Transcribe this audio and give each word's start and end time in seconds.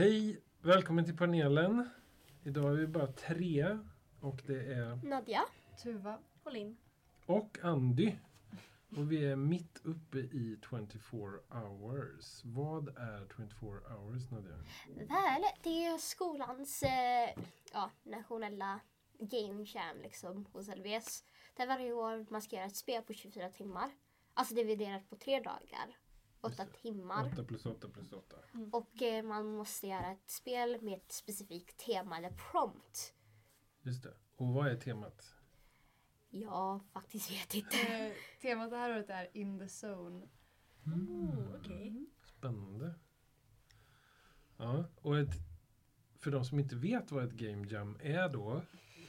Hej! 0.00 0.40
Välkommen 0.62 1.04
till 1.04 1.16
panelen. 1.16 1.90
Idag 2.42 2.72
är 2.72 2.76
vi 2.76 2.86
bara 2.86 3.06
tre 3.06 3.78
och 4.20 4.42
det 4.46 4.72
är 4.72 4.96
Nadja. 4.96 5.44
Tuva. 5.82 6.18
Och 6.42 6.52
Linn. 6.52 6.76
och 7.26 7.58
Andy. 7.62 8.12
Och 8.96 9.12
vi 9.12 9.24
är 9.24 9.36
mitt 9.36 9.80
uppe 9.84 10.18
i 10.18 10.58
24 10.70 11.30
hours. 11.48 12.40
Vad 12.44 12.88
är 12.88 13.26
24 13.36 13.70
hours 13.70 14.30
Nadja? 14.30 14.56
Väl, 14.96 15.42
det 15.62 15.84
är 15.84 15.98
skolans 15.98 16.82
eh, 16.82 17.44
ja, 17.72 17.90
nationella 18.02 18.80
game 19.18 19.64
jam 19.66 19.96
liksom 20.02 20.46
hos 20.52 20.68
LVS. 20.68 21.24
Där 21.56 21.66
varje 21.66 21.92
år 21.92 22.26
man 22.30 22.42
ska 22.42 22.56
göra 22.56 22.66
ett 22.66 22.76
spel 22.76 23.02
på 23.02 23.12
24 23.12 23.48
timmar. 23.48 23.90
Alltså 24.34 24.54
dividerat 24.54 25.10
på 25.10 25.16
tre 25.16 25.40
dagar. 25.40 25.96
Åtta 26.40 26.66
timmar. 26.82 27.30
8 27.32 27.44
plus 27.44 27.66
8 27.66 27.88
plus 27.88 28.12
8. 28.12 28.36
Och 28.72 29.02
eh, 29.02 29.24
man 29.24 29.46
måste 29.46 29.86
göra 29.86 30.10
ett 30.12 30.30
spel 30.30 30.78
med 30.82 30.94
ett 30.94 31.12
specifikt 31.12 31.76
tema 31.76 32.18
eller 32.18 32.30
prompt. 32.30 33.14
Just 33.82 34.02
det. 34.02 34.14
Och 34.36 34.46
vad 34.46 34.66
är 34.66 34.76
temat? 34.76 35.34
Jag 36.30 36.80
faktiskt 36.92 37.30
vet 37.30 37.54
inte. 37.54 37.76
Eh, 37.76 38.12
temat 38.42 38.70
det 38.70 38.76
här 38.76 38.90
året 38.90 39.10
är 39.10 39.28
In 39.36 39.58
the 39.58 39.86
Zone. 39.86 40.28
Okej. 41.58 42.06
Spännande. 42.24 42.94
Ja, 44.56 44.84
och 45.02 45.18
ett, 45.18 45.34
för 46.18 46.30
de 46.30 46.44
som 46.44 46.58
inte 46.58 46.76
vet 46.76 47.10
vad 47.10 47.24
ett 47.24 47.32
game 47.32 47.66
jam 47.70 47.98
är 48.00 48.28
då, 48.28 48.62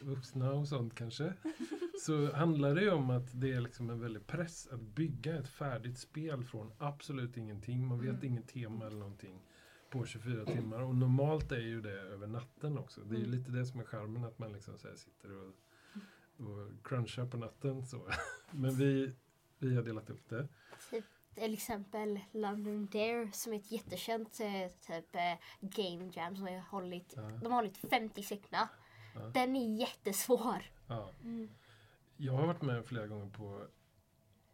vuxna 0.03 0.51
och 0.51 0.67
sånt 0.67 0.95
kanske, 0.95 1.33
så 2.05 2.31
handlar 2.33 2.75
det 2.75 2.81
ju 2.81 2.91
om 2.91 3.09
att 3.09 3.41
det 3.41 3.51
är 3.53 3.61
liksom 3.61 3.89
en 3.89 3.99
väldig 3.99 4.27
press 4.27 4.67
att 4.71 4.81
bygga 4.81 5.35
ett 5.39 5.47
färdigt 5.47 5.97
spel 5.99 6.43
från 6.43 6.71
absolut 6.77 7.37
ingenting. 7.37 7.87
Man 7.87 7.99
vet 7.99 8.09
Mm. 8.09 8.25
inget 8.25 8.47
tema 8.47 8.85
eller 8.87 8.97
någonting 8.99 9.41
på 9.89 10.05
24 10.05 10.45
timmar. 10.45 10.79
Och 10.81 10.95
normalt 10.95 11.51
är 11.51 11.59
ju 11.59 11.81
det 11.81 11.99
över 12.01 12.27
natten 12.27 12.77
också. 12.77 13.01
Det 13.01 13.15
är 13.15 13.19
ju 13.19 13.25
Mm. 13.25 13.37
lite 13.37 13.51
det 13.51 13.65
som 13.65 13.79
är 13.79 13.83
charmen, 13.83 14.23
att 14.23 14.39
man 14.39 14.53
liksom 14.53 14.77
sitter 14.77 15.31
och, 15.37 15.53
och 16.47 16.83
crunchar 16.83 17.25
på 17.25 17.37
natten. 17.37 17.85
Så. 17.85 18.07
Men 18.51 18.75
vi, 18.75 19.11
vi 19.59 19.75
har 19.75 19.83
delat 19.83 20.09
upp 20.09 20.29
det. 20.29 20.47
Till 21.35 21.53
exempel 21.53 22.19
London 22.31 22.85
Dare 22.91 23.31
som 23.33 23.53
är 23.53 23.57
ett 23.57 23.71
jättekänt 23.71 24.39
eh, 24.39 24.71
typ 24.87 25.15
eh, 25.15 25.37
game 25.61 26.11
jam 26.13 26.35
som 26.35 26.45
har 26.47 26.59
hållit, 26.59 27.13
Ja. 27.15 27.21
de 27.21 27.45
har 27.45 27.51
hållit 27.55 27.77
50 27.77 28.23
stycken. 28.23 28.59
Ja. 29.15 29.21
Den 29.33 29.55
är 29.55 29.79
jättesvår. 29.79 30.63
Ja. 30.87 31.11
Jag 32.17 32.33
har 32.33 32.47
varit 32.47 32.61
med 32.61 32.85
flera 32.85 33.07
gånger 33.07 33.29
på 33.29 33.61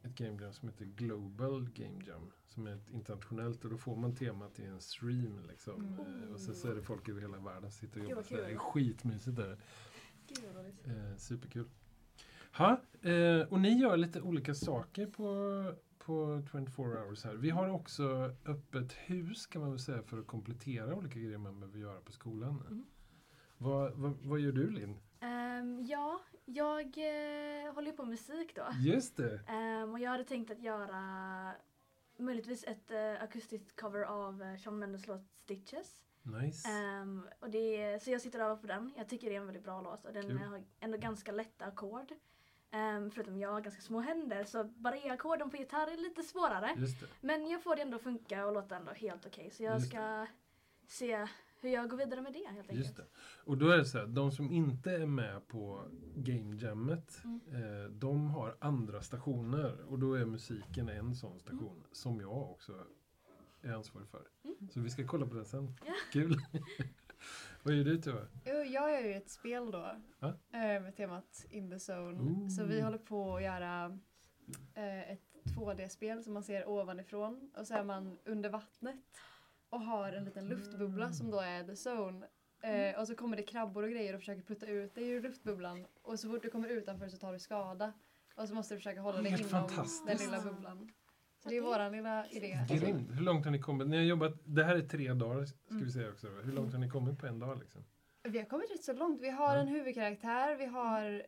ett 0.03 0.16
game 0.16 0.41
jam 0.44 0.53
som 0.53 0.69
heter 0.69 0.86
Global 0.86 1.69
Game 1.69 2.03
Jam. 2.08 2.31
Som 2.45 2.67
är 2.67 2.75
ett 2.75 2.89
internationellt 2.89 3.63
och 3.66 3.69
då 3.72 3.78
får 3.78 3.95
man 3.95 4.16
temat 4.16 4.59
i 4.59 4.66
en 4.66 4.81
stream. 4.81 5.39
Liksom. 5.47 5.97
Eh, 6.00 6.33
Och 6.33 6.39
sen 6.39 6.55
så 6.55 6.67
är 6.72 6.75
det 6.75 6.81
folk 6.81 7.09
över 7.09 7.22
hela 7.22 7.38
världen 7.38 7.72
som 7.72 7.88
sitter 7.88 8.00
och 8.02 8.09
jobbar. 8.09 8.23
Det 8.30 8.52
är 8.52 8.58
skitmysigt. 8.58 9.35
Där. 9.38 9.58
Eh, 10.85 11.17
superkul. 11.17 11.69
Ha, 12.58 12.81
eh, 13.02 13.41
och 13.50 13.59
ni 13.59 13.80
gör 13.80 13.97
lite 13.97 14.22
olika 14.22 14.55
saker 14.55 15.05
på, 15.08 15.73
på 15.97 16.41
24 16.52 16.85
hours 17.02 17.23
här. 17.23 17.33
Vi 17.35 17.50
har 17.50 17.69
också 17.69 18.35
öppet 18.45 18.94
hus 18.94 19.45
kan 19.47 19.61
man 19.61 19.69
väl 19.72 19.80
säga 19.80 20.03
för 20.03 20.19
att 20.19 20.28
komplettera 20.28 20.95
olika 20.95 21.19
grejer 21.19 21.38
man 21.38 21.59
behöver 21.59 21.80
göra 21.80 22.02
på 22.02 22.11
skolan. 22.11 22.63
Mm. 22.67 22.85
Vad, 23.58 23.94
vad, 23.94 24.17
vad 24.23 24.39
gör 24.39 24.52
du 24.52 24.72
Linn? 24.72 24.97
Ehm, 25.19 25.86
ja, 25.86 26.19
jag 26.45 26.86
eh, 26.86 27.73
håller 27.73 27.91
ju 27.91 27.97
på 27.97 28.03
med 28.03 28.09
musik 28.09 28.55
då. 28.55 28.67
Just 28.80 29.17
det! 29.17 29.39
Ehm, 29.47 29.94
och 29.94 30.00
jag 30.00 30.11
hade 30.11 30.23
tänkt 30.23 30.52
att 30.52 30.59
göra 30.59 31.02
möjligtvis 32.17 32.63
ett 32.63 32.91
uh, 32.91 33.23
akustiskt 33.23 33.81
cover 33.81 34.03
av 34.03 34.41
uh, 34.41 34.58
Shawn 34.58 34.80
Mendes 34.80 35.08
låt 35.08 35.31
Stitches. 35.33 36.02
Nice. 36.23 36.69
Ehm, 36.69 37.28
och 37.40 37.50
det 37.50 38.03
så 38.03 38.12
jag 38.12 38.22
sitter 38.22 38.40
över 38.40 38.56
på 38.56 38.67
den. 38.67 38.94
Jag 38.97 39.09
tycker 39.09 39.29
det 39.29 39.35
är 39.35 39.40
en 39.40 39.46
väldigt 39.46 39.63
bra 39.63 39.81
låt 39.81 40.06
och 40.06 40.13
den 40.13 40.23
Kul. 40.23 40.38
har 40.38 40.63
ändå 40.79 40.97
ganska 40.97 41.31
lätta 41.31 41.66
ackord. 41.66 42.12
Ehm, 42.72 43.12
förutom 43.12 43.38
jag 43.38 43.51
har 43.51 43.62
ganska 43.62 43.81
små 43.81 44.00
händer 44.00 44.44
så 44.44 44.63
bara 44.63 44.97
E-ackorden 44.97 45.50
på 45.50 45.57
gitarr 45.57 45.88
är 45.88 45.97
lite 45.97 46.23
svårare. 46.23 46.75
Just 46.78 47.00
det. 47.00 47.07
Men 47.22 47.47
jag 47.47 47.63
får 47.63 47.75
det 47.75 47.81
ändå 47.81 48.00
funka 48.00 48.46
och 48.46 48.53
låta 48.53 48.75
ändå 48.75 48.91
helt 48.91 49.25
okej. 49.25 49.51
Så 49.51 49.63
jag 49.63 49.75
Just 49.75 49.90
ska 49.90 50.28
se 50.88 51.28
hur 51.62 51.69
jag 51.69 51.90
går 51.90 51.97
vidare 51.97 52.22
med 52.22 52.34
det 52.34 52.40
helt 52.47 52.57
enkelt. 52.69 52.79
Just 52.79 52.95
det. 52.97 53.06
Och 53.44 53.57
då 53.57 53.69
är 53.69 53.78
det 53.78 53.85
så 53.85 53.97
här, 53.97 54.07
de 54.07 54.31
som 54.31 54.51
inte 54.51 54.91
är 54.91 55.06
med 55.06 55.47
på 55.47 55.84
Game 56.16 56.56
Jammet, 56.56 57.22
Mm. 57.23 57.40
eh, 57.84 57.90
de 57.90 58.28
har 58.29 58.56
andra 58.59 59.01
stationer. 59.01 59.81
Och 59.81 60.00
då 60.00 60.13
är 60.13 60.25
musiken 60.25 60.90
en 60.90 61.16
sån 61.16 61.40
station, 61.40 61.72
Mm. 61.78 61.84
som 61.91 62.22
jag 62.22 62.51
också 62.51 62.73
är 63.62 63.73
ansvarig 63.73 64.07
för. 64.07 64.28
Så 64.73 64.79
vi 64.79 64.90
ska 64.90 65.07
kolla 65.07 65.25
på 65.28 65.34
den 65.35 65.46
sen. 65.46 65.75
Ja. 65.85 65.94
Kul! 66.12 66.38
Vad 67.63 67.73
gör 67.73 67.84
du 67.84 67.97
Tuva? 68.01 68.28
Jo, 68.46 68.53
Jag 68.53 68.91
gör 68.91 69.00
ju 69.01 69.13
ett 69.13 69.29
spel 69.29 69.72
då 69.72 69.96
Ja. 70.19 70.28
eh, 70.28 70.81
med 70.81 70.96
temat 70.96 71.46
In 71.50 71.69
the 71.69 71.91
Zone. 71.94 72.19
Ooh. 72.22 72.47
Så 72.50 72.63
vi 72.63 72.81
håller 72.81 72.97
på 72.97 73.35
att 73.35 73.44
göra 73.44 74.00
eh, 74.73 75.12
ett 75.12 75.22
2D-spel 75.57 76.23
som 76.23 76.34
man 76.34 76.44
ser 76.44 76.69
ovanifrån 76.69 77.51
och 77.57 77.67
så 77.67 77.73
är 77.73 77.84
man 77.84 78.17
under 78.25 78.50
vattnet 78.50 79.06
och 79.69 79.81
har 79.81 80.11
en 80.11 80.25
liten 80.25 80.47
luftbubbla 80.47 81.13
som 81.13 81.31
då 81.31 81.39
är 81.39 81.63
the 81.63 81.89
zone. 81.89 82.28
Eh, 82.61 83.00
och 83.00 83.07
så 83.07 83.16
kommer 83.16 83.38
det 83.38 83.44
krabbor 83.44 83.83
och 83.83 83.89
grejer 83.89 84.13
och 84.13 84.19
försöker 84.19 84.41
putta 84.41 84.66
ut 84.66 84.95
dig 84.95 85.09
ur 85.09 85.22
luftbubblan 85.22 85.85
och 86.01 86.19
så 86.19 86.29
fort 86.29 86.44
du 86.44 86.50
kommer 86.50 86.69
utanför 86.69 87.09
så 87.09 87.17
tar 87.17 87.33
du 87.33 87.39
skada. 87.39 87.94
Och 88.35 88.47
så 88.47 88.55
måste 88.55 88.73
du 88.73 88.78
försöka 88.78 89.01
hålla 89.01 89.22
dig 89.22 89.31
inom 89.31 89.67
den 90.07 90.17
lilla 90.17 90.41
bubblan. 90.41 90.91
Så 91.44 91.50
det 91.50 91.57
är 91.57 91.61
våran 91.61 91.91
lilla 91.91 92.28
idé. 92.28 92.66
Grymt. 92.69 93.09
Hur 93.11 93.22
långt 93.22 93.45
har 93.45 93.51
ni 93.51 93.59
kommit? 93.59 93.88
Ni 93.88 93.97
har 93.97 94.03
jobbat, 94.03 94.33
det 94.44 94.63
här 94.63 94.75
är 94.75 94.81
tre 94.81 95.13
dagar 95.13 95.45
ska 95.45 95.55
vi 95.69 95.91
säga 95.91 96.09
också. 96.09 96.28
Hur 96.28 96.51
långt 96.51 96.73
har 96.73 96.79
ni 96.79 96.89
kommit 96.89 97.19
på 97.19 97.28
en 97.28 97.39
dag? 97.39 97.59
Liksom? 97.59 97.85
Vi 98.23 98.38
har 98.38 98.45
kommit 98.45 98.72
rätt 98.72 98.84
så 98.84 98.94
långt. 98.94 99.22
Vi 99.22 99.29
har 99.29 99.57
en 99.57 99.67
huvudkaraktär, 99.67 100.55
vi 100.55 100.66
har 100.66 101.23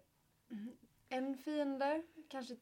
en 1.09 1.37
fiende, 1.37 2.03
kanske 2.29 2.55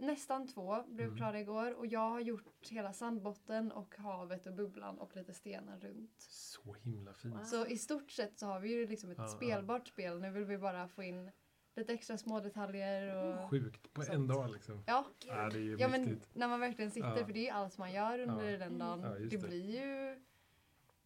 nästan 0.00 0.46
två, 0.48 0.82
blev 0.88 1.06
Mm. 1.06 1.16
klara 1.16 1.40
igår. 1.40 1.72
Och 1.74 1.86
jag 1.86 2.10
har 2.10 2.20
gjort 2.20 2.68
hela 2.70 2.92
sandbotten 2.92 3.72
och 3.72 3.94
havet 3.96 4.46
och 4.46 4.54
bubblan 4.54 4.98
och 4.98 5.16
lite 5.16 5.34
stenar 5.34 5.78
runt. 5.80 6.20
Så 6.20 6.74
himla 6.74 7.14
fint. 7.14 7.34
Wow. 7.34 7.42
Så 7.44 7.66
i 7.66 7.76
stort 7.78 8.10
sett 8.10 8.38
så 8.38 8.46
har 8.46 8.60
vi 8.60 8.68
ju 8.72 8.86
liksom 8.86 9.10
ett 9.10 9.18
Ja, 9.18 9.24
ja. 9.24 9.28
spelbart 9.28 9.88
spel. 9.88 10.20
Nu 10.20 10.30
vill 10.30 10.44
vi 10.44 10.58
bara 10.58 10.88
få 10.88 11.02
in 11.02 11.30
lite 11.76 11.92
extra 11.92 12.18
små 12.18 12.40
detaljer 12.40 13.16
och... 13.16 13.50
Sjukt. 13.50 13.92
På 13.92 14.00
en 14.00 14.06
Sånt. 14.06 14.28
dag 14.28 14.50
liksom. 14.50 14.82
Ja, 14.86 15.06
Ja, 15.26 15.48
det 15.50 15.58
är 15.58 15.62
ju 15.62 15.76
ja 15.78 15.88
men 15.88 16.20
när 16.34 16.48
man 16.48 16.60
verkligen 16.60 16.90
sitter, 16.90 17.16
Ja. 17.18 17.24
för 17.26 17.32
det 17.32 17.38
är 17.40 17.44
ju 17.44 17.48
allt 17.50 17.78
man 17.78 17.92
gör 17.92 18.18
under 18.18 18.50
Ja. 18.50 18.58
den 18.58 18.78
dagen. 18.78 19.00
Ja, 19.00 19.18
just 19.18 19.30
det 19.30 19.36
det. 19.36 19.48
blir 19.48 19.70
ju... 19.80 20.22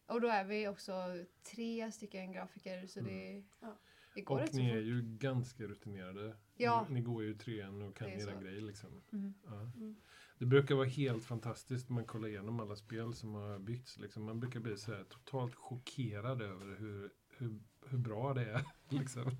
Och 0.07 0.21
då 0.21 0.27
är 0.27 0.43
vi 0.43 0.67
också 0.67 0.93
tre 1.43 1.91
stycken 1.91 2.31
grafiker 2.31 2.87
så 2.87 2.99
det, 3.01 3.43
Ja. 3.61 3.77
det 4.15 4.21
går 4.21 4.41
Och 4.41 4.53
ni 4.53 4.69
är 4.69 4.79
ju 4.81 5.01
ganska 5.01 5.63
rutinerade. 5.63 6.35
Ja. 6.57 6.87
Ni, 6.89 7.01
går 7.01 7.23
ju 7.23 7.33
trean 7.33 7.81
och 7.81 7.95
kan 7.95 8.09
era 8.09 8.41
grejer 8.41 8.61
liksom. 8.61 8.89
Mm. 9.11 9.33
Ja. 9.45 9.61
Mm. 9.61 9.95
Det 10.37 10.45
brukar 10.45 10.75
vara 10.75 10.87
helt 10.87 11.23
fantastiskt 11.23 11.89
när 11.89 11.95
man 11.95 12.05
kollar 12.05 12.27
igenom 12.27 12.59
alla 12.59 12.75
spel 12.75 13.13
som 13.13 13.33
har 13.33 13.59
byggts. 13.59 13.97
Liksom. 13.97 14.23
Man 14.23 14.39
brukar 14.39 14.59
bli 14.59 14.77
så 14.77 14.93
här 14.93 15.03
totalt 15.03 15.55
chockerad 15.55 16.41
över 16.41 16.75
hur, 16.75 17.09
hur, 17.37 17.59
hur 17.85 17.97
bra 17.97 18.33
det 18.33 18.45
är. 18.45 18.65
liksom. 18.89 19.31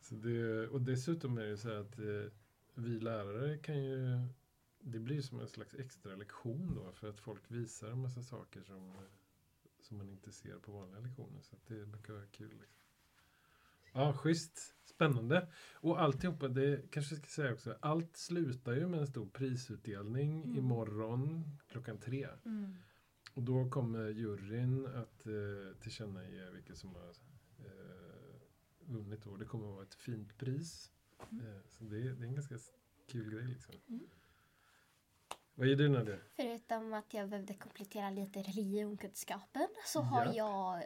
så 0.00 0.14
det, 0.14 0.68
och 0.68 0.80
dessutom 0.80 1.38
är 1.38 1.44
det 1.44 1.56
så 1.56 1.68
här 1.68 1.76
att 1.76 1.98
eh, 1.98 2.32
vi 2.74 3.00
lärare 3.00 3.58
kan 3.58 3.84
ju... 3.84 4.20
Det 4.86 4.98
blir 4.98 5.22
som 5.22 5.40
en 5.40 5.48
slags 5.48 5.74
extra 5.74 6.16
lektion 6.16 6.74
då 6.74 6.92
för 6.92 7.08
att 7.10 7.20
folk 7.20 7.50
visar 7.50 7.88
en 7.88 8.02
massa 8.02 8.22
saker 8.22 8.62
som, 8.62 8.92
som 9.80 9.96
man 9.96 10.10
inte 10.10 10.32
ser 10.32 10.58
på 10.58 10.72
vanliga 10.72 11.00
lektioner. 11.00 11.40
Så 11.42 11.56
att 11.56 11.66
det 11.66 11.86
brukar 11.86 12.12
vara 12.12 12.26
kul. 12.26 12.58
Liksom. 12.60 12.83
Ja, 13.94 14.12
schysst. 14.12 14.70
Spännande. 14.84 15.48
Och 15.74 16.00
alltihopa, 16.02 16.48
det 16.48 16.90
kanske 16.90 17.16
ska 17.16 17.26
säga 17.26 17.52
också, 17.52 17.76
allt 17.80 18.16
slutar 18.16 18.72
ju 18.72 18.88
med 18.88 19.00
en 19.00 19.06
stor 19.06 19.26
prisutdelning 19.26 20.42
Mm. 20.44 20.58
imorgon 20.58 21.44
klockan 21.68 21.98
tre. 22.00 22.28
Mm. 22.44 22.74
Och 23.34 23.42
då 23.42 23.70
kommer 23.70 24.08
juryn 24.08 24.86
att 24.86 25.26
eh, 25.26 25.80
tillkännage 25.80 26.54
vilka 26.54 26.74
som 26.74 26.94
har 26.94 27.08
eh, 27.58 28.36
vunnit. 28.86 29.20
Det 29.38 29.44
kommer 29.44 29.68
att 29.68 29.74
vara 29.74 29.82
ett 29.82 29.94
fint 29.94 30.38
pris. 30.38 30.92
Eh, 31.20 31.60
så 31.68 31.84
det, 31.84 31.98
det 32.14 32.24
är 32.24 32.28
en 32.28 32.34
ganska 32.34 32.54
kul 33.06 33.30
grej 33.30 33.46
liksom. 33.46 33.74
Mm. 33.88 34.00
Vad 35.54 35.66
gör 35.66 35.76
du 35.76 35.88
Nadia? 35.88 36.18
Förutom 36.36 36.92
att 36.92 37.14
jag 37.14 37.28
behövde 37.28 37.54
komplettera 37.54 38.10
lite 38.10 38.38
religionkunskapen 38.42 39.68
så 39.86 39.98
Ja. 39.98 40.02
har 40.02 40.32
jag 40.34 40.82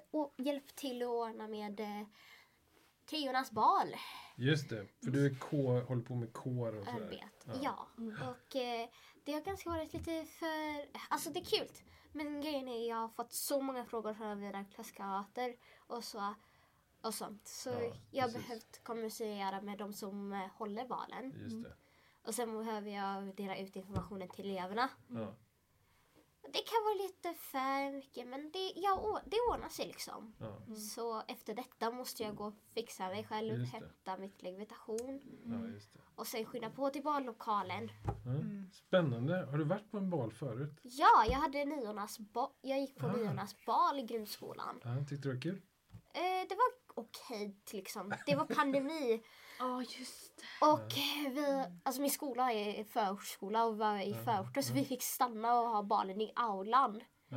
hjälpt 0.46 0.76
till 0.76 1.02
att 1.02 1.08
ordna 1.08 1.48
med 1.48 1.80
eh, 1.80 2.02
Treornas 3.10 3.50
bal. 3.50 3.94
Just 4.36 4.68
det, 4.68 4.86
för 5.04 5.10
du 5.10 5.26
är 5.26 5.38
kår, 5.38 5.80
håller 5.80 6.02
på 6.02 6.14
med 6.14 6.32
kår 6.32 6.78
och 6.78 6.84
sådär. 6.84 7.04
Arbet. 7.04 7.62
Ja. 7.62 7.88
Och 8.28 8.56
eh, 8.56 8.88
det 9.24 9.32
har 9.32 9.40
ganska 9.40 9.70
varit 9.70 9.92
lite 9.92 10.24
för... 10.24 10.86
Alltså 11.08 11.30
det 11.30 11.40
är 11.40 11.44
kul. 11.44 11.68
Men 12.12 12.40
grejen 12.40 12.68
är 12.68 12.88
jag 12.88 12.96
har 12.96 13.08
fått 13.08 13.32
så 13.32 13.60
många 13.60 13.84
frågor 13.84 14.14
från 14.14 14.40
mina 14.40 14.64
klasskamrater 14.64 15.56
och 15.86 16.04
så 16.04 16.34
och 17.02 17.14
sånt. 17.14 17.46
Så 17.46 17.70
Ja, 17.70 17.92
jag 18.10 18.22
har 18.22 18.32
behövt 18.32 18.84
kommunicera 18.84 19.60
med 19.60 19.78
de 19.78 19.92
som 19.92 20.32
eh, 20.32 20.38
håller 20.38 20.86
valen. 20.86 21.32
Just 21.36 21.62
det. 21.62 21.76
Och 22.22 22.34
sen 22.34 22.58
behöver 22.58 22.90
jag 22.90 23.34
dela 23.36 23.56
ut 23.56 23.76
informationen 23.76 24.28
till 24.28 24.50
eleverna. 24.50 24.88
Ja. 25.08 25.34
Det 26.52 26.58
kan 26.70 26.82
vara 26.84 26.94
lite 27.06 27.34
för 27.34 27.92
mycket 27.96 28.26
men 28.28 28.50
det, 28.52 28.72
ja, 28.76 28.94
å- 29.00 29.20
det 29.26 29.36
ordnar 29.52 29.68
sig 29.68 29.86
liksom. 29.86 30.34
Ja, 30.40 30.74
Så 30.76 31.22
efter 31.28 31.54
detta 31.54 31.90
måste 31.90 32.22
jag 32.22 32.36
gå 32.36 32.44
och 32.44 32.54
fixa 32.74 33.08
mig 33.08 33.24
själv, 33.24 33.54
Just 33.58 33.72
det. 33.72 33.78
hämta 33.78 34.16
mitt 34.16 34.42
legitimation 34.42 35.20
ja 35.44 35.68
just 35.68 35.92
det. 35.92 35.98
och 36.14 36.26
sen 36.26 36.44
skynda 36.44 36.70
på 36.70 36.90
till 36.90 37.02
ballokalen. 37.02 37.90
Ja. 38.04 38.12
Spännande. 38.72 39.46
Har 39.50 39.58
du 39.58 39.64
varit 39.64 39.90
på 39.90 39.96
en 39.98 40.10
bal 40.10 40.32
förut? 40.32 40.78
Ja, 40.82 41.24
jag 41.26 41.38
hade 41.38 41.64
niornas 41.64 42.18
ba- 42.18 42.52
jag 42.60 42.80
gick 42.80 42.96
på 42.98 43.06
Ah. 43.06 43.12
niornas 43.16 43.64
bal 43.66 43.98
i 43.98 44.02
grundskolan. 44.02 44.80
Ja, 44.84 44.96
tyckte 45.08 45.14
du 45.14 45.20
det 45.28 45.34
var 45.34 45.40
kul? 45.40 45.62
Eh, 46.14 46.48
det 46.48 46.54
var 46.54 47.02
okej 47.04 47.56
liksom. 47.72 48.12
Det 48.26 48.36
var 48.36 48.44
pandemi 48.44 49.22
Ja, 49.58 49.82
just 49.82 50.36
det. 50.36 50.66
och 50.66 50.92
vi, 51.34 51.64
alltså 51.82 52.02
min 52.02 52.10
skola 52.10 52.52
är 52.52 52.84
förskola 52.84 53.64
och 53.64 53.78
var 53.78 53.98
i 53.98 54.10
Ja, 54.10 54.16
förorten 54.24 54.62
så 54.62 54.72
vi 54.72 54.84
fick 54.84 55.02
stanna 55.02 55.60
och 55.60 55.68
ha 55.68 55.82
balen 55.82 56.20
i 56.20 56.32
aulan. 56.36 57.00
Ja. 57.28 57.36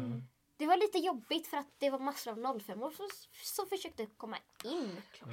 Det 0.58 0.66
var 0.68 0.78
lite 0.78 0.98
jobbigt 0.98 1.48
för 1.48 1.58
att 1.58 1.74
det 1.78 1.90
var 1.90 2.00
massor 2.00 2.32
av 2.32 2.60
05 2.60 2.82
år 2.84 2.92
som, 2.92 3.08
som 3.44 3.66
försökte 3.68 4.06
komma 4.06 4.38
in. 4.64 4.98
Ja. 5.20 5.28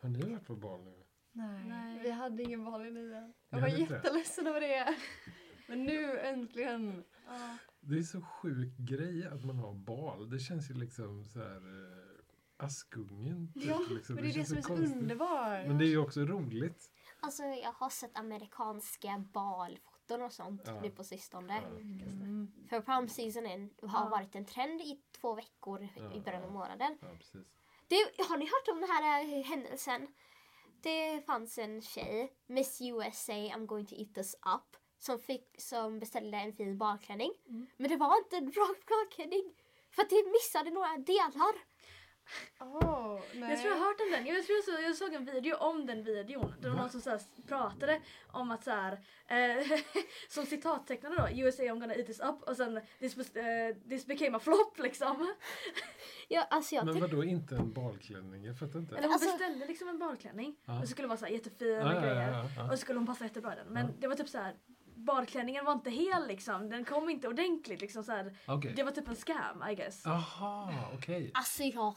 Har 0.00 0.08
ni 0.08 0.20
varit 0.20 0.46
på 0.46 0.56
bal 0.56 0.84
nu? 0.84 1.04
Nej. 1.32 1.64
Nej. 1.64 2.00
Vi 2.02 2.10
hade 2.10 2.42
ingen 2.42 2.64
bal 2.64 2.86
i 2.86 2.90
nian. 2.90 3.26
Ni 3.28 3.34
Jag 3.48 3.60
var 3.60 3.68
jätteledsen 3.68 4.46
över 4.46 4.60
det. 4.60 4.96
Men 5.68 5.84
nu 5.84 6.18
äntligen. 6.20 7.04
Ja. 7.26 7.56
Det 7.80 7.98
är 7.98 8.02
så 8.02 8.20
sjuk 8.20 8.76
grej 8.76 9.26
att 9.26 9.44
man 9.44 9.56
har 9.58 9.74
bal. 9.74 10.30
Det 10.30 10.38
känns 10.38 10.70
ju 10.70 10.74
liksom 10.74 11.24
så 11.24 11.38
här 11.38 11.56
eh, 11.56 11.97
Askungen. 12.58 13.52
Typ, 13.54 13.64
Ja, 13.64 13.80
liksom. 13.90 14.14
men 14.14 14.24
det 14.24 14.30
är 14.30 14.34
det 14.34 14.44
som 14.44 14.56
är 14.56 14.62
så 14.62 14.68
konstigt. 14.68 14.96
underbart. 14.96 15.66
Men 15.66 15.78
det 15.78 15.84
är 15.84 15.88
ju 15.88 15.98
också 15.98 16.20
roligt. 16.20 16.90
Alltså 17.20 17.42
jag 17.42 17.72
har 17.72 17.90
sett 17.90 18.18
amerikanska 18.18 19.24
balfoton 19.32 20.22
och 20.22 20.32
sånt 20.32 20.62
Ja. 20.66 20.80
nu 20.80 20.90
på 20.90 21.04
sistone. 21.04 21.60
Ja. 21.62 21.68
Mm. 21.80 22.52
För 22.68 22.80
prom 22.80 23.08
seasonen 23.08 23.70
har 23.82 24.04
Ja. 24.04 24.08
varit 24.08 24.34
en 24.34 24.44
trend 24.44 24.80
i 24.80 25.00
två 25.20 25.34
veckor 25.34 25.88
Ja, 25.96 26.12
i 26.14 26.20
början 26.20 26.42
av 26.44 26.52
månaden. 26.52 26.98
Det, 27.88 27.96
har 28.28 28.36
ni 28.36 28.44
hört 28.44 28.68
om 28.74 28.80
den 28.80 28.88
här 28.90 29.22
eh, 29.38 29.44
händelsen? 29.44 30.06
Det 30.82 31.26
fanns 31.26 31.58
en 31.58 31.82
tjej, 31.82 32.32
Miss 32.46 32.80
USA 32.80 33.32
I'm 33.32 33.66
going 33.66 33.86
to 33.86 33.94
eat 33.94 34.14
this 34.14 34.34
up, 34.34 34.76
som, 34.98 35.18
fick, 35.18 35.54
som 35.60 35.98
beställde 35.98 36.36
en 36.38 36.52
fin 36.52 36.78
balklänning. 36.78 37.32
Mm. 37.48 37.66
Men 37.76 37.90
det 37.90 37.96
var 37.96 38.18
inte 38.18 38.36
en 38.36 38.50
bra 38.50 38.68
balklänning. 38.88 39.54
För 39.90 40.02
att 40.02 40.10
det 40.10 40.24
missade 40.32 40.70
några 40.70 40.96
delar. 40.96 41.54
Nej. 43.34 43.50
Jag 43.50 43.60
tror 43.60 43.72
jag 43.72 43.78
har 43.80 43.86
hört 43.86 44.00
om 44.00 44.10
den. 44.10 44.26
Jag, 44.26 44.46
tror 44.46 44.56
jag, 44.56 44.64
så, 44.64 44.82
jag 44.82 44.96
såg 44.96 45.14
en 45.14 45.24
video 45.24 45.56
om 45.56 45.86
den 45.86 46.04
videon. 46.04 46.54
Det 46.60 46.68
var 46.68 46.76
Va? 46.76 46.80
någon 46.82 46.90
som 46.90 47.00
så 47.00 47.10
här, 47.10 47.20
pratade 47.46 48.00
om 48.26 48.50
att 48.50 48.64
så 48.64 48.70
här, 48.70 48.92
eh, 49.28 49.66
som 50.28 50.46
citattecknade 50.46 51.16
då, 51.16 51.28
USA 51.42 51.62
I'm 51.62 51.80
gonna 51.80 51.94
eat 51.94 52.06
this 52.06 52.20
up 52.20 52.42
och 52.42 52.56
sen 52.56 52.80
this, 52.98 53.16
was, 53.16 53.36
eh, 53.36 53.74
this 53.88 54.06
became 54.06 54.36
a 54.36 54.40
flop 54.40 54.78
liksom. 54.78 55.34
Ja, 56.30 56.46
alltså 56.50 56.74
jag 56.74 56.84
Men 56.86 57.00
vadå 57.00 57.24
inte 57.24 57.56
en 57.56 57.72
balklänning? 57.72 58.44
Jag 58.44 58.58
fattar 58.58 58.78
inte. 58.78 58.94
Eller 58.96 59.06
hon 59.08 59.12
Alltså- 59.12 59.30
beställde 59.30 59.66
liksom 59.66 59.88
en 59.88 59.98
balklänning 59.98 60.56
Ja. 60.64 60.74
och 60.80 60.80
så 60.80 60.90
skulle 60.90 61.08
vara 61.08 61.18
så 61.18 61.24
här 61.24 61.32
jättefin 61.32 61.68
Ja, 61.68 61.94
och 61.96 62.02
grejer. 62.02 62.32
ja, 62.32 62.44
ja. 62.56 62.64
Och 62.64 62.70
så 62.70 62.76
skulle 62.76 62.98
hon 62.98 63.06
passa 63.06 63.24
jättebra 63.24 63.52
i 63.52 63.56
den. 63.56 63.66
Men 63.72 64.00
det 64.00 64.06
var 64.08 64.14
typ 64.14 64.28
så 64.28 64.38
här. 64.38 64.54
Balklänningen 65.06 65.64
var 65.64 65.72
inte 65.72 65.90
hel 65.90 66.26
liksom. 66.28 66.68
Den 66.70 66.84
kom 66.84 67.10
inte 67.10 67.28
ordentligt 67.28 67.80
liksom 67.80 68.04
så 68.04 68.12
här. 68.12 68.36
Okej. 68.46 68.72
Det 68.76 68.82
var 68.82 68.90
typ 68.90 69.08
en 69.08 69.16
scam 69.16 69.64
I 69.70 69.74
guess. 69.74 70.06
Aha, 70.06 70.72
okej. 70.94 71.30
Alltså 71.34 71.62
jag 71.62 71.94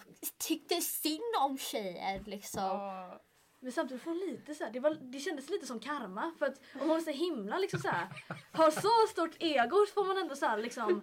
tyckte 0.47 0.81
synd 0.81 1.35
om 1.41 1.57
tjejer 1.57 2.23
liksom. 2.25 2.63
Ja. 2.63 3.21
Men 3.63 3.71
samtidigt 3.71 4.03
får 4.03 4.11
hon 4.11 4.19
lite 4.19 4.55
så 4.55 4.63
här, 4.63 4.71
det, 4.71 4.79
var, 4.79 4.97
det 5.01 5.19
kändes 5.19 5.49
lite 5.49 5.65
som 5.65 5.79
karma. 5.79 6.31
För 6.39 6.45
att 6.45 6.61
om 6.81 6.89
hon 6.89 6.97
är 6.97 7.01
så 7.01 7.11
himla 7.11 7.57
liksom 7.57 7.79
så 7.79 7.87
här, 7.87 8.07
har 8.51 8.71
så 8.71 9.11
stort 9.11 9.35
ego 9.39 9.85
så 9.87 9.93
får 9.93 10.05
man 10.05 10.17
ändå 10.17 10.35
så 10.35 10.45
här, 10.45 10.57
liksom 10.57 11.01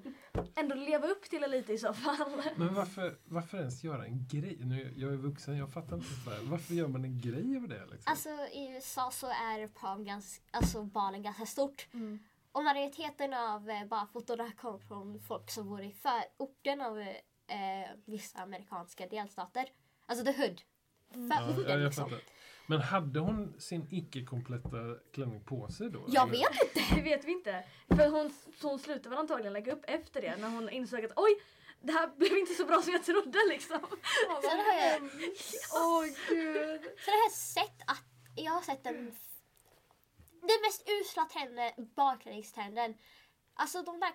ändå 0.55 0.75
leva 0.75 1.07
upp 1.07 1.23
till 1.23 1.41
det 1.41 1.49
lite 1.49 1.73
i 1.73 1.79
så 1.79 1.95
fall. 1.95 2.43
Men 2.57 2.75
varför, 2.75 3.19
varför 3.25 3.59
ens 3.59 3.85
göra 3.85 4.05
en 4.05 4.27
grej? 4.29 4.59
Nu, 4.61 4.95
jag 4.97 5.13
är 5.13 5.17
vuxen, 5.17 5.57
jag 5.57 5.73
fattar 5.73 5.97
inte. 5.97 6.09
Så 6.25 6.31
här. 6.31 6.41
Varför 6.43 6.75
gör 6.75 6.89
man 6.89 7.05
en 7.05 7.21
grej 7.21 7.57
av 7.57 7.69
det? 7.69 7.87
Liksom? 7.87 8.11
Alltså 8.11 8.29
i 8.53 8.69
USA 8.75 9.11
så 9.11 9.27
är 9.27 9.69
prom 9.69 10.05
ganska, 10.05 10.45
alltså 10.51 10.83
balen 10.83 11.23
ganska 11.23 11.47
stort. 11.47 11.89
Mm. 11.95 12.19
Och 12.53 12.65
majoriteten 12.65 13.35
av 13.35 13.71
eh, 13.71 13.85
barfotorna 13.85 14.53
kommer 14.53 14.79
från 14.79 15.21
folk 15.21 15.51
som 15.51 15.69
bor 15.69 15.83
i 15.83 15.93
förorten 15.93 16.81
av 16.81 16.99
eh, 17.01 17.91
vissa 18.05 18.39
amerikanska 18.39 19.07
delstater. 19.07 19.65
Alltså 20.07 20.25
the 20.25 20.33
hood. 20.33 20.61
ja, 21.13 21.19
ja, 21.31 21.55
Förorten 21.55 21.71
jag 21.71 21.85
liksom. 21.85 22.11
Men 22.71 22.81
hade 22.81 23.21
hon 23.21 23.61
sin 23.61 23.87
icke-kompletta 23.91 24.79
klänning 25.13 25.45
på 25.45 25.69
sig 25.69 25.91
då? 25.91 26.05
Jag 26.09 26.29
eller? 26.29 26.39
vet 26.39 26.63
inte. 26.63 26.95
Det 26.95 27.03
vet 27.03 27.25
vi 27.25 27.33
inte. 27.33 27.65
För 27.89 28.09
hon, 28.11 28.33
så 28.61 28.69
hon 28.69 28.79
slutade 28.79 29.09
väl 29.09 29.19
antagligen 29.19 29.53
lägga 29.53 29.73
upp 29.73 29.85
efter 29.87 30.21
det 30.21 30.37
när 30.37 30.49
hon 30.49 30.69
insåg 30.69 31.05
att 31.05 31.13
oj, 31.17 31.31
det 31.81 31.93
här 31.93 32.17
blev 32.17 32.39
inte 32.39 32.55
så 32.55 32.65
bra 32.67 32.83
som 32.83 32.93
jag 32.93 33.05
trodde 33.05 33.39
liksom. 33.49 33.79
Sen 34.43 34.59
har 34.59 34.75
jag, 34.75 35.03
Åh 35.75 36.05
gud. 36.29 36.81
sen 36.83 37.15
har 37.15 37.23
jag 37.25 37.33
sett 37.33 37.81
att 37.87 38.05
jag 38.37 38.53
har 38.53 38.63
sett 38.63 38.85
den 38.85 39.13
den 40.41 40.61
mest 40.67 40.89
usla 41.01 41.25
trenden, 41.25 41.73
barklänningstrenden. 41.97 42.95
Alltså 43.61 43.83
de 43.83 44.01
där 44.01 44.13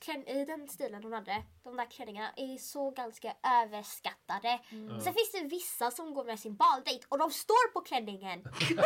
klän, 0.00 0.28
i 0.28 0.44
den 0.44 0.68
stilen 0.68 1.02
hon 1.02 1.12
hade, 1.12 1.42
de 1.64 1.76
där 1.76 1.90
klänningarna 1.90 2.30
är 2.36 2.58
så 2.58 2.90
ganska 2.90 3.34
överskattade. 3.62 4.60
Ja. 4.70 5.00
Sen 5.00 5.14
finns 5.14 5.32
det 5.32 5.44
vissa 5.44 5.90
som 5.90 6.14
går 6.14 6.24
med 6.24 6.40
sin 6.40 6.56
baldejt 6.56 7.06
och 7.08 7.18
de 7.18 7.30
står 7.30 7.72
på 7.72 7.80
klänningen. 7.80 8.42
Ja, 8.76 8.82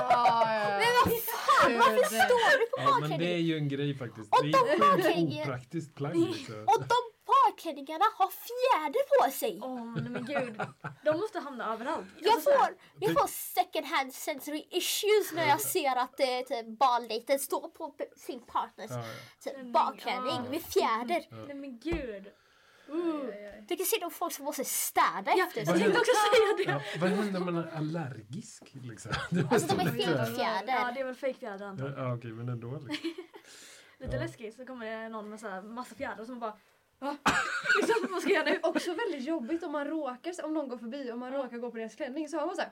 ja. 0.55 0.79
Men 0.81 0.93
vad 1.05 1.23
fan, 1.23 1.73
varför 1.79 2.05
står 2.05 2.59
du 2.61 2.67
på 2.67 2.77
Ja, 2.77 2.85
men 2.85 2.95
det 2.95 3.01
balklänningen? 3.01 3.35
är 3.35 3.39
ju 3.39 3.57
en 3.57 3.69
grej 3.69 3.99
faktiskt. 3.99 4.29
Och 4.35 4.43
Det 4.45 4.49
är 4.49 4.79
de 4.79 5.41
ett 5.41 5.43
opraktiskt 5.47 5.95
plagg. 5.95 6.17
Liksom. 6.37 6.61
Och 6.63 6.81
de 6.81 6.99
barklänningarna 7.65 8.05
har 8.15 8.31
fjäder 8.31 9.25
på 9.25 9.31
sig. 9.31 9.61
Åh 9.63 9.95
nej 10.01 10.11
men 10.11 10.25
gud. 10.25 10.61
De 11.05 11.21
måste 11.21 11.39
hamna 11.39 11.73
överallt. 11.73 12.07
Jag 12.21 12.33
Alltså, 12.35 12.51
får, 12.51 12.69
jag 13.01 13.13
får 13.13 13.27
second 13.29 13.87
hand 13.87 14.15
sensory 14.15 14.67
issues 14.71 15.33
när 15.33 15.49
jag 15.49 15.61
ser 15.61 15.97
att 15.97 16.21
eh, 16.21 16.27
typ 16.49 16.79
baldejten 16.79 17.39
står 17.39 17.69
på 17.69 17.95
sin 18.17 18.41
partners 18.47 18.91
Ja, 18.91 18.97
ja. 18.97 19.93
typ, 19.95 20.07
ja. 20.07 20.43
med 20.51 20.63
fjäder. 20.63 21.45
Nej 21.47 21.55
men 21.55 21.79
gud. 21.79 22.27
Du 23.69 23.77
kan 23.77 23.87
se 23.87 23.97
de 24.01 24.11
folk 24.11 24.33
som 24.33 24.45
måste 24.45 24.65
städa 24.65 25.33
Ja, 25.37 25.47
efter 25.47 25.61
jag 25.61 25.69
sig. 25.69 25.79
tänkte 25.81 25.99
också 26.01 26.13
säga 26.13 26.57
det. 26.57 26.85
Ja, 26.95 27.01
vad 27.01 27.11
händer 27.11 27.41
om 27.41 27.55
man 27.55 27.57
är 27.65 27.77
allergisk? 27.77 28.63
Liksom? 28.83 29.13
Det 29.31 29.49
Alltså 29.53 29.77
de 29.77 29.81
är 29.87 29.91
fejkfjäder. 29.93 30.73
Ja 30.73 30.93
det 30.95 31.01
är 31.01 31.05
väl 31.05 31.15
fejkfjäder 31.15 31.65
Ja, 31.65 31.71
antagligen. 31.71 32.05
ja, 32.05 32.15
okej, 32.15 32.31
men 32.31 32.49
ändå. 32.49 32.71
Liksom. 32.89 33.11
Lite 33.99 34.17
Ja. 34.17 34.23
läskigt 34.23 34.57
så 34.57 34.67
kommer 34.67 34.87
det 34.87 35.09
någon 35.09 35.31
med 35.31 35.41
så 35.41 35.49
här 35.49 35.63
massa 35.63 35.95
fjädrar 35.95 36.25
som 36.25 36.39
bara 36.39 36.53
Va? 37.01 37.17
liksom, 37.81 38.07
vad 38.13 38.23
ska 38.23 38.31
jag 38.33 38.49
göra 38.49 38.55
nu? 38.55 38.61
Också 38.69 38.95
väldigt 38.95 39.25
jobbigt 39.29 39.63
om 39.63 39.73
man 39.73 39.87
råkar, 39.87 40.45
om 40.45 40.55
någon 40.55 40.69
går 40.69 40.79
förbi 40.79 41.13
och 41.13 41.19
man 41.19 41.33
råkar 41.33 41.59
gå 41.59 41.71
på 41.71 41.77
deras 41.77 41.95
klänning 41.95 42.29
så 42.29 42.39
har 42.39 42.47
man 42.47 42.57
så 42.57 42.63
här. 42.63 42.71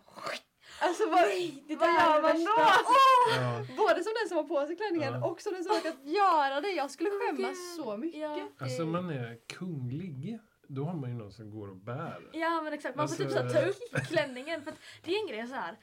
Alltså 0.80 1.06
vad, 1.10 1.24
det 1.68 1.76
vad 1.76 1.88
gör 1.88 2.16
är 2.18 2.22
man 2.22 2.22
då? 2.22 2.28
värsta. 2.28 2.50
Ja. 3.36 3.64
Både 3.76 4.04
som 4.04 4.12
den 4.22 4.28
som 4.28 4.36
har 4.36 4.44
på 4.44 4.66
sig 4.66 4.76
klänningen 4.76 5.14
Ja. 5.14 5.26
och 5.30 5.40
som 5.40 5.52
den 5.52 5.64
som 5.64 5.70
har 5.70 5.76
råkat 5.78 5.96
göra 6.04 6.60
det. 6.60 6.68
Jag 6.70 6.90
skulle 6.90 7.10
skämmas 7.10 7.50
Gud. 7.50 7.84
så 7.84 7.96
mycket. 7.96 8.20
Ja. 8.20 8.48
Alltså 8.58 8.86
man 8.86 9.10
är 9.10 9.38
kunglig. 9.46 10.38
Då 10.68 10.84
har 10.84 10.94
man 10.94 11.10
ju 11.10 11.16
någon 11.16 11.32
som 11.32 11.50
går 11.50 11.68
och 11.70 11.76
bär. 11.76 12.28
Ja 12.32 12.60
men 12.64 12.72
exakt, 12.72 12.96
man 12.96 13.08
får 13.08 13.16
typ 13.16 13.26
Alltså- 13.26 13.48
så 13.48 13.54
här, 13.54 13.62
ta 13.64 13.68
upp 13.68 14.06
klänningen 14.08 14.62
för 14.62 14.70
att 14.70 14.78
det 15.04 15.14
är 15.14 15.20
en 15.20 15.26
grej 15.28 15.46
så 15.46 15.54
här. 15.54 15.76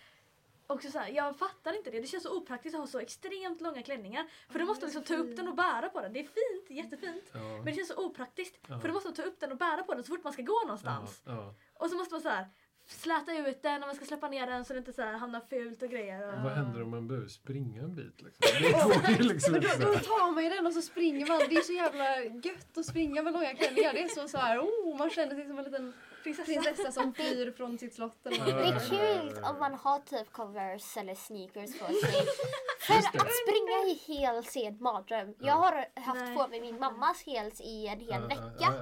Också 0.68 0.92
så 0.92 1.00
här, 1.00 1.10
jag 1.10 1.38
fattar 1.38 1.78
inte 1.78 1.92
det. 1.92 2.00
Det 2.00 2.08
känns 2.08 2.24
så 2.24 2.38
opraktiskt 2.38 2.76
att 2.76 2.82
ha 2.82 2.88
så 2.88 3.00
extremt 3.00 3.62
långa 3.62 3.82
klänningar. 3.82 4.26
För 4.50 4.60
du 4.60 4.66
måste 4.66 4.86
liksom 4.86 5.04
ta 5.04 5.16
upp 5.16 5.36
den 5.36 5.48
och 5.48 5.56
bära 5.56 5.90
på 5.90 6.02
den. 6.02 6.14
Det 6.14 6.20
är 6.20 6.24
fint, 6.24 6.70
jättefint. 6.70 7.24
Ja. 7.34 7.40
Men 7.40 7.66
det 7.66 7.74
känns 7.74 7.88
så 7.88 8.06
opraktiskt. 8.06 8.58
Ja. 8.68 8.80
För 8.80 8.88
du 8.88 8.94
måste 8.94 9.12
ta 9.12 9.22
upp 9.22 9.40
den 9.40 9.52
och 9.52 9.58
bära 9.58 9.84
på 9.84 9.94
den 9.94 10.04
så 10.04 10.08
fort 10.08 10.24
man 10.24 10.34
ska 10.34 10.42
gå 10.42 10.62
någonstans. 10.62 11.22
Ja. 11.26 11.56
Och 11.74 11.90
så 11.90 11.96
måste 11.98 12.14
man 12.14 12.22
så 12.22 12.30
här 12.30 12.48
släta 12.88 13.34
ut 13.38 13.62
den 13.62 13.84
och 13.84 13.88
man 13.88 13.96
ska 13.96 14.06
släppa 14.06 14.30
ner 14.30 14.48
den 14.48 14.66
så 14.66 14.74
det 14.74 14.80
inte 14.80 14.94
så 14.94 15.02
här 15.02 15.14
hamnar 15.14 15.42
fult 15.50 15.82
och 15.82 15.90
grejer. 15.90 16.28
Och... 16.28 16.44
Vad 16.44 16.52
händer 16.52 16.82
om 16.82 16.90
man 16.90 17.08
behöver 17.08 17.28
springa 17.28 17.82
en 17.82 17.96
bit? 17.96 18.22
Liksom? 18.22 19.02
Det 19.18 19.24
liksom 19.24 19.54
då, 19.54 19.60
då 19.60 20.00
tar 20.00 20.32
man 20.32 20.44
ju 20.44 20.50
den 20.50 20.68
och 20.68 20.74
så 20.74 20.82
springer 20.82 21.28
man. 21.28 21.40
Det 21.50 21.56
är 21.56 21.62
så 21.62 21.74
jävla 21.74 22.24
gött 22.24 22.78
att 22.78 22.86
springa 22.86 23.24
med 23.24 23.34
långa 23.34 23.56
klänningar. 23.56 23.94
Det 23.94 24.04
är 24.04 24.08
så, 24.08 24.28
så 24.28 24.38
här, 24.38 24.60
oh, 24.60 24.98
man 24.98 25.10
känner 25.10 25.36
sig 25.36 25.48
som 25.48 25.58
en 25.58 25.64
liten 25.64 25.94
Prinsessa. 26.26 26.46
prinsessa 26.46 26.92
som 26.92 27.14
flyr 27.14 27.52
från 27.52 27.78
sitt 27.78 27.94
slott. 27.94 28.26
Eller 28.26 28.46
Det 28.46 28.68
är 28.68 28.90
kul 28.90 29.44
om 29.44 29.60
man 29.60 29.74
har 29.74 30.00
typ 30.00 30.32
Converse 30.32 31.00
eller 31.00 31.16
sneakers 31.16 31.80
på 31.80 31.86
sig. 31.86 32.26
För 32.80 32.94
att 32.94 33.32
springa 33.44 33.78
i 33.88 34.02
heels 34.08 34.56
är 34.56 34.68
en 34.68 34.84
mardröm. 34.84 35.36
Jag 35.40 35.54
har 35.54 35.86
haft 35.96 36.22
Nej. 36.22 36.36
på 36.38 36.48
mig 36.48 36.62
min 36.62 36.80
mammas 36.80 37.24
heels 37.24 37.62
i 37.62 37.88
en 37.88 38.00
hel 38.00 38.22
vecka. 38.22 38.74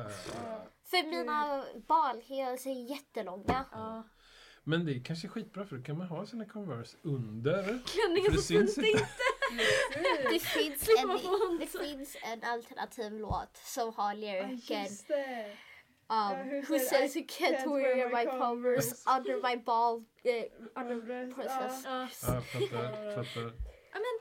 För 0.85 1.09
mina 1.09 1.65
balheels 1.87 2.65
är 2.65 2.89
jättelånga. 2.89 3.65
Men 4.63 4.85
det 4.85 4.91
är 4.95 5.03
kanske 5.03 5.27
skitbra 5.27 5.65
för 5.65 5.75
då 5.77 5.83
kan 5.83 5.97
man 5.97 6.07
ha 6.07 6.25
sina 6.25 6.45
Converse 6.45 6.97
under. 7.01 7.63
Klänningen 7.63 8.33
så 8.33 8.41
syns 8.41 8.75
det 8.75 8.87
inte. 8.87 9.07
Det 10.31 10.39
finns, 10.39 10.89
en, 10.89 11.19
det 11.59 11.67
finns 11.67 12.17
en 12.23 12.43
alternativ 12.43 13.11
låt 13.11 13.57
som 13.57 13.93
har 13.93 14.15
lyriken. 14.15 14.87
Um, 16.09 16.15
Ja, 16.31 16.43
hur 16.43 16.61
Who 16.69 16.79
säger 16.79 16.79
says 17.07 17.15
you 17.15 17.25
can't 17.27 17.65
wear 17.67 18.09
my 18.09 18.25
Converse 18.25 19.03
under 19.17 19.37
my 19.41 19.55
ball 19.65 20.03
eh, 20.25 20.45
under 20.75 20.95
Under- 20.95 21.33
princess. 21.35 21.83
Ja. 21.85 21.99
Ja, 21.99 22.41
fattar, 22.41 23.23
fattar. 23.23 23.53
Ja, 23.93 23.99
men 23.99 24.17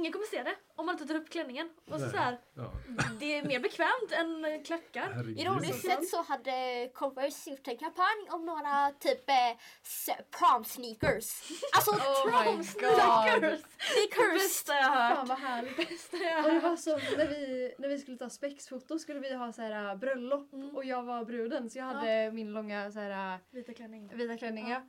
ingen 0.00 0.12
kommer 0.12 0.26
se 0.26 0.42
det 0.42 0.54
om 0.76 0.86
man 0.86 0.94
inte 0.94 1.06
tar 1.06 1.14
upp 1.14 1.30
klänningen. 1.30 1.70
Och 1.90 2.00
så, 2.00 2.06
här, 2.06 2.38
Ja, 2.54 2.72
det 3.20 3.38
är 3.38 3.44
mer 3.44 3.60
bekvämt 3.60 4.12
än 4.12 4.64
klackar. 4.64 5.12
herregud. 5.14 5.38
Ironiskt 5.38 5.82
sett 5.86 6.08
så 6.08 6.22
hade 6.22 6.90
Converse 6.94 7.50
gjort 7.50 7.68
en 7.68 7.76
kampanj 7.76 8.26
om 8.30 8.46
några 8.46 8.90
typ 8.98 9.28
eh, 9.28 10.16
prom 10.38 10.64
sneakers. 10.64 11.42
Alltså 11.76 11.90
Oh 11.90 12.42
prom 12.42 12.64
sneakers! 12.64 13.60
Sneakers. 13.78 14.32
bästa 14.34 14.74
jag 14.74 14.82
har 14.88 15.08
Fan 15.08 15.16
hört. 15.18 15.28
vad 15.28 15.38
härligt. 15.38 15.76
Bästa 15.76 16.16
jag 16.16 16.38
Och 16.38 16.42
har 16.42 16.48
det 16.50 16.54
hört. 16.54 16.62
var 16.62 16.76
så 16.76 16.96
när 17.16 17.26
vi, 17.28 17.74
när 17.78 17.88
vi 17.88 17.98
skulle 17.98 18.16
ta 18.16 18.30
spexfoto 18.30 18.98
skulle 18.98 19.20
vi 19.20 19.34
ha 19.34 19.52
så 19.52 19.62
här 19.62 19.96
bröllop 19.96 20.52
Mm. 20.52 20.76
och 20.76 20.84
jag 20.84 21.02
var 21.02 21.24
bruden 21.24 21.70
så 21.70 21.78
jag 21.78 21.84
hade 21.84 22.30
min 22.32 22.52
långa 22.52 22.90
så 22.92 22.98
här 23.00 23.38
Vita 23.50 23.72
klänning. 23.74 24.10
vita 24.16 24.36
klänning. 24.36 24.68
Ja. 24.68 24.76
Eh, 24.76 24.82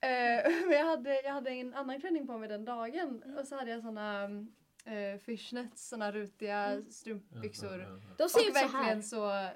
men 0.68 0.70
jag 0.78 0.86
hade, 0.86 1.22
jag 1.22 1.32
hade 1.32 1.50
en 1.50 1.74
annan 1.74 2.00
klänning 2.00 2.26
på 2.26 2.38
mig 2.38 2.48
den 2.48 2.64
dagen 2.64 3.22
Mm. 3.24 3.38
och 3.38 3.46
så 3.46 3.56
hade 3.56 3.70
jag 3.70 3.82
såna 3.82 4.28
uh, 4.28 5.18
fishnets, 5.24 5.88
såna 5.88 6.12
rutiga 6.12 6.56
Mm. 6.64 6.90
strumpbyxor. 6.90 7.78
Ja, 7.78 7.88
ja, 7.88 7.98
ja. 8.08 8.14
De 8.18 8.28
ser 8.28 8.40
Och 8.40 8.46
ut 8.46 8.52
så 8.54 8.58
här. 8.58 8.68
verkligen 8.72 9.02
så... 9.02 9.48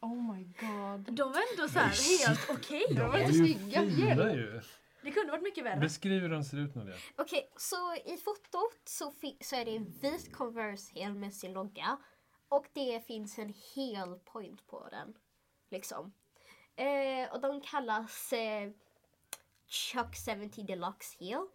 Oh 0.00 0.34
my 0.36 0.44
god. 0.44 1.14
De 1.14 1.32
var 1.32 1.42
ändå 1.52 1.68
så 1.68 1.78
här 1.78 2.26
helt 2.26 2.50
okej. 2.50 2.84
De 2.88 3.00
var 3.00 3.12
De 3.18 3.22
är 3.24 3.26
lite 3.28 3.38
ju 3.38 3.54
snygga. 3.54 3.80
fina 3.80 4.32
ju. 4.34 4.60
Det 5.02 5.10
kunde 5.10 5.30
varit 5.32 5.42
mycket 5.42 5.64
värre. 5.64 5.80
Beskriv 5.80 6.22
hur 6.22 6.28
de 6.28 6.44
ser 6.44 6.56
ut 6.58 6.74
Nadia. 6.74 6.94
Okej, 7.16 7.50
så 7.56 7.94
i 8.04 8.16
fotot 8.16 8.80
så, 8.84 9.14
så 9.40 9.56
är 9.56 9.64
det 9.64 9.76
en 9.76 9.84
vit 10.00 10.32
Converse-häl 10.32 11.14
med 11.14 11.34
sin 11.34 11.52
logga. 11.52 11.96
Och 12.48 12.66
det 12.72 13.06
finns 13.06 13.38
en 13.38 13.54
hel 13.74 14.14
point 14.24 14.66
på 14.66 14.88
den. 14.90 15.14
Liksom. 15.70 16.12
Eh, 16.76 17.32
och 17.32 17.40
de 17.40 17.60
kallas 17.60 18.32
eh, 18.32 18.70
Chuck 19.68 20.16
70 20.40 20.62
Deluxe 20.62 21.16
Heel. 21.20 21.46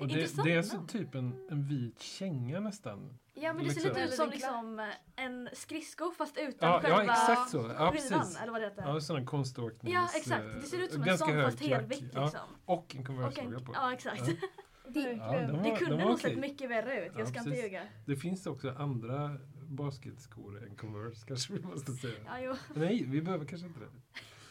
Och 0.00 0.08
det, 0.08 0.44
det 0.44 0.52
är 0.54 0.62
så 0.62 0.82
typ 0.86 1.14
en, 1.14 1.46
en 1.50 1.64
vit 1.68 2.00
känga 2.00 2.60
nästan. 2.60 3.18
Ja 3.34 3.52
men 3.52 3.64
det 3.64 3.70
ser 3.70 3.80
Liksom. 3.80 3.88
lite 4.02 4.08
ut 4.08 4.14
som 4.14 4.24
Eller 4.24 4.32
liksom 4.32 4.78
eh, 4.78 5.24
en 5.24 5.48
skridsko 5.52 6.10
fast 6.10 6.38
utan 6.38 6.68
Ja, 6.70 6.80
själva 6.80 7.04
ja 7.04 7.12
exakt 7.12 7.50
så. 7.50 7.74
Ja, 7.78 7.90
precis. 7.92 8.36
Eller 8.42 8.52
vad 8.52 8.60
det 8.60 8.66
heter. 8.68 8.82
Ja, 8.82 9.00
sån 9.00 9.16
här 9.16 9.24
konståknings... 9.24 9.94
Ja 9.94 10.08
exakt, 10.16 10.44
det 10.60 10.66
ser 10.66 10.78
ut 10.82 10.92
som 10.92 11.02
en 11.02 11.18
sån 11.18 11.42
fast 11.42 11.60
helvitt 11.60 12.00
liksom. 12.00 12.30
Ja, 12.32 12.48
och 12.64 12.96
en 12.96 13.04
Converse-logga 13.04 13.56
en, 13.58 13.64
på. 13.64 13.72
ja 13.74 13.92
exakt. 13.92 14.28
Ja. 14.28 14.34
Det, 14.88 15.00
Ja, 15.00 15.26
var, 15.26 15.62
Det 15.62 15.76
kunde 15.76 16.04
nog 16.04 16.20
sett 16.20 16.38
mycket 16.38 16.70
värre 16.70 17.06
ut, 17.06 17.12
jag 17.12 17.20
Ja, 17.22 17.26
ska 17.26 17.38
inte 17.38 17.50
precis. 17.50 17.64
ljuga. 17.64 17.82
Det 18.06 18.16
finns 18.16 18.46
också 18.46 18.70
andra 18.78 19.36
basketskor 19.68 20.62
än 20.66 20.76
Converse 20.76 21.26
kanske 21.26 21.52
vi 21.52 21.60
måste 21.60 21.92
säga. 21.92 22.14
Ja, 22.26 22.40
jo. 22.40 22.54
Nej, 22.74 23.04
vi 23.06 23.22
behöver 23.22 23.44
kanske 23.44 23.66
inte 23.66 23.80
det. 23.80 23.88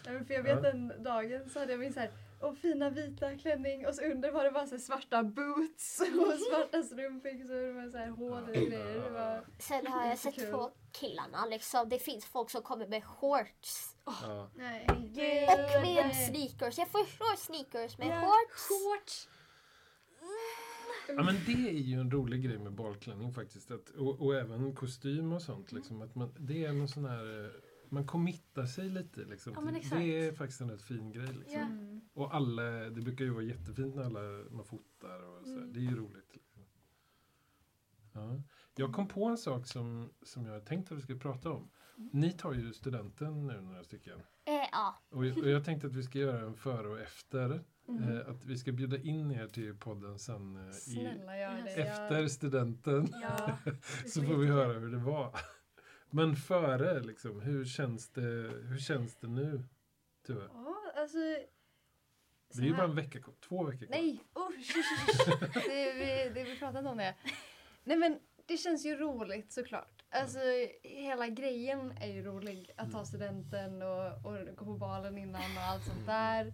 Ja, 0.06 0.12
men 0.12 0.26
för 0.26 0.34
jag 0.34 0.44
vet 0.44 0.62
den 0.62 1.04
dagen 1.04 1.50
så 1.50 1.60
hade 1.60 1.72
jag 1.72 1.80
min 1.80 1.94
så 1.94 2.00
här, 2.00 2.12
och 2.40 2.58
fina 2.58 2.90
vita 2.90 3.38
klänning 3.38 3.88
och 3.88 3.96
så 3.96 4.02
under 4.02 4.32
var 4.32 4.44
det 4.44 4.52
bara 4.52 4.66
så 4.66 4.76
här 4.76 4.82
svarta 4.82 5.24
boots 5.24 6.00
och 6.00 6.40
svarta 6.50 6.84
strumpbyxor 6.84 7.74
med 7.74 7.92
så 7.92 7.98
här 7.98 8.10
hål 8.10 8.44
och 8.44 8.54
grejer. 8.54 9.10
Var... 9.10 9.46
sen 9.60 9.88
har 9.88 10.08
jag 10.08 10.18
sett 10.18 10.52
på 10.52 10.72
killarna. 10.92 11.46
Liksom. 11.46 11.90
Det 11.90 12.00
finns 12.00 12.26
folk 12.26 12.50
som 12.50 12.62
kommer 12.62 12.88
med 12.88 13.04
shorts. 13.04 13.96
Ja. 14.06 14.50
Nej. 14.56 14.86
Och 14.90 15.82
med 15.82 16.16
sneakers. 16.16 16.78
Jag 16.78 16.88
förstår 16.88 17.36
sneakers 17.38 17.98
med 17.98 18.08
Ja, 18.08 18.32
shorts. 18.50 18.68
Shorts. 18.68 19.30
ja, 21.08 21.24
men 21.24 21.36
det 21.46 21.70
är 21.70 21.74
ju 21.74 22.00
en 22.00 22.12
rolig 22.12 22.44
grej 22.44 22.58
med 22.58 22.74
balklänning 22.74 23.34
faktiskt. 23.34 23.72
Att, 23.72 23.90
och, 23.90 24.22
och 24.22 24.36
även 24.36 24.76
kostym 24.76 25.34
och 25.34 25.42
sånt. 25.42 25.72
Liksom, 25.72 26.02
att 26.02 26.16
man, 26.16 26.36
det 26.40 26.66
är 26.66 26.74
någon 26.74 26.88
sån 26.88 27.06
här... 27.06 27.52
Man 27.90 28.08
committar 28.08 28.66
sig 28.66 28.90
lite. 28.90 29.20
Liksom. 29.26 29.54
Ja, 29.56 29.62
men 29.62 29.74
Det- 29.74 30.28
är 30.28 30.32
faktiskt 30.34 30.62
en 30.62 30.72
rätt 30.72 30.82
fin 30.82 31.12
grej. 31.12 31.34
Liksom. 31.34 31.62
Mm. 31.62 32.02
Och 32.14 32.36
alla, 32.36 32.64
det 32.64 33.02
brukar 33.02 33.26
ju 33.26 33.32
vara 33.32 33.44
jättefint 33.44 33.96
när 33.96 34.04
alla, 34.04 34.20
man 34.52 34.66
fotar 34.66 35.22
och 35.24 35.46
så. 35.46 35.52
Mm. 35.58 35.74
Det 35.74 35.80
är 35.80 35.84
ju 35.84 35.96
roligt. 35.96 36.30
Liksom. 36.34 36.64
Ja. 38.14 38.42
Jag 38.76 38.94
kom 38.94 39.08
på 39.08 39.26
en 39.26 39.38
sak 39.38 39.68
som, 39.68 40.10
som 40.24 40.46
jag 40.46 40.66
tänkte 40.66 40.94
att 40.94 40.98
vi 40.98 41.04
skulle 41.04 41.20
prata 41.20 41.52
om. 41.52 41.70
Ni 42.12 42.32
tar 42.32 42.54
ju 42.54 42.74
studenten 42.74 43.48
nu 43.48 43.62
några 43.62 43.84
stycken. 43.84 44.20
Eh, 44.46 44.54
ja. 44.72 45.02
Och, 45.10 45.18
och 45.18 45.50
jag 45.50 45.66
tänkte 45.66 45.88
att 45.88 45.96
vi 45.96 46.04
ska 46.04 46.20
göra 46.20 46.40
en 46.42 46.56
före 46.56 46.88
och 46.88 47.00
efter. 47.00 47.64
Mhm. 47.88 48.04
Eh, 48.04 48.30
att 48.30 48.46
vi 48.46 48.58
ska 48.58 48.72
bjuda 48.72 48.98
in 48.98 49.32
er 49.32 49.48
till 49.48 49.76
podden 49.78 50.20
sen 50.20 50.56
eh, 50.56 50.70
i, 50.70 50.74
Snälla 50.74 51.38
gör 51.38 51.64
det. 51.64 51.70
efter 51.76 52.28
studenten. 52.28 53.08
Ja. 53.22 53.58
Så 54.08 54.22
får 54.24 54.36
vi 54.36 54.48
höra 54.48 54.74
hur 54.80 54.92
det 54.92 54.98
var. 54.98 55.36
Men 56.10 56.36
före, 56.36 57.00
liksom, 57.00 57.42
hur 57.42 57.66
känns 57.66 58.10
det, 58.10 58.22
hur 58.70 58.78
känns 58.80 59.16
det 59.16 59.28
nu? 59.28 59.64
Tuve? 60.28 60.50
Ja, 60.54 60.76
alltså... 60.96 61.18
Det 62.54 62.62
är 62.62 62.66
ju 62.66 62.76
bara 62.76 62.84
en 62.88 62.96
vecka 62.96 63.20
kvar, 63.22 63.36
två 63.40 63.64
veckor 63.64 63.86
kvar. 63.86 63.96
Nej! 63.98 64.20
Oh, 64.34 64.50
det, 65.54 65.94
vi, 65.94 66.32
det, 66.34 66.44
vi 66.44 66.60
pratade 66.60 66.80
inte 66.80 66.90
om 66.92 66.98
det. 66.98 67.16
Nej 67.84 67.98
men 67.98 68.20
det 68.46 68.58
känns 68.58 68.86
ju 68.86 68.96
roligt 68.96 69.52
såklart. 69.54 70.04
Alltså 70.10 70.40
hela 70.84 71.28
grejen 71.28 71.92
är 71.92 72.08
ju 72.08 72.24
rolig. 72.24 72.72
Att 72.78 72.92
ta 72.92 72.98
Mm. 72.98 73.06
studenten 73.06 73.82
och, 73.82 74.26
och 74.26 74.56
gå 74.56 74.66
på 74.66 74.78
balen 74.78 75.18
innan 75.18 75.42
och 75.58 75.64
allt 75.64 75.84
sånt 75.86 76.06
där. 76.06 76.46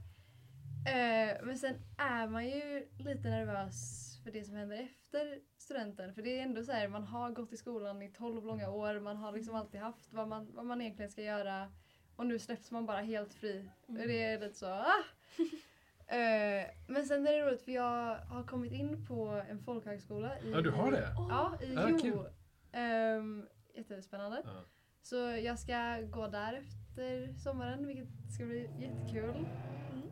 Eh, 0.88 1.46
men 1.46 1.58
sen 1.58 1.76
är 1.98 2.28
man 2.28 2.46
ju 2.46 2.88
lite 2.98 3.30
nervös 3.30 4.12
för 4.26 4.32
det 4.32 4.44
som 4.46 4.56
händer 4.56 4.78
efter 4.78 5.40
studenten. 5.58 6.14
För 6.14 6.22
det 6.22 6.40
är 6.40 6.44
ändå 6.44 6.64
så 6.64 6.72
här, 6.72 6.88
man 6.88 7.04
har 7.04 7.32
gått 7.32 7.54
i 7.54 7.58
skolan 7.58 8.02
i 8.02 8.10
12 8.10 8.46
långa 8.46 8.70
år. 8.70 9.00
Man 9.00 9.18
har 9.18 9.32
liksom 9.32 9.56
alltid 9.56 9.82
haft 9.82 10.14
vad 10.14 10.28
man, 10.28 10.48
vad 10.56 10.66
man 10.66 10.82
egentligen 10.82 11.12
ska 11.12 11.22
göra. 11.22 11.72
Och 12.16 12.26
nu 12.26 12.40
släpps 12.40 12.72
man 12.72 12.86
bara 12.86 13.02
helt 13.02 13.34
fri. 13.34 13.70
Och 13.88 13.94
det 13.94 14.24
är 14.24 14.40
lite 14.40 14.56
så, 14.56 14.66
ah! 14.68 15.04
Eh, 16.08 16.66
men 16.88 17.06
sen 17.06 17.28
är 17.28 17.32
det 17.32 17.46
roligt 17.46 17.62
för 17.62 17.72
jag 17.72 18.16
har 18.16 18.44
kommit 18.44 18.72
in 18.72 19.06
på 19.08 19.44
en 19.50 19.60
folkhögskola. 19.60 20.40
I, 20.40 20.52
Ja, 20.52 20.62
du 20.62 20.70
har 20.72 20.92
det? 20.92 21.08
Ja, 21.30 21.58
i 21.62 21.78
Ah, 21.78 21.88
Jo. 21.90 21.98
kul. 22.00 22.26
Um, 22.82 23.48
jättespännande. 23.74 24.42
Ja. 24.46 24.64
Så 25.02 25.16
jag 25.16 25.60
ska 25.60 26.02
gå 26.02 26.28
där 26.28 26.64
efter 27.00 27.34
sommaren 27.34 27.88
vilket 27.88 28.08
ska 28.36 28.46
bli 28.46 28.70
jättekul. 28.80 29.48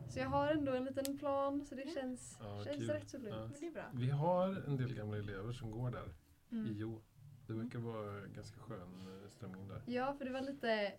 Så 0.08 0.18
jag 0.18 0.26
har 0.28 0.48
ändå 0.48 0.72
en 0.72 0.84
liten 0.84 1.18
plan 1.18 1.64
så 1.64 1.74
det 1.74 1.88
känns, 1.94 2.36
Ja, 2.40 2.64
känns 2.64 2.76
kul. 2.76 2.90
rätt 2.90 3.10
så 3.10 3.18
lugnt. 3.18 3.34
Ja. 3.36 3.46
Men 3.48 3.60
det 3.60 3.66
är 3.66 3.70
bra. 3.72 3.90
Vi 3.94 4.10
har 4.10 4.48
en 4.66 4.76
del 4.76 4.94
gamla 4.94 5.16
elever 5.16 5.52
som 5.52 5.70
går 5.70 5.90
där 5.90 6.06
i 6.50 6.54
Mm. 6.54 6.72
Jo. 6.76 7.02
Det 7.46 7.52
verkar 7.54 7.78
vara 7.78 8.26
ganska 8.26 8.60
skön 8.60 9.22
eh, 9.22 9.28
stämning 9.30 9.68
där. 9.68 9.82
Ja, 9.86 10.14
för 10.18 10.24
det 10.24 10.30
var 10.30 10.40
lite... 10.40 10.92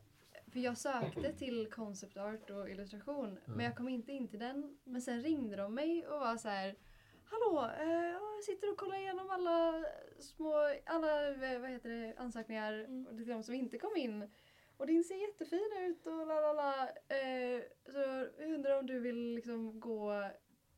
För 0.48 0.60
jag 0.60 0.78
sökte 0.78 1.34
till 1.34 1.68
concept 1.72 2.18
art 2.18 2.50
och 2.50 2.70
illustration 2.70 3.38
men 3.46 3.60
jag 3.66 3.76
kom 3.76 3.90
inte 3.90 4.12
in 4.12 4.28
till 4.28 4.40
den. 4.40 4.78
Men 4.84 5.02
sen 5.02 5.22
ringde 5.22 5.56
de 5.56 5.74
mig 5.76 6.08
och 6.08 6.20
var 6.20 6.38
så 6.38 6.50
här 6.50 6.76
Hallå, 7.26 7.70
eh, 7.80 7.90
jag 8.12 8.44
sitter 8.44 8.72
och 8.72 8.78
kollar 8.78 8.98
igenom 8.98 9.30
alla 9.30 9.86
små, 10.20 10.54
alla 10.86 11.28
eh, 11.54 11.60
vad 11.62 11.70
heter 11.70 11.90
det, 11.90 12.16
ansökningar 12.18 12.74
Mm. 12.74 13.08
och 13.08 13.16
de 13.16 13.44
som 13.44 13.54
inte 13.54 13.78
kom 13.78 13.96
in. 13.98 14.30
Och 14.78 14.88
din 14.88 15.04
ser 15.04 15.16
jättefin 15.28 15.70
ut 15.90 16.06
och 16.08 16.28
la 16.28 16.40
la 16.42 16.54
la. 16.54 16.84
Eh, 17.16 17.62
så 17.92 17.98
jag 18.40 18.54
undrar 18.54 18.80
om 18.80 18.86
du 18.86 19.00
vill 19.00 19.36
liksom 19.36 19.80
gå 19.80 20.14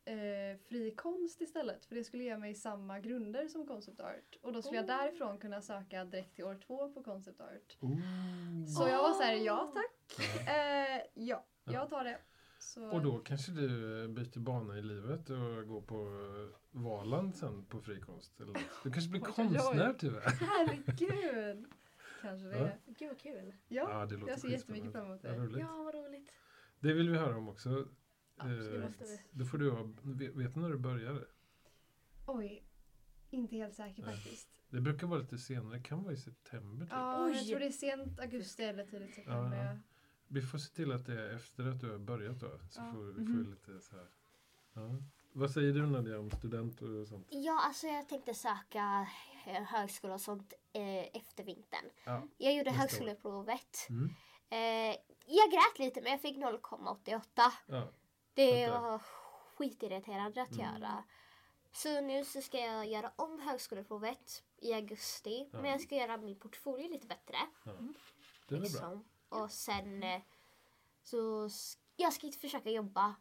eh, 0.05 0.57
fri 0.69 0.93
konst 0.97 1.41
istället. 1.41 1.85
För 1.85 1.95
det 1.95 2.03
skulle 2.03 2.23
ge 2.23 2.37
mig 2.37 2.55
samma 2.55 2.99
grunder 2.99 3.47
som 3.47 3.67
concept 3.67 3.99
art. 3.99 4.37
Och 4.41 4.53
då 4.53 4.61
skulle 4.61 4.77
jag 4.77 4.83
Oh. 4.89 4.97
därifrån 4.97 5.37
kunna 5.37 5.61
söka 5.61 6.05
direkt 6.05 6.35
till 6.35 6.45
år 6.45 6.59
två 6.67 6.89
på 6.89 7.03
concept 7.03 7.41
art. 7.41 7.77
Oh. 7.81 7.97
Så 8.67 8.87
jag 8.87 9.03
var 9.03 9.13
så 9.13 9.23
här, 9.23 9.33
ja 9.33 9.71
tack. 9.73 10.27
Ja. 10.45 10.51
Eh, 10.53 11.01
ja, 11.13 11.45
Ja. 11.63 11.73
jag 11.73 11.89
tar 11.89 12.03
det. 12.03 12.17
Så, 12.59 12.91
Och 12.91 13.01
då 13.01 13.17
kanske 13.17 13.51
du 13.51 13.67
byter 14.07 14.39
bana 14.39 14.77
i 14.77 14.81
livet 14.81 15.29
och 15.29 15.67
går 15.67 15.81
på 15.81 16.07
Valand 16.71 17.35
sen 17.35 17.65
på 17.65 17.79
frikonst. 17.81 18.39
Eller? 18.39 18.53
Du 18.83 18.91
kanske 18.91 19.11
blir 19.11 19.21
konstnär 19.21 19.95
tyvärr. 19.99 20.21
Herregud! 20.21 21.65
Kanske 22.21 22.47
det. 22.47 22.57
Ja. 22.57 22.69
Gud 22.85 23.07
vad 23.09 23.19
kul. 23.19 23.53
Ja, 23.67 23.89
Ja, 23.91 24.05
det 24.05 24.15
låter 24.17 24.31
jag 24.33 24.39
ser 24.39 24.47
jättemycket 24.49 24.91
fram 24.91 25.05
emot 25.05 25.19
Ja, 25.23 25.31
det. 25.31 25.37
roligt. 25.37 25.59
Ja 25.59 25.83
vad 25.83 25.95
roligt. 25.95 26.29
Det 26.79 26.93
vill 26.93 27.09
vi 27.09 27.17
höra 27.17 27.37
om 27.37 27.49
också. 27.49 27.87
Absolut, 28.37 29.01
Eh. 29.01 29.07
Då 29.31 29.45
får 29.45 29.57
du 29.57 29.71
ha, 29.71 29.83
vet, 30.03 30.53
du 30.53 30.59
när 30.59 30.69
du 30.69 30.77
börjar? 30.77 31.27
Oj, 32.27 32.63
inte 33.29 33.55
helt 33.55 33.73
säker 33.75 34.03
Nej. 34.05 34.15
faktiskt. 34.15 34.49
Det 34.69 34.81
brukar 34.81 35.07
vara 35.07 35.19
lite 35.19 35.37
senare, 35.37 35.77
det 35.77 35.83
kan 35.83 36.03
vara 36.03 36.13
i 36.13 36.17
september 36.17 36.85
typ. 36.85 36.93
Ja, 36.93 37.27
jag 37.29 37.37
Oj. 37.37 37.47
tror 37.49 37.59
det 37.59 37.65
är 37.65 37.71
sent 37.71 38.19
augusti 38.19 38.63
eller 38.63 38.85
tidigt 38.85 39.15
september. 39.15 39.57
Ja. 39.57 39.65
Ja. 39.65 39.77
Vi 40.27 40.41
får 40.41 40.57
se 40.57 40.75
till 40.75 40.91
att 40.91 41.05
det 41.05 41.21
är 41.21 41.35
efter 41.35 41.67
att 41.67 41.81
du 41.81 41.91
har 41.91 41.97
börjat 41.97 42.39
då. 42.39 42.59
Så 42.69 42.81
Ja. 42.81 42.91
får, 42.91 43.13
får 43.13 43.21
Mhm. 43.21 43.43
vi 43.43 43.49
lite 43.49 43.79
så 43.81 43.95
här. 43.95 44.07
Ja. 44.73 45.03
Vad 45.37 45.51
säger 45.51 45.73
du 45.73 45.85
Nadia 45.87 46.19
om 46.19 46.31
student 46.31 46.81
och 46.81 47.07
sånt? 47.07 47.27
Ja, 47.29 47.61
alltså 47.63 47.87
jag 47.87 48.07
tänkte 48.09 48.33
söka 48.33 49.07
eh, 49.45 49.63
högskola 49.63 50.13
och 50.13 50.21
sånt 50.21 50.53
eh, 50.73 51.17
efter 51.17 51.43
vintern. 51.43 51.85
Ja. 52.05 52.23
Jag 52.37 52.55
gjorde 52.55 52.71
högskoleprovet. 52.71 53.87
Mm. 53.89 54.09
Eh, 54.49 54.95
jag 55.25 55.51
grät 55.51 55.79
lite 55.79 56.01
men 56.01 56.11
jag 56.11 56.21
fick 56.21 56.37
0,88. 56.37 57.21
Ja. 57.65 57.87
Det 58.33 58.69
var 58.69 59.01
skitirriterande 59.55 60.41
att 60.41 60.51
Mm. 60.51 60.65
göra. 60.65 61.03
Så 61.71 62.01
nu 62.01 62.25
så 62.25 62.41
ska 62.41 62.57
jag 62.57 62.87
göra 62.87 63.11
om 63.15 63.39
högskoleprovet 63.39 64.43
i 64.57 64.73
augusti. 64.73 65.49
Ja. 65.53 65.61
Men 65.61 65.71
jag 65.71 65.81
ska 65.81 65.95
göra 65.95 66.17
min 66.17 66.39
portfolio 66.39 66.89
lite 66.89 67.07
bättre. 67.07 67.37
ja. 67.63 67.71
Det 68.47 68.55
är 68.55 68.59
väl 68.59 68.71
bra. 68.71 68.89
Liksom. 68.89 69.03
Och 69.29 69.51
sen 69.51 70.03
eh, 70.03 70.21
så 71.03 71.45
s- 71.45 71.77
jag 71.95 72.13
ska 72.13 72.31
försöka 72.31 72.69
jobba. 72.69 73.15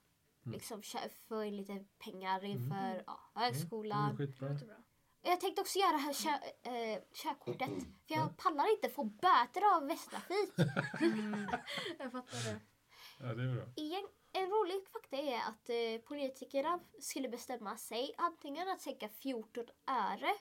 Mm. 0.47 0.53
Liksom 0.53 0.83
få 1.29 1.45
in 1.45 1.57
lite 1.57 1.85
pengar 1.99 2.45
inför 2.45 3.03
ja, 3.07 3.21
Mm, 3.35 3.35
det 3.35 3.41
högskolan. 3.41 4.17
skitbra. 4.17 4.49
Det. 4.49 4.77
Jag 5.23 5.41
tänkte 5.41 5.61
också 5.63 5.79
göra 5.79 5.93
det 5.93 5.99
här 5.99 6.13
kö, 6.13 6.31
eh, 6.71 7.03
körkortet. 7.15 7.71
För 8.09 8.15
jag 8.15 8.37
pallar 8.37 8.71
inte 8.71 8.89
få 8.89 9.05
böter 9.05 9.77
av 9.77 9.87
Västtrafik. 9.87 10.51
Jag 11.99 12.13
fattar 12.13 12.53
det. 12.53 12.61
Ja, 13.21 13.35
det 13.35 13.43
är 13.43 13.55
bra. 13.55 13.65
En, 13.77 14.07
en 14.43 14.51
rolig 14.51 14.89
fakta 14.93 15.17
är 15.17 15.39
att 15.39 15.69
eh, 15.71 16.07
politikerna 16.09 16.81
skulle 17.01 17.29
bestämma 17.29 17.77
sig 17.77 18.15
antingen 18.19 18.69
att 18.69 18.81
sänka 18.81 19.09
14 19.09 19.65
öre 19.87 20.33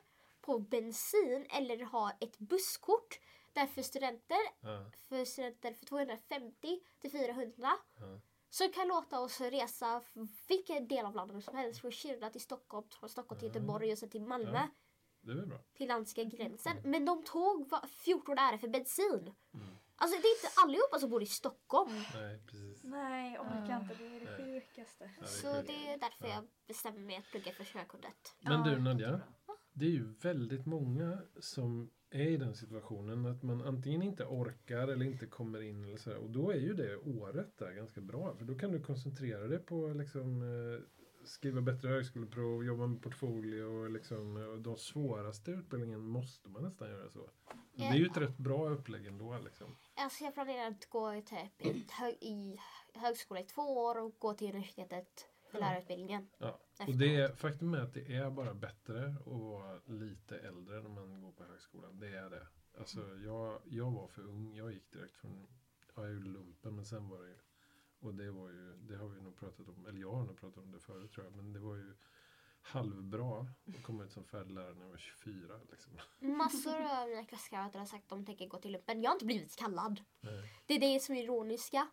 på 0.41 0.59
bensin 0.59 1.47
eller 1.49 1.85
ha 1.85 2.11
ett 2.19 2.37
busskort. 2.39 3.19
Där 3.53 3.67
för 3.67 3.81
studenter, 3.81 4.37
Ja, 4.59 4.91
för 5.09 5.25
studenter 5.25 5.73
för 5.73 5.85
250 5.85 6.79
till 7.01 7.11
400 7.11 7.53
ja. 7.99 8.21
Så 8.57 8.69
kan 8.69 8.87
låta 8.87 9.19
oss 9.19 9.41
resa 9.41 10.01
vilken 10.47 10.87
del 10.87 11.05
av 11.05 11.15
landet 11.15 11.43
som 11.43 11.55
helst. 11.55 11.81
Från 11.81 11.91
Kiruna 11.91 12.29
till 12.29 12.41
Stockholm, 12.41 12.87
från 12.99 13.09
Stockholm 13.09 13.39
till 13.39 13.47
Göteborg 13.47 13.91
och 13.91 13.97
sen 13.97 14.09
till 14.09 14.21
Malmö. 14.21 14.51
Ja. 14.53 14.67
Det 15.21 15.31
är 15.31 15.35
väl 15.35 15.47
bra. 15.47 15.59
Till 15.77 15.87
danska 15.87 16.23
gränsen. 16.23 16.77
Men 16.83 17.05
de 17.05 17.23
tog 17.23 17.69
va- 17.69 17.85
14 18.05 18.37
öre 18.39 18.57
för 18.57 18.67
bensin. 18.67 19.33
Mm. 19.53 19.67
Alltså 19.95 20.21
det 20.21 20.27
är 20.27 20.35
inte 20.37 20.61
allihopa 20.63 20.99
som 20.99 21.09
bor 21.09 21.23
i 21.23 21.25
Stockholm. 21.25 21.91
Nej, 22.13 22.43
precis. 22.47 22.83
Nej, 22.83 23.33
jag 23.33 23.45
orkar 23.45 23.81
inte. 23.81 23.95
Det 23.95 24.15
är 24.15 24.19
det 24.19 24.37
Nej. 24.45 24.61
sjukaste. 24.61 25.11
Ja, 25.19 25.25
Så 25.27 25.47
det 25.61 25.87
är 25.87 25.97
därför 25.97 26.27
Ja. 26.27 26.33
jag 26.33 26.47
bestämmer 26.67 26.99
mig 26.99 27.17
att 27.17 27.25
plugga 27.25 27.51
för 27.51 27.63
körkortet. 27.63 28.35
Men 28.41 28.63
du 28.63 28.79
Nadja, 28.79 29.21
det 29.73 29.85
är 29.85 29.89
ju 29.89 30.13
väldigt 30.13 30.65
många 30.65 31.21
som 31.39 31.91
är 32.15 32.29
i 32.29 32.37
den 32.37 32.55
situationen 32.55 33.25
att 33.25 33.43
man 33.43 33.61
antingen 33.61 34.01
inte 34.01 34.25
orkar 34.25 34.87
eller 34.87 35.05
inte 35.05 35.25
kommer 35.25 35.61
in 35.61 35.83
eller 35.83 35.97
så. 35.97 36.17
Och 36.17 36.29
då 36.29 36.51
är 36.51 36.59
ju 36.59 36.73
det 36.73 36.97
året 36.97 37.57
där 37.57 37.71
ganska 37.71 38.01
bra. 38.01 38.35
För 38.35 38.45
då 38.45 38.55
kan 38.55 38.71
du 38.71 38.79
koncentrera 38.79 39.47
dig 39.47 39.59
på 39.59 39.87
liksom 39.87 40.41
eh, 40.41 40.79
skriva 41.25 41.61
bättre 41.61 41.89
högskoleprov, 41.89 42.65
jobba 42.65 42.87
med 42.87 43.01
portfolio 43.01 43.63
och 43.63 43.89
liksom 43.89 44.37
eh, 44.37 44.61
de 44.61 44.77
svåraste 44.77 45.51
utbildningen 45.51 46.01
måste 46.01 46.49
man 46.49 46.63
nästan 46.63 46.89
göra 46.89 47.09
så. 47.09 47.29
Det 47.73 47.83
är 47.83 47.95
ju 47.95 48.05
ett 48.05 48.17
rätt 48.17 48.37
bra 48.37 48.69
upplägg 48.69 49.05
ändå 49.05 49.37
liksom. 49.43 49.75
Alltså 49.95 50.23
jag 50.23 50.33
planerar 50.33 50.67
att 50.67 50.89
gå 50.89 51.13
i, 51.13 51.21
typ, 51.21 51.67
i, 52.21 52.57
högskola 52.93 53.39
i 53.39 53.43
två 53.43 53.61
år 53.61 53.97
och 53.97 54.15
gå 54.19 54.33
till 54.33 54.49
universitetet 54.49 55.27
lärarutbildningen. 55.59 56.27
Ja. 56.37 56.59
Och 56.87 56.95
det 56.95 57.15
är, 57.15 57.35
faktum 57.35 57.73
är 57.73 57.81
att 57.81 57.93
det 57.93 58.15
är 58.15 58.29
bara 58.29 58.53
bättre 58.53 59.15
att 59.19 59.27
vara 59.27 59.79
lite 59.85 60.37
äldre 60.37 60.81
när 60.81 60.89
man 60.89 61.21
går 61.21 61.31
på 61.31 61.43
högskolan. 61.43 61.99
Det 61.99 62.07
är 62.07 62.29
det. 62.29 62.47
Alltså 62.77 62.99
jag, 63.25 63.61
jag 63.65 63.91
var 63.91 64.07
för 64.07 64.21
ung. 64.21 64.55
Jag 64.55 64.73
gick 64.73 64.91
direkt 64.91 65.15
från, 65.15 65.47
ja, 65.95 66.03
jag 66.03 66.13
gjorde 66.13 66.29
lumpen 66.29 66.75
men 66.75 66.85
sen 66.85 67.09
var 67.09 67.21
det 67.21 67.27
ju, 67.27 67.37
och 67.99 68.13
det 68.13 68.31
var 68.31 68.49
ju, 68.49 68.75
det 68.75 68.95
har 68.95 69.07
vi 69.07 69.21
nog 69.21 69.37
pratat 69.37 69.67
om, 69.67 69.85
eller 69.85 69.99
jag 69.99 70.11
har 70.11 70.25
nog 70.25 70.39
pratat 70.39 70.63
om 70.63 70.71
det 70.71 70.79
förut 70.79 71.11
tror 71.11 71.25
jag, 71.25 71.35
men 71.35 71.53
det 71.53 71.59
var 71.59 71.75
ju 71.75 71.93
halvbra 72.61 73.47
att 73.67 73.83
komma 73.83 74.03
ut 74.03 74.11
som 74.11 74.23
färdig 74.23 74.51
lärare 74.51 74.73
när 74.73 74.81
jag 74.81 74.89
var 74.89 74.97
24 74.97 75.59
liksom. 75.71 75.93
Massor 76.19 77.01
av 77.01 77.09
mina 77.09 77.25
klasskamrater 77.25 77.79
har 77.79 77.85
sagt 77.85 78.03
att 78.03 78.09
de 78.09 78.25
tänker 78.25 78.47
gå 78.47 78.57
till 78.57 78.71
lumpen. 78.71 79.01
Jag 79.01 79.09
har 79.09 79.15
inte 79.15 79.25
blivit 79.25 79.55
kallad. 79.55 80.01
Nej. 80.19 80.53
Det 80.65 80.73
är 80.73 80.79
det 80.79 80.99
som 80.99 81.15
är 81.15 81.23
ironiska. 81.23 81.87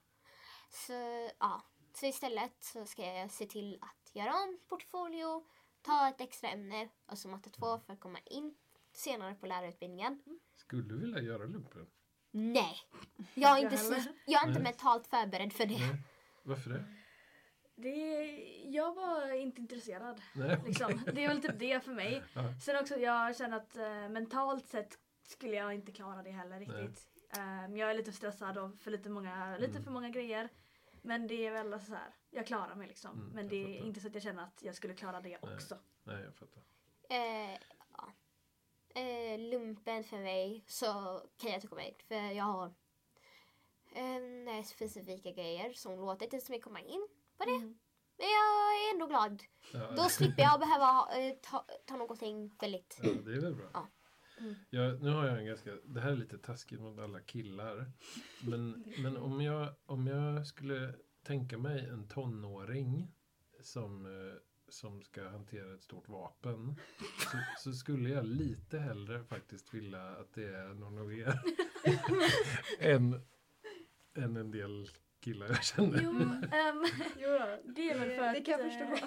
Så, 0.70 0.92
ja. 1.40 1.62
Så 1.96 2.06
istället 2.06 2.52
så 2.60 2.84
ska 2.86 3.02
jag 3.06 3.30
se 3.30 3.46
till 3.46 3.78
att 3.80 4.14
göra 4.14 4.30
om 4.34 4.58
portfolio, 4.68 5.44
ta 5.82 6.08
ett 6.08 6.20
extra 6.20 6.48
ämne, 6.50 6.88
alltså 7.06 7.28
matte 7.28 7.50
2 7.50 7.78
för 7.78 7.92
att 7.92 8.00
komma 8.00 8.18
in 8.26 8.54
senare 8.92 9.34
på 9.34 9.46
lärarutbildningen. 9.46 10.22
Skulle 10.56 10.82
du 10.82 10.98
vilja 11.00 11.20
göra 11.20 11.44
lumpen? 11.44 11.86
Nej, 12.30 12.76
jag 13.34 13.58
är 13.58 13.62
Inte 13.62 14.04
jag 14.26 14.44
är 14.44 14.48
inte 14.48 14.60
mentalt 14.62 15.06
förberedd 15.06 15.52
för 15.52 15.66
det. 15.66 15.78
Nej. 15.78 16.02
Varför 16.42 16.70
det? 16.70 16.84
Det, 17.74 18.24
jag 18.64 18.94
var 18.94 19.32
inte 19.32 19.60
intresserad. 19.60 20.22
Nej. 20.34 20.62
Liksom. 20.66 21.02
Det 21.14 21.24
är 21.24 21.28
väl 21.28 21.42
typ 21.42 21.58
det 21.58 21.84
för 21.84 21.92
mig. 21.92 22.22
Ja. 22.34 22.42
Sen 22.64 22.76
också, 22.80 22.96
jag 22.96 23.36
känner 23.36 23.56
att 23.56 23.76
eh, 23.76 24.08
mentalt 24.08 24.66
sett 24.66 24.98
skulle 25.22 25.56
jag 25.56 25.74
inte 25.74 25.92
klara 25.92 26.22
det 26.22 26.30
heller 26.30 26.58
riktigt. 26.58 27.08
Um, 27.38 27.76
jag 27.76 27.90
är 27.90 27.94
lite 27.94 28.12
stressad 28.12 28.58
och 28.58 28.78
för 28.80 28.90
lite, 28.90 29.10
många, 29.10 29.56
lite 29.56 29.70
Mm. 29.72 29.84
för 29.84 29.90
många 29.90 30.08
grejer. 30.10 30.48
Men 31.02 31.26
det 31.26 31.46
är 31.46 31.52
väl 31.52 31.80
så 31.80 31.94
här, 31.94 32.14
jag 32.30 32.46
klarar 32.46 32.74
mig 32.74 32.88
liksom. 32.88 33.20
Mm, 33.20 33.32
men 33.34 33.48
det 33.48 33.56
är 33.56 33.84
inte 33.84 34.00
så 34.00 34.08
att 34.08 34.14
jag 34.14 34.22
känner 34.22 34.42
att 34.42 34.62
jag 34.62 34.74
skulle 34.74 34.94
klara 34.94 35.20
det 35.20 35.38
Nej. 35.42 35.54
också. 35.54 35.78
Nej, 36.04 36.22
jag 36.22 36.34
fattar. 36.34 36.62
Eh, 37.08 37.58
ja. 37.96 38.12
eh, 39.00 39.38
lumpen 39.38 40.04
för 40.04 40.18
mig 40.18 40.64
så 40.66 40.86
kan 41.36 41.50
jag 41.50 41.54
inte 41.54 41.66
komma 41.66 41.82
in 41.82 41.94
för 42.08 42.14
jag 42.14 42.44
har 42.44 42.74
eh, 43.92 44.64
specifika 44.64 45.30
grejer 45.30 45.72
som 45.72 45.96
låter 45.96 46.24
inte 46.24 46.40
så 46.40 46.52
mycket 46.52 46.64
komma 46.64 46.80
in 46.80 47.08
på 47.36 47.44
det. 47.44 47.50
Mm. 47.50 47.78
Men 48.16 48.26
jag 48.26 48.88
är 48.88 48.92
ändå 48.94 49.06
glad. 49.06 49.42
Ja. 49.72 49.90
Då 49.90 50.02
slipper 50.02 50.42
jag 50.42 50.60
behöva 50.60 51.16
eh, 51.18 51.34
ta, 51.42 51.66
ta 51.86 51.96
någonting 51.96 52.56
väldigt... 52.60 53.00
Ja, 53.02 53.10
det 53.24 53.32
är 53.32 53.40
väl 53.40 53.54
bra. 53.54 53.70
Ja. 53.72 53.88
Mm. 54.42 54.54
Jag, 54.70 55.02
nu 55.02 55.10
har 55.10 55.26
jag 55.26 55.38
en 55.38 55.46
ganska, 55.46 55.70
det 55.84 56.00
här 56.00 56.12
är 56.12 56.16
lite 56.16 56.38
taskigt 56.38 56.80
mot 56.80 56.98
alla 56.98 57.20
killar. 57.20 57.92
Men, 58.40 58.84
men 58.98 59.16
om, 59.16 59.40
jag, 59.40 59.74
om 59.86 60.06
jag 60.06 60.46
skulle 60.46 60.94
tänka 61.22 61.58
mig 61.58 61.88
en 61.88 62.08
tonåring 62.08 63.12
som, 63.60 64.06
eh, 64.06 64.34
som 64.68 65.02
ska 65.02 65.28
hantera 65.28 65.74
ett 65.74 65.82
stort 65.82 66.08
vapen. 66.08 66.76
Så, 67.18 67.38
så 67.58 67.72
skulle 67.72 68.10
jag 68.10 68.26
lite 68.26 68.78
hellre 68.78 69.24
faktiskt 69.24 69.74
vilja 69.74 70.02
att 70.02 70.34
det 70.34 70.56
är 70.56 70.74
någon 70.74 70.98
av 70.98 71.14
er. 71.14 71.40
än, 72.78 73.20
än 74.14 74.36
en 74.36 74.50
del 74.50 74.88
killar 75.22 75.46
jag 75.46 75.64
känner. 75.64 76.00
Jo, 76.02 76.12
Jo 77.16 77.28
då, 77.28 77.72
det 77.74 77.90
är 77.90 77.98
väl 77.98 78.10
för 78.10 78.22
att... 78.22 78.34
det 78.34 78.40
kan 78.40 78.60
jag 78.60 78.66
eh, 78.66 78.96
förstå. 78.96 79.06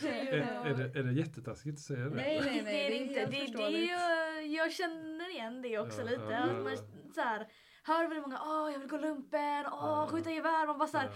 det 0.00 0.08
är 0.08 0.66
Är, 0.66 0.74
det, 0.74 0.98
är 0.98 1.02
det 1.02 1.12
jättetaskigt 1.12 1.74
att 1.78 1.80
säga 1.84 2.04
det? 2.04 2.10
Nej, 2.16 2.40
nej, 2.44 2.62
nej. 2.62 2.64
det 2.64 2.86
är 2.86 2.90
det 2.90 2.96
inte. 2.96 3.26
Det, 3.26 3.56
det 3.58 3.62
är 3.62 4.40
ju, 4.40 4.46
jag 4.56 4.72
känner 4.72 5.30
igen 5.30 5.62
det 5.62 5.78
också 5.78 6.00
Ja, 6.00 6.04
lite. 6.06 6.22
ja, 6.30 6.38
Att 6.38 6.50
ja. 6.50 6.62
man 6.62 6.76
så 7.14 7.20
här, 7.20 7.46
hör 7.84 8.02
väldigt 8.08 8.22
många 8.22 8.40
åh 8.42 8.72
jag 8.72 8.78
vill 8.78 8.88
gå 8.88 8.98
lumpen, 8.98 9.66
åh 9.66 10.06
skjuta 10.06 10.30
gevär. 10.30 10.66
Man 10.66 10.78
bara 10.78 10.88
så 10.88 10.98
här, 10.98 11.10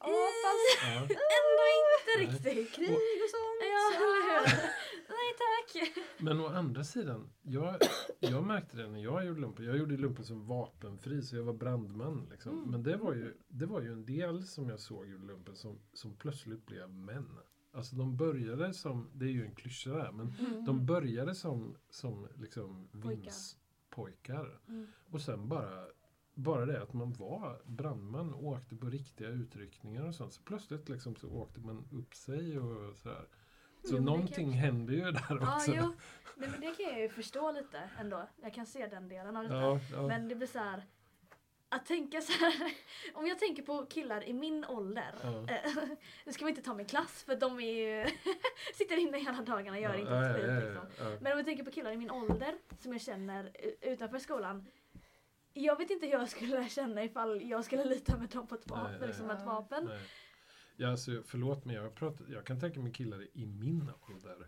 Ja. 0.00 0.28
fast 0.44 0.82
Ja. 0.82 1.00
ändå 1.00 1.64
inte 1.74 2.32
riktigt. 2.48 2.72
Krig 2.74 2.90
och 3.24 3.30
sånt. 3.34 3.60
Ja, 3.60 3.96
eller 3.96 4.40
hur? 4.40 4.56
Nej 5.08 5.34
tack. 5.38 6.04
Men 6.18 6.40
å 6.40 6.46
andra 6.46 6.84
sidan, 6.84 7.30
jag, 7.42 7.74
jag 8.20 8.44
märkte 8.46 8.76
det 8.76 8.88
när 8.88 9.00
jag 9.04 9.26
gjorde 9.26 9.40
lumpen. 9.40 9.64
Jag 9.64 9.76
gjorde 9.78 9.96
lumpen 9.96 10.24
som 10.24 10.46
vapenfri, 10.46 11.22
så 11.22 11.36
jag 11.36 11.42
var 11.44 11.52
brandman. 11.52 12.28
Liksom. 12.30 12.52
Mm. 12.58 12.70
Men 12.70 12.82
det 12.82 12.96
var, 12.96 13.14
ju, 13.14 13.34
det 13.48 13.66
var 13.66 13.80
ju 13.82 13.92
en 13.92 14.04
del 14.04 14.46
som 14.46 14.68
jag 14.68 14.80
såg 14.80 15.06
gjorde 15.08 15.26
lumpen 15.26 15.56
som, 15.56 15.78
som 15.92 16.14
plötsligt 16.16 16.66
blev 16.66 16.90
män. 16.90 17.36
Alltså 17.72 17.96
de 17.96 18.16
började 18.16 18.74
som, 18.74 19.10
det 19.14 19.24
är 19.24 19.30
ju 19.30 19.44
en 19.44 19.54
klyscha 19.54 19.90
där, 19.90 20.12
men 20.12 20.34
Mm. 20.40 20.64
de 20.64 20.86
började 20.86 21.34
som, 21.34 21.76
som 21.90 22.28
liksom 22.36 22.88
Pojkar. 23.02 23.08
vinspojkar. 23.22 24.60
Mm. 24.68 24.86
Och 25.10 25.20
sen 25.20 25.48
bara, 25.48 25.84
bara 26.38 26.66
det 26.66 26.82
att 26.82 26.92
man 26.92 27.12
var 27.12 27.62
brandman 27.64 28.34
och 28.34 28.44
åkte 28.44 28.76
på 28.76 28.86
riktiga 28.86 29.28
utryckningar 29.28 30.02
och 30.08 30.14
sånt. 30.14 30.32
Så 30.32 30.42
plötsligt 30.42 30.88
liksom 30.88 31.16
så 31.16 31.28
åkte 31.30 31.60
man 31.60 31.88
upp 31.92 32.14
sig 32.14 32.58
och 32.58 32.96
sådär. 32.96 33.26
Så 33.84 33.96
Jo, 33.96 34.02
någonting 34.02 34.50
kan- 34.52 34.60
hände 34.60 34.92
ju 34.94 35.00
där 35.12 35.26
Ja, 35.40 35.56
också. 35.56 35.72
jo. 35.76 35.94
Nej, 36.36 36.48
men 36.50 36.60
det 36.60 36.74
kan 36.74 36.84
jag 36.92 37.00
ju 37.00 37.08
förstå 37.08 37.52
lite 37.52 37.90
ändå. 38.00 38.28
Jag 38.42 38.54
kan 38.54 38.66
se 38.66 38.86
den 38.86 39.08
delen 39.08 39.36
av 39.36 39.42
detta. 39.42 39.54
Ja, 39.56 39.80
ja. 39.92 40.06
Men 40.08 40.28
det 40.28 40.34
blir 40.34 40.46
så 40.48 40.58
här. 40.58 40.82
Att 41.70 41.86
tänka 41.86 42.20
så 42.20 42.32
här. 42.32 42.72
Om 43.14 43.26
jag 43.26 43.38
tänker 43.38 43.62
på 43.62 43.86
killar 43.86 44.24
i 44.28 44.32
min 44.32 44.64
ålder. 44.64 45.14
Ja. 45.22 45.28
eh, 45.28 45.72
Nu 46.26 46.32
ska 46.32 46.44
vi 46.44 46.50
inte 46.50 46.62
ta 46.62 46.74
min 46.74 46.86
klass 46.86 47.22
för 47.22 47.36
de 47.36 47.60
är 47.60 47.72
ju 47.72 48.06
sitter 48.74 48.96
inne 48.96 49.18
hela 49.18 49.42
dagarna 49.42 49.76
och 49.76 49.82
gör 49.82 49.94
inte 49.94 50.12
ett 50.16 50.36
skit. 50.36 50.64
Liksom. 50.64 51.16
Men 51.20 51.32
om 51.32 51.38
vi 51.38 51.44
tänker 51.44 51.64
på 51.64 51.70
killar 51.70 51.92
i 51.92 51.96
min 51.96 52.10
ålder 52.10 52.54
som 52.80 52.92
jag 52.92 53.00
känner 53.00 53.50
utanför 53.80 54.18
skolan. 54.18 54.66
Jag 55.58 55.76
vet 55.78 55.90
inte 55.90 56.06
hur 56.06 56.12
jag 56.12 56.28
skulle 56.28 56.68
känna 56.68 57.04
ifall 57.04 57.42
jag 57.42 57.64
skulle 57.64 57.84
lita 57.84 58.16
med 58.16 58.28
dem 58.28 58.46
på 58.46 58.54
ett 58.54 58.66
Nej, 58.70 58.78
vapen. 58.78 58.96
nej. 59.00 59.08
Liksom 59.08 59.30
ett 59.30 59.38
Ja. 59.40 59.46
vapen. 59.46 59.84
Nej. 59.84 60.00
Ja, 60.80 60.90
alltså, 60.90 61.22
förlåt 61.26 61.64
men 61.64 61.74
jag, 61.74 61.82
har 61.82 61.90
pratat, 61.90 62.26
jag 62.28 62.46
kan 62.46 62.60
tänka 62.60 62.80
mig 62.80 62.92
killar 62.92 63.22
i 63.36 63.46
min 63.46 63.90
ålder. 64.08 64.46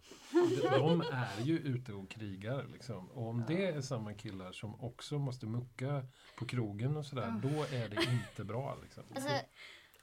De, 0.63 0.79
de 0.79 1.01
är 1.13 1.41
ju 1.43 1.59
ute 1.59 1.93
och 1.93 2.11
krigar. 2.11 2.67
Liksom. 2.73 3.11
Och 3.11 3.27
om 3.29 3.45
det 3.49 3.67
är 3.67 3.81
samma 3.81 4.15
killar 4.15 4.53
som 4.53 4.81
också 4.81 5.19
måste 5.19 5.47
mucka 5.47 6.05
på 6.39 6.47
krogen 6.47 6.97
och 6.97 7.07
sådär, 7.07 7.41
då 7.43 7.49
är 7.77 7.89
det 7.89 8.03
inte 8.13 8.45
bra. 8.45 8.79
Liksom. 8.83 9.05
Alltså, 9.15 9.31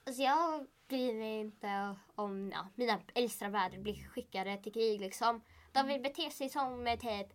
alltså 0.05 0.21
jag 0.21 0.67
bryr 0.87 1.13
mig 1.13 1.39
inte 1.39 1.95
om 2.15 2.51
ja, 2.53 2.67
mina 2.75 2.99
äldsta 3.15 3.49
bröder 3.49 3.79
blir 3.79 4.07
skickade 4.07 4.57
till 4.63 4.73
krig 4.73 5.01
liksom. 5.01 5.41
De 5.71 5.87
vill 5.87 6.01
bete 6.01 6.29
sig 6.29 6.49
som 6.49 6.87
eh, 6.87 6.99
typ, 6.99 7.27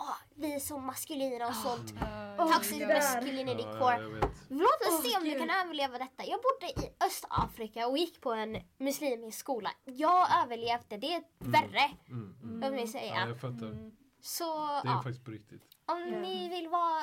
åh, 0.00 0.16
vi 0.34 0.52
är 0.54 0.60
så 0.60 0.78
maskulina 0.78 1.48
och 1.48 1.54
sånt. 1.54 1.94
Ja, 2.38 2.52
Toxic 2.54 2.80
ja. 2.80 2.88
masculinity 2.88 3.62
ja, 3.62 3.78
core. 3.78 4.18
jag. 4.20 4.30
Låt 4.48 4.80
oss 4.88 5.02
se 5.10 5.16
om 5.16 5.24
du 5.24 5.30
Gud. 5.30 5.38
kan 5.38 5.50
överleva 5.50 5.98
detta. 5.98 6.24
Jag 6.24 6.40
bodde 6.42 6.86
i 6.86 6.92
Östafrika 7.06 7.86
och 7.86 7.98
gick 7.98 8.20
på 8.20 8.32
en 8.32 8.62
muslimsk 8.78 9.38
skola. 9.38 9.70
Jag 9.84 10.28
överlevde, 10.44 10.96
det 10.96 11.14
är 11.14 11.22
värre. 11.38 11.90
Mm, 12.08 12.36
mm. 12.42 12.62
Om 12.70 12.74
vi 12.76 12.80
Ja, 12.80 12.86
säger. 12.86 13.26
jag 13.28 13.40
fattar. 13.40 13.66
Mm. 13.66 13.90
Så 14.22 14.66
Det 14.66 14.88
är 14.88 14.92
ja, 14.92 15.02
faktiskt 15.02 15.24
på 15.24 15.30
riktigt. 15.30 15.62
om 15.86 16.00
Ja. 16.12 16.18
ni 16.20 16.48
vill 16.48 16.68
vara 16.68 17.02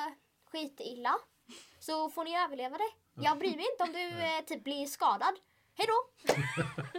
skitilla 0.51 1.15
så 1.79 2.09
får 2.09 2.23
ni 2.23 2.37
överleva 2.43 2.77
det. 2.77 2.91
Jag 3.23 3.37
bryr 3.39 3.55
mig 3.55 3.65
inte 3.71 3.83
om 3.83 3.93
du 3.93 4.09
eh, 4.09 4.41
typ 4.45 4.63
blir 4.63 4.85
skadad. 4.85 5.35
Hej 5.77 5.87
då! 5.87 6.33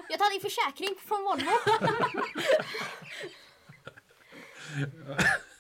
Jag 0.09 0.19
tar 0.19 0.31
din 0.33 0.41
försäkring 0.41 0.95
från 1.09 1.25
Volvo. 1.25 1.51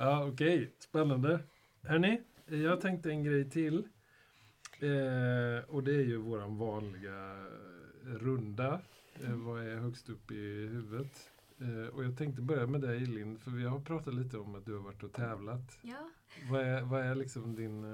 ja, 0.00 0.26
okej. 0.26 0.70
Spännande. 0.78 1.40
Hörni, 1.82 2.20
jag 2.46 2.80
tänkte 2.80 3.10
en 3.10 3.24
grej 3.24 3.50
till. 3.50 3.76
Eh, 4.80 5.64
och 5.68 5.84
det 5.84 5.94
är 5.94 6.04
ju 6.04 6.16
våran 6.16 6.58
vanliga 6.58 7.46
runda. 8.04 8.80
Eh, 9.22 9.34
vad 9.34 9.66
är 9.66 9.76
högst 9.76 10.08
upp 10.08 10.30
i 10.30 10.66
huvudet? 10.66 11.30
Eh, 11.60 11.94
och 11.94 12.04
jag 12.04 12.18
tänkte 12.18 12.42
börja 12.42 12.66
med 12.66 12.80
dig 12.80 13.00
Linn, 13.00 13.38
för 13.38 13.50
vi 13.50 13.64
har 13.64 13.80
pratat 13.80 14.14
lite 14.14 14.38
om 14.38 14.54
att 14.54 14.66
du 14.66 14.72
har 14.72 14.80
varit 14.80 15.02
och 15.02 15.12
tävlat. 15.12 15.78
Ja, 15.82 16.10
Vad 16.50 16.60
är, 16.60 16.82
vad 16.82 17.00
är 17.00 17.14
liksom 17.14 17.54
din... 17.54 17.84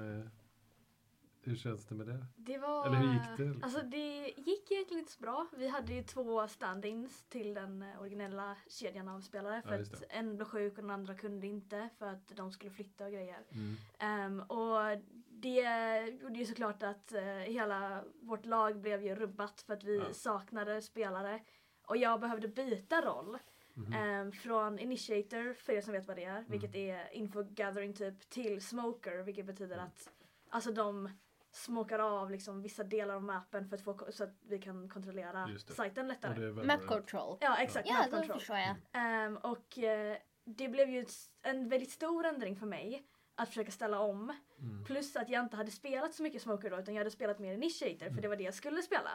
Hur 1.47 1.55
känns 1.55 1.85
det 1.85 1.95
med 1.95 2.07
det? 2.07 2.25
det 2.35 2.57
var... 2.57 2.85
Eller 2.87 2.97
hur 2.97 3.13
gick 3.13 3.37
det, 3.37 3.43
liksom? 3.43 3.63
Alltså 3.63 3.81
det 3.81 4.33
gick 4.37 4.71
egentligen 4.71 4.99
inte 4.99 5.11
så 5.11 5.19
bra. 5.21 5.47
Vi 5.57 5.67
hade 5.67 5.93
ju 5.93 6.03
två 6.03 6.47
stand-ins 6.47 7.25
till 7.29 7.53
den 7.53 7.81
eh, 7.81 8.01
originella 8.01 8.55
kedjan 8.67 9.07
av 9.07 9.21
spelare. 9.21 9.61
Ja, 9.65 9.69
För 9.69 9.77
just 9.79 9.93
att 9.93 10.03
en 10.09 10.35
blev 10.35 10.45
sjuk 10.45 10.71
och 10.77 10.81
den 10.83 10.89
andra 10.91 11.15
kunde 11.15 11.47
inte 11.47 11.89
för 11.97 12.05
att 12.05 12.27
de 12.27 12.51
skulle 12.51 12.71
flytta 12.71 13.05
och 13.05 13.11
grejer. 13.11 13.39
Mm. 13.51 13.75
Ehm, 13.99 14.39
och 14.41 15.01
det 15.29 15.99
gjorde 16.21 16.39
ju 16.39 16.45
såklart 16.45 16.83
att 16.83 17.11
eh, 17.13 17.23
hela 17.23 18.03
vårt 18.21 18.45
lag 18.45 18.81
blev 18.81 19.03
ju 19.05 19.15
rubbat 19.15 19.61
för 19.61 19.73
att 19.73 19.83
vi 19.83 19.97
Ja. 19.97 20.13
saknade 20.13 20.81
spelare. 20.81 21.39
Och 21.87 21.97
jag 21.97 22.19
behövde 22.19 22.47
byta 22.47 23.01
roll. 23.01 23.37
Mhm. 23.73 23.93
Ehm, 23.93 24.31
från 24.31 24.79
initiator, 24.79 25.53
för 25.53 25.73
er 25.73 25.81
som 25.81 25.93
vet 25.93 26.07
vad 26.07 26.17
det 26.17 26.23
Mm. 26.23 26.37
är, 26.45 26.49
vilket 26.49 26.75
är 26.75 27.13
info 27.13 27.43
gathering 27.43 27.93
typ, 27.93 28.29
till 28.29 28.61
smoker, 28.61 29.23
vilket 29.23 29.45
betyder 29.45 29.75
Mm. 29.75 29.85
att 29.87 30.09
alltså 30.49 30.71
de 30.71 31.09
smokar 31.57 31.99
av 31.99 32.31
liksom 32.31 32.61
vissa 32.61 32.83
delar 32.83 33.15
av 33.15 33.23
mappen 33.23 33.69
för 33.69 33.75
att 33.75 33.83
få, 33.83 34.07
så 34.09 34.23
att 34.23 34.35
vi 34.41 34.59
kan 34.59 34.89
kontrollera 34.89 35.49
sajten 35.57 36.07
lättare. 36.07 36.51
Map 36.51 36.85
control. 36.85 37.37
Ja 37.41 37.57
exakt, 37.57 37.87
Ja, 37.89 37.93
map 37.97 38.05
då 38.11 38.17
control. 38.17 38.39
förstår 38.39 38.57
jag. 38.57 38.75
Ehm, 38.91 39.37
och 39.37 39.77
eh, 39.79 40.17
det 40.43 40.67
blev 40.69 40.89
ju 40.89 41.05
en 41.41 41.69
väldigt 41.69 41.91
stor 41.91 42.25
ändring 42.25 42.55
för 42.55 42.65
mig 42.65 43.03
att 43.35 43.47
försöka 43.49 43.71
ställa 43.71 43.99
om. 43.99 44.33
Mm. 44.59 44.85
Plus 44.85 45.15
att 45.15 45.29
jag 45.29 45.43
inte 45.45 45.55
hade 45.57 45.71
spelat 45.71 46.13
så 46.13 46.23
mycket 46.23 46.41
Smoker 46.41 46.69
då 46.69 46.79
utan 46.79 46.93
jag 46.93 46.99
hade 46.99 47.11
spelat 47.11 47.39
mer 47.39 47.53
Initiator 47.53 48.09
för 48.09 48.21
det 48.21 48.27
var 48.27 48.35
det 48.35 48.43
jag 48.43 48.53
skulle 48.53 48.81
spela. 48.81 49.09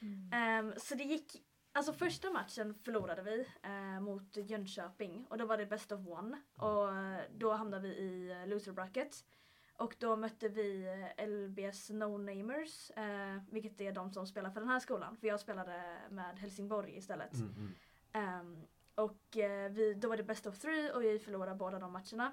Mm. 0.00 0.32
Ehm, 0.32 0.74
så 0.76 0.94
det 0.94 1.04
gick, 1.04 1.42
alltså 1.72 1.92
första 1.92 2.30
matchen 2.30 2.74
förlorade 2.74 3.22
vi 3.22 3.46
eh, 3.62 4.00
mot 4.00 4.36
Jönköping 4.36 5.26
och 5.30 5.38
då 5.38 5.46
var 5.46 5.56
det 5.56 5.66
best 5.66 5.92
of 5.92 6.00
one 6.06 6.42
och 6.56 6.96
eh, 6.96 7.20
då 7.36 7.52
hamnade 7.52 7.88
vi 7.88 7.94
i 7.94 8.30
eh, 8.30 8.46
loser 8.46 8.72
bracket. 8.72 9.24
Och 9.76 9.96
då 9.98 10.16
mötte 10.16 10.48
vi 10.48 10.86
eh, 11.16 11.26
LBS 11.26 11.90
No-Namers, 11.90 12.90
eh, 12.96 13.42
vilket 13.50 13.80
är 13.80 13.92
de 13.92 14.12
som 14.12 14.26
spelar 14.26 14.50
för 14.50 14.60
den 14.60 14.68
här 14.68 14.80
skolan. 14.80 15.16
För 15.16 15.26
jag 15.26 15.40
spelade 15.40 15.98
med 16.10 16.38
Helsingborg 16.38 16.96
istället. 16.96 17.34
Mm, 17.34 17.54
mm. 17.54 17.74
Ehm, 18.12 18.66
och 18.94 19.36
eh, 19.36 19.72
vi, 19.72 19.94
då 19.94 20.08
var 20.08 20.16
det 20.16 20.22
best 20.22 20.46
of 20.46 20.58
three 20.58 20.90
och 20.92 21.02
vi 21.02 21.18
förlorade 21.18 21.54
båda 21.54 21.78
de 21.78 21.92
matcherna. 21.92 22.32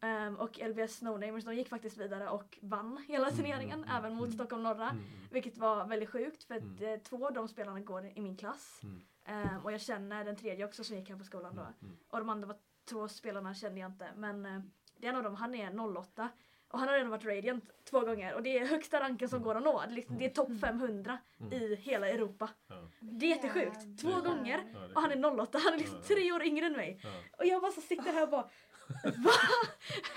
Ehm, 0.00 0.36
och 0.36 0.58
LBS 0.58 0.96
Snownamers 0.96 1.44
de 1.44 1.54
gick 1.54 1.68
faktiskt 1.68 1.96
vidare 1.96 2.28
och 2.28 2.58
vann 2.62 3.04
hela 3.08 3.26
Mm, 3.26 3.36
turneringen, 3.36 3.84
mm, 3.84 3.96
även 3.96 4.14
mot 4.14 4.26
mm. 4.26 4.32
Stockholm 4.32 4.62
norra. 4.62 4.90
Mm. 4.90 5.04
Vilket 5.30 5.58
var 5.58 5.86
väldigt 5.86 6.10
sjukt 6.10 6.44
för 6.44 6.54
att 6.54 6.80
eh, 6.80 6.96
två 7.02 7.26
av 7.26 7.32
de 7.32 7.48
spelarna 7.48 7.80
går 7.80 8.06
i 8.06 8.20
min 8.20 8.36
klass. 8.36 8.80
Ehm, 9.24 9.60
och 9.64 9.72
jag 9.72 9.80
känner 9.80 10.24
den 10.24 10.36
tredje 10.36 10.64
också 10.64 10.84
som 10.84 10.96
gick 10.96 11.10
här 11.10 11.16
på 11.16 11.24
skolan 11.24 11.56
då. 11.56 11.88
Och 12.08 12.18
de 12.18 12.28
andra 12.28 12.48
var, 12.48 12.56
två 12.84 13.08
spelarna 13.08 13.54
kände 13.54 13.80
jag 13.80 13.90
inte. 13.90 14.08
Men 14.16 14.46
eh, 14.46 14.60
det 14.96 15.06
är 15.06 15.10
en 15.10 15.16
av 15.16 15.22
dem, 15.22 15.34
han 15.34 15.54
är 15.54 15.96
08. 15.98 16.28
Och 16.74 16.80
han 16.80 16.88
har 16.88 16.94
redan 16.94 17.10
varit 17.10 17.24
Radiant 17.24 17.64
två 17.90 18.00
gånger 18.00 18.34
och 18.34 18.42
det 18.42 18.58
är 18.58 18.66
högsta 18.66 19.00
ranken 19.00 19.28
som 19.28 19.42
går 19.42 19.54
att 19.54 19.62
nå. 19.62 19.80
Det 19.86 19.92
är, 19.92 19.96
liksom, 19.96 20.30
topp 20.30 20.60
500 20.60 21.18
Mm. 21.40 21.52
i 21.52 21.74
hela 21.76 22.08
Europa. 22.08 22.50
Ja. 22.68 22.74
Det 23.00 23.26
är 23.26 23.30
jättesjukt. 23.30 24.00
Två 24.00 24.20
gånger 24.20 24.60
och 24.94 25.02
han 25.02 25.12
är 25.12 25.40
08, 25.40 25.58
han 25.64 25.74
är 25.74 25.78
liksom 25.78 26.02
tre 26.02 26.32
år 26.32 26.42
yngre 26.42 26.66
än 26.66 26.72
mig. 26.72 27.00
Ja. 27.02 27.10
Och 27.38 27.46
jag 27.46 27.62
bara 27.62 27.72
så 27.72 27.80
sitter 27.80 28.12
här 28.12 28.22
och 28.22 28.28
bara 28.28 28.48
Va? 29.04 29.30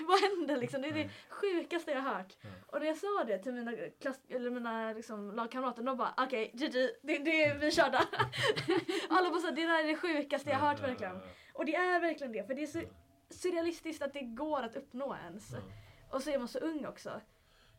Vad 0.08 0.20
hände 0.20 0.56
liksom? 0.56 0.82
Det 0.82 0.88
är 0.88 0.92
det 0.94 1.08
sjukaste 1.28 1.90
jag 1.90 2.00
har 2.00 2.14
hört. 2.14 2.36
Ja. 2.40 2.48
Och 2.66 2.80
när 2.80 2.86
jag 2.86 2.96
sa 2.96 3.24
det 3.26 3.38
till 3.38 3.52
mina, 3.52 3.72
klass, 4.00 4.20
eller 4.28 4.50
mina 4.50 4.92
liksom, 4.92 5.30
lagkamrater, 5.34 5.82
de 5.82 5.96
bara 5.96 6.14
okej, 6.16 6.50
GG, 6.54 6.72
det, 7.02 7.18
det, 7.18 7.54
vi 7.60 7.66
är 7.66 7.70
körda. 7.70 8.04
Alla 9.08 9.30
bara 9.30 9.40
så, 9.40 9.50
det 9.50 9.66
där 9.66 9.84
är 9.84 9.86
det 9.88 9.96
sjukaste 9.96 10.50
jag 10.50 10.58
har 10.58 10.68
hört 10.68 10.82
verkligen. 10.82 11.20
Och 11.54 11.64
det 11.64 11.74
är 11.74 12.00
verkligen 12.00 12.32
det, 12.32 12.46
för 12.46 12.54
det 12.54 12.62
är 12.62 12.66
så 12.66 12.80
surrealistiskt 13.30 14.02
att 14.02 14.12
det 14.12 14.20
går 14.20 14.62
att 14.62 14.76
uppnå 14.76 15.16
ens. 15.24 15.54
Och 16.10 16.22
så 16.22 16.30
är 16.30 16.38
man 16.38 16.48
så 16.48 16.58
ung 16.58 16.86
också. 16.86 17.20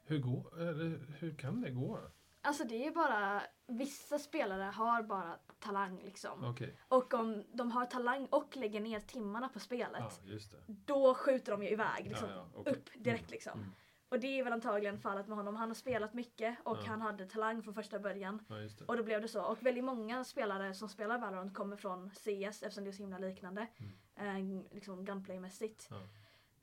Hur, 0.04 0.20
går, 0.20 0.62
eller, 0.62 1.00
hur 1.20 1.36
kan 1.36 1.62
det 1.62 1.72
gå? 1.72 2.00
Alltså 2.42 2.64
det 2.64 2.88
är 2.88 2.92
bara, 2.92 3.42
vissa 3.68 4.20
spelare 4.20 4.64
har 4.64 5.04
bara 5.04 5.40
talang 5.60 6.02
liksom. 6.04 6.46
Okej, 6.46 6.76
Och 6.88 7.14
om 7.14 7.44
de 7.54 7.72
har 7.72 7.86
talang 7.86 8.26
och 8.26 8.58
lägger 8.58 8.82
ner 8.82 9.00
timmarna 9.00 9.50
på 9.50 9.60
spelet, 9.60 10.22
ja, 10.26 10.58
då 10.68 11.14
skjuter 11.14 11.52
de 11.52 11.64
ju 11.64 11.70
iväg 11.70 12.08
liksom, 12.08 12.30
Ja, 12.30 12.36
ja, 12.36 12.50
okej. 12.60 12.74
upp 12.74 12.90
direkt 12.96 13.32
liksom. 13.32 13.60
Mm. 13.60 13.72
Och 14.10 14.20
det 14.20 14.40
är 14.40 14.44
väl 14.44 14.54
antagligen 14.54 15.00
fallet 15.00 15.28
med 15.28 15.38
honom. 15.38 15.56
Han 15.56 15.70
har 15.70 15.76
spelat 15.76 16.14
mycket 16.14 16.58
och 16.64 16.78
han 16.78 17.02
hade 17.02 17.26
talang 17.26 17.64
från 17.64 17.74
första 17.74 18.00
början. 18.00 18.46
Och 18.88 18.98
då 18.98 19.04
blev 19.04 19.22
det 19.22 19.28
så. 19.28 19.44
Och 19.44 19.66
väldigt 19.66 19.84
många 19.84 20.24
spelare 20.24 20.74
som 20.74 20.90
spelar 20.90 21.20
Valorant 21.20 21.54
kommer 21.54 21.76
från 21.76 22.10
CS 22.10 22.64
eftersom 22.64 22.84
det 22.84 22.90
är 22.90 22.92
så 22.92 23.04
himla 23.04 23.18
liknande. 23.18 23.68
Eh, 24.16 24.36
liksom 24.72 25.06
gunplay-mässigt. 25.06 25.90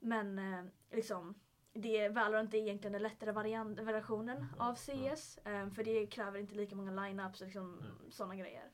Men 0.01 0.39
eh, 0.39 0.65
liksom 0.93 1.35
det, 1.77 2.09
Valorant 2.09 2.55
är 2.55 2.59
egentligen 2.59 2.93
den 2.93 3.03
lättare 3.03 3.33
variant, 3.33 3.79
versionen 3.79 4.47
Ja, 4.59 4.69
av 4.69 4.75
CS. 4.75 5.39
eh, 5.45 5.71
för 5.71 5.85
det 5.85 6.07
kräver 6.07 6.39
inte 6.39 6.55
lika 6.55 6.77
många 6.77 7.07
lineups 7.07 7.41
och 7.41 7.47
liksom, 7.47 7.79
Ja. 7.83 8.11
sådana 8.11 8.37
grejer. 8.37 8.71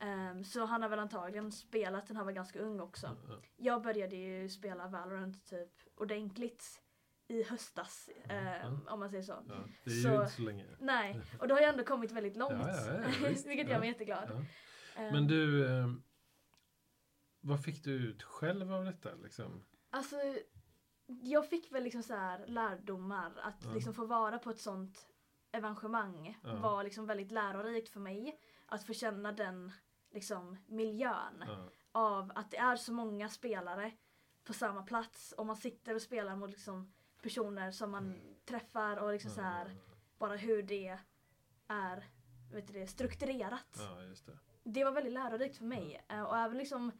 Eh, 0.00 0.42
så 0.42 0.64
han 0.64 0.82
har 0.82 0.88
väl 0.88 0.98
antagligen 0.98 1.52
spelat 1.52 2.08
när 2.08 2.16
han 2.16 2.26
var 2.26 2.32
ganska 2.32 2.58
ung 2.58 2.80
också. 2.80 3.06
Ja, 3.06 3.16
ja. 3.28 3.40
Jag 3.56 3.82
började 3.82 4.16
ju 4.16 4.48
spela 4.48 4.88
Valorant 4.88 5.46
typ 5.46 5.70
ordentligt 5.96 6.80
i 7.28 7.42
höstas. 7.42 8.10
Ja. 8.28 8.78
Om 8.88 9.00
man 9.00 9.10
säger 9.10 9.22
så. 9.22 9.32
Ja, 9.48 9.54
det 9.84 9.90
är 9.90 9.94
ju 9.94 10.02
Så- 10.02 10.14
inte 10.20 10.32
så 10.32 10.42
länge. 10.42 10.64
Nej, 10.78 11.20
och 11.40 11.48
då 11.48 11.54
har 11.54 11.60
jag 11.60 11.70
ändå 11.70 11.84
kommit 11.84 12.12
väldigt 12.12 12.36
långt. 12.36 12.52
Ja, 12.66 12.86
ja, 12.86 13.02
ja, 13.22 13.28
vilket 13.46 13.68
gör 13.68 13.78
mig 13.80 13.88
jätteglad. 13.88 14.44
Men 14.96 15.26
du, 15.26 15.64
vad 17.40 17.64
fick 17.64 17.84
du 17.84 17.92
ut 17.92 18.22
själv 18.22 18.72
av 18.72 18.84
detta? 18.84 19.14
Liksom? 19.14 19.64
Alltså, 19.90 20.16
jag 21.06 21.48
fick 21.48 21.72
väl 21.72 21.82
liksom 21.84 22.02
så 22.02 22.14
här 22.14 22.46
lärdomar. 22.46 23.32
Att 23.42 23.64
Ja. 23.64 23.70
liksom 23.74 23.94
få 23.94 24.06
vara 24.06 24.38
på 24.38 24.50
ett 24.50 24.60
sånt 24.60 25.06
evenemang 25.52 26.38
Ja. 26.44 26.54
var 26.56 26.84
liksom 26.84 27.06
väldigt 27.06 27.30
lärorikt 27.32 27.88
för 27.88 28.00
mig. 28.00 28.38
Att 28.66 28.84
få 28.86 28.92
känna 28.92 29.32
den 29.32 29.72
liksom, 30.10 30.56
miljön 30.66 31.44
Ja, 31.46 31.68
av 31.92 32.32
att 32.34 32.50
det 32.50 32.56
är 32.56 32.76
så 32.76 32.92
många 32.92 33.28
spelare 33.28 33.92
på 34.44 34.52
samma 34.52 34.82
plats 34.82 35.32
och 35.32 35.46
man 35.46 35.56
sitter 35.56 35.94
och 35.94 36.02
spelar 36.02 36.36
mot 36.36 36.50
liksom, 36.50 36.92
personer 37.22 37.70
som 37.70 37.90
man 37.90 38.14
träffar 38.44 38.96
och 38.96 39.12
liksom 39.12 39.30
så 39.30 39.40
här, 39.40 39.76
bara 40.18 40.36
hur 40.36 40.62
det 40.62 40.98
är 41.68 42.08
vet 42.52 42.66
du 42.68 42.86
strukturerat. 42.86 43.76
ja, 43.78 44.02
just 44.02 44.26
det. 44.26 44.38
Det 44.64 44.84
var 44.84 44.92
väldigt 44.92 45.12
lärorikt 45.12 45.56
för 45.56 45.64
mig. 45.64 46.04
Eh, 46.08 46.22
Och 46.22 46.36
även 46.38 46.58
liksom 46.58 46.92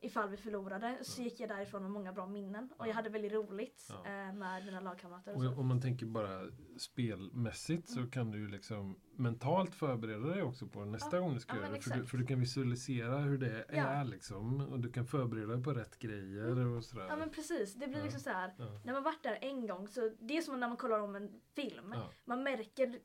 ifall 0.00 0.28
vi 0.28 0.36
förlorade 0.36 0.98
så 1.02 1.22
gick 1.22 1.40
jag 1.40 1.48
därifrån 1.48 1.82
med 1.82 1.90
många 1.90 2.12
bra 2.12 2.26
minnen. 2.26 2.68
Och 2.76 2.88
jag 2.88 2.94
hade 2.94 3.08
väldigt 3.08 3.32
roligt 3.32 3.86
Ja. 3.88 3.94
eh, 4.06 4.32
med 4.34 4.64
mina 4.64 4.80
lagkamrater. 4.80 5.34
Och 5.36 5.44
Och 5.44 5.58
om 5.58 5.66
man 5.66 5.80
tänker 5.80 6.06
bara 6.06 6.40
spelmässigt 6.78 7.88
så 7.88 8.06
kan 8.10 8.30
du 8.30 8.48
liksom 8.48 9.00
mentalt 9.16 9.74
förbereda 9.74 10.26
dig 10.26 10.42
också 10.42 10.66
på 10.66 10.84
nästa 10.84 11.16
Ja, 11.16 11.22
gång 11.22 11.34
du 11.34 11.40
ska 11.40 11.56
ja, 11.56 11.62
göra 11.62 11.72
det. 11.72 11.80
För 11.80 11.90
du, 11.90 12.06
för 12.06 12.18
du 12.18 12.26
kan 12.26 12.40
visualisera 12.40 13.18
hur 13.18 13.38
det 13.38 13.64
är 13.68 14.04
liksom. 14.04 14.60
Och 14.60 14.80
du 14.80 14.92
kan 14.92 15.06
förbereda 15.06 15.46
dig 15.54 15.62
på 15.62 15.72
rätt 15.72 15.98
grejer 15.98 16.66
och 16.66 16.84
sådär. 16.84 17.06
Ja 17.08 17.16
men 17.16 17.30
precis, 17.30 17.74
det 17.74 17.86
blir 17.88 18.02
liksom 18.02 18.20
så 18.20 18.30
här. 18.30 18.54
När 18.84 18.92
man 18.92 19.02
varit 19.02 19.22
där 19.22 19.38
en 19.40 19.66
gång 19.66 19.88
så 19.88 20.10
det 20.20 20.36
är 20.36 20.42
som 20.42 20.60
när 20.60 20.68
man 20.68 20.76
kollar 20.76 20.98
om 21.00 21.14
en 21.16 21.40
film. 21.54 21.94
Man 22.24 22.42
märker 22.42 22.98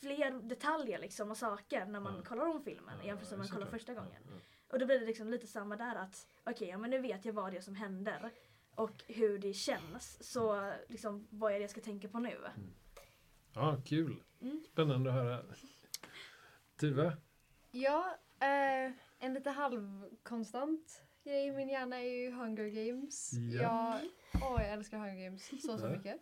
fler 0.00 0.48
detaljer 0.48 0.98
liksom 0.98 1.30
och 1.30 1.36
saker 1.36 1.86
när 1.86 2.00
man 2.00 2.22
kollar 2.22 2.46
om 2.46 2.62
filmen 2.64 2.94
jämfört 3.04 3.30
med 3.30 3.38
när 3.38 3.44
man 3.44 3.48
kollar 3.48 3.66
första 3.66 3.94
gången. 3.94 4.22
Och 4.74 4.80
då 4.80 4.86
blir 4.86 5.00
det 5.00 5.06
liksom 5.06 5.30
lite 5.30 5.46
samma 5.46 5.76
där 5.76 5.94
att 5.96 6.26
okej, 6.44 6.68
ja, 6.68 6.78
men 6.78 6.90
nu 6.90 6.98
vet 7.00 7.24
jag 7.24 7.32
vad 7.32 7.52
det 7.52 7.56
är 7.56 7.60
som 7.60 7.74
händer 7.74 8.30
och 8.74 9.04
hur 9.06 9.38
det 9.38 9.52
känns. 9.52 10.32
Så 10.32 10.72
liksom 10.88 11.26
vad 11.30 11.52
är 11.52 11.54
det 11.56 11.60
jag 11.60 11.70
ska 11.70 11.80
tänka 11.80 12.08
på 12.08 12.18
nu? 12.18 12.36
ja. 12.44 12.50
ja, 13.54 13.82
kul. 13.84 14.22
Mm. 14.40 14.64
Spännande 14.72 15.10
att 15.10 15.16
höra. 15.16 15.44
Tuva? 16.76 17.12
Ja, 17.70 18.16
eh, 18.40 18.92
en 19.18 19.34
lite 19.34 19.50
halvkonstant 19.50 21.02
grej 21.24 21.46
i 21.46 21.52
min 21.52 21.68
hjärna 21.68 21.96
är 21.96 22.08
ju 22.08 22.30
Hunger 22.30 22.68
Games. 22.68 23.32
Ja. 23.32 23.62
Jag, 23.62 24.42
åh, 24.42 24.62
jag 24.62 24.72
älskar 24.72 24.98
Hunger 24.98 25.24
Games 25.24 25.62
så, 25.62 25.78
så 25.78 25.86
Ja. 25.86 25.96
mycket. 25.96 26.20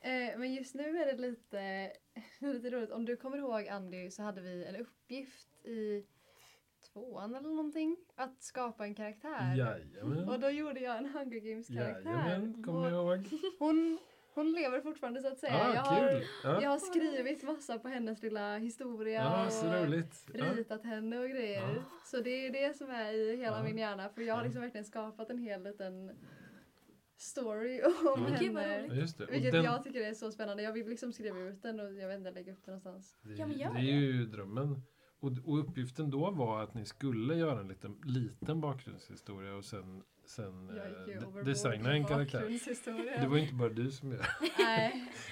Eh, 0.00 0.38
men 0.38 0.54
just 0.54 0.74
nu 0.74 0.98
är 0.98 1.06
det 1.06 1.16
lite, 1.22 1.92
lite 2.38 2.70
roligt. 2.70 2.90
Om 2.90 3.04
du 3.04 3.16
kommer 3.16 3.36
ihåg 3.38 3.68
Andy 3.68 4.10
så 4.10 4.22
hade 4.22 4.40
vi 4.40 4.64
en 4.64 4.76
uppgift 4.76 5.66
i 5.66 6.06
tvåan 6.94 7.34
eller 7.34 7.48
någonting 7.48 7.96
att 8.16 8.42
skapa 8.42 8.84
en 8.84 8.94
karaktär. 8.94 9.54
Jajamän. 9.56 10.28
Och 10.28 10.40
då 10.40 10.50
gjorde 10.50 10.80
jag 10.80 10.98
en 10.98 11.06
Hunger 11.06 11.40
Games-karaktär. 11.40 12.10
Jajamän, 12.10 12.62
kommer 12.62 12.90
jag 12.90 13.18
ihåg. 13.18 13.28
Hon, 13.58 13.98
Hon 14.34 14.52
lever 14.52 14.80
fortfarande 14.80 15.20
så 15.20 15.28
att 15.28 15.38
säga. 15.38 15.52
Ja, 15.52 15.74
jag, 15.74 15.82
har! 15.82 16.22
Ja, 16.44 16.62
jag 16.62 16.70
har 16.70 16.78
skrivit 16.78 17.42
massa 17.42 17.78
på 17.78 17.88
hennes 17.88 18.22
lilla 18.22 18.58
historia 18.58 19.50
så 19.50 19.68
och 19.68 20.56
ritat 20.56 20.84
henne 20.84 21.18
och 21.18 21.28
grejer. 21.30 21.82
Så 22.04 22.20
det 22.20 22.46
är 22.46 22.50
det 22.52 22.76
som 22.76 22.90
är 22.90 23.12
i 23.12 23.36
hela 23.36 23.62
min 23.62 23.78
hjärna. 23.78 24.08
För 24.08 24.22
jag 24.22 24.34
har 24.34 24.44
liksom 24.44 24.62
verkligen 24.62 24.84
skapat 24.84 25.30
en 25.30 25.38
hel 25.38 25.62
liten 25.62 26.10
story 27.16 27.82
om 28.14 28.26
Mm. 28.26 28.56
Henne. 28.56 28.94
Just 28.94 29.18
det. 29.18 29.26
Vilket 29.26 29.52
den, 29.52 29.64
jag 29.64 29.84
tycker 29.84 30.00
är 30.00 30.14
så 30.14 30.30
spännande. 30.30 30.62
Jag 30.62 30.72
vill 30.72 30.88
liksom 30.88 31.12
skriva 31.12 31.38
ut 31.38 31.62
den 31.62 31.80
och 31.80 31.94
jag 31.94 32.08
vet 32.08 32.18
inte, 32.18 32.30
lägga 32.30 32.52
upp 32.52 32.64
den 32.64 32.72
någonstans. 32.72 33.16
det, 33.22 33.34
Ja, 33.34 33.46
men 33.46 33.58
gör 33.58 33.72
det 33.74 33.80
är 33.80 33.82
ju 33.82 34.26
drömmen. 34.26 34.82
Och, 35.24 35.32
och 35.44 35.58
uppgiften 35.58 36.10
då 36.10 36.30
var 36.30 36.62
att 36.62 36.74
ni 36.74 36.84
skulle 36.84 37.34
göra 37.34 37.60
en 37.60 37.68
liten, 37.68 37.96
liten 38.04 38.60
bakgrundshistoria 38.60 39.54
och 39.54 39.64
sen, 39.64 40.02
sen 40.26 40.70
eh, 40.70 41.44
designa 41.44 41.92
en 41.92 42.04
karaktär. 42.04 43.20
Det 43.20 43.26
var 43.26 43.38
inte 43.38 43.54
bara 43.54 43.68
du 43.68 43.90
som 43.90 44.12
gör. 44.12 44.26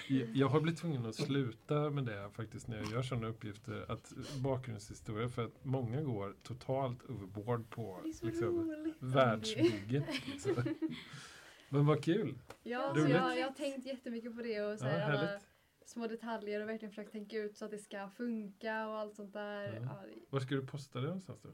Jag- 0.33 0.47
har 0.47 0.61
blivit 0.61 0.79
tvungen 0.79 1.05
att 1.05 1.15
sluta 1.15 1.89
med 1.89 2.03
det 2.05 2.29
faktiskt 2.33 2.67
när 2.67 2.77
jag 2.77 2.91
gör 2.91 3.01
sådana 3.01 3.27
uppgifter. 3.27 3.91
Att 3.91 4.13
bakgrundshistoria 4.43 5.29
för 5.29 5.45
att 5.45 5.65
många 5.65 6.01
går 6.01 6.35
totalt 6.43 7.03
overboard 7.03 7.69
på 7.69 7.99
så 8.15 8.25
liksom, 8.25 8.93
världsbygget. 8.99 10.05
Liksom. 10.27 10.55
Men 11.69 11.85
vad 11.85 12.03
kul! 12.03 12.39
Ja, 12.63 12.93
så 12.95 13.01
Roligt. 13.01 13.15
jag, 13.15 13.39
jag 13.39 13.47
har 13.47 13.53
tänkt 13.53 13.85
jättemycket 13.85 14.35
på 14.35 14.41
det 14.41 14.61
och 14.61 14.79
så 14.79 14.85
Ja, 14.85 14.91
alla 14.91 15.17
härligt. 15.17 15.43
Små 15.89 16.07
detaljer 16.07 16.61
och 16.61 16.69
verkligen 16.69 16.91
försökt 16.91 17.11
tänka 17.11 17.37
ut 17.37 17.57
så 17.57 17.65
att 17.65 17.71
det 17.71 17.77
ska 17.77 18.09
funka 18.09 18.87
och 18.87 18.97
allt 18.97 19.15
sånt 19.15 19.33
där. 19.33 19.73
Ja. 19.73 19.81
Ja, 19.81 20.05
det- 20.07 20.25
Var 20.29 20.39
ska 20.39 20.55
du 20.55 20.67
posta 20.67 20.99
det 20.99 21.05
någonstans 21.07 21.41
då? 21.41 21.53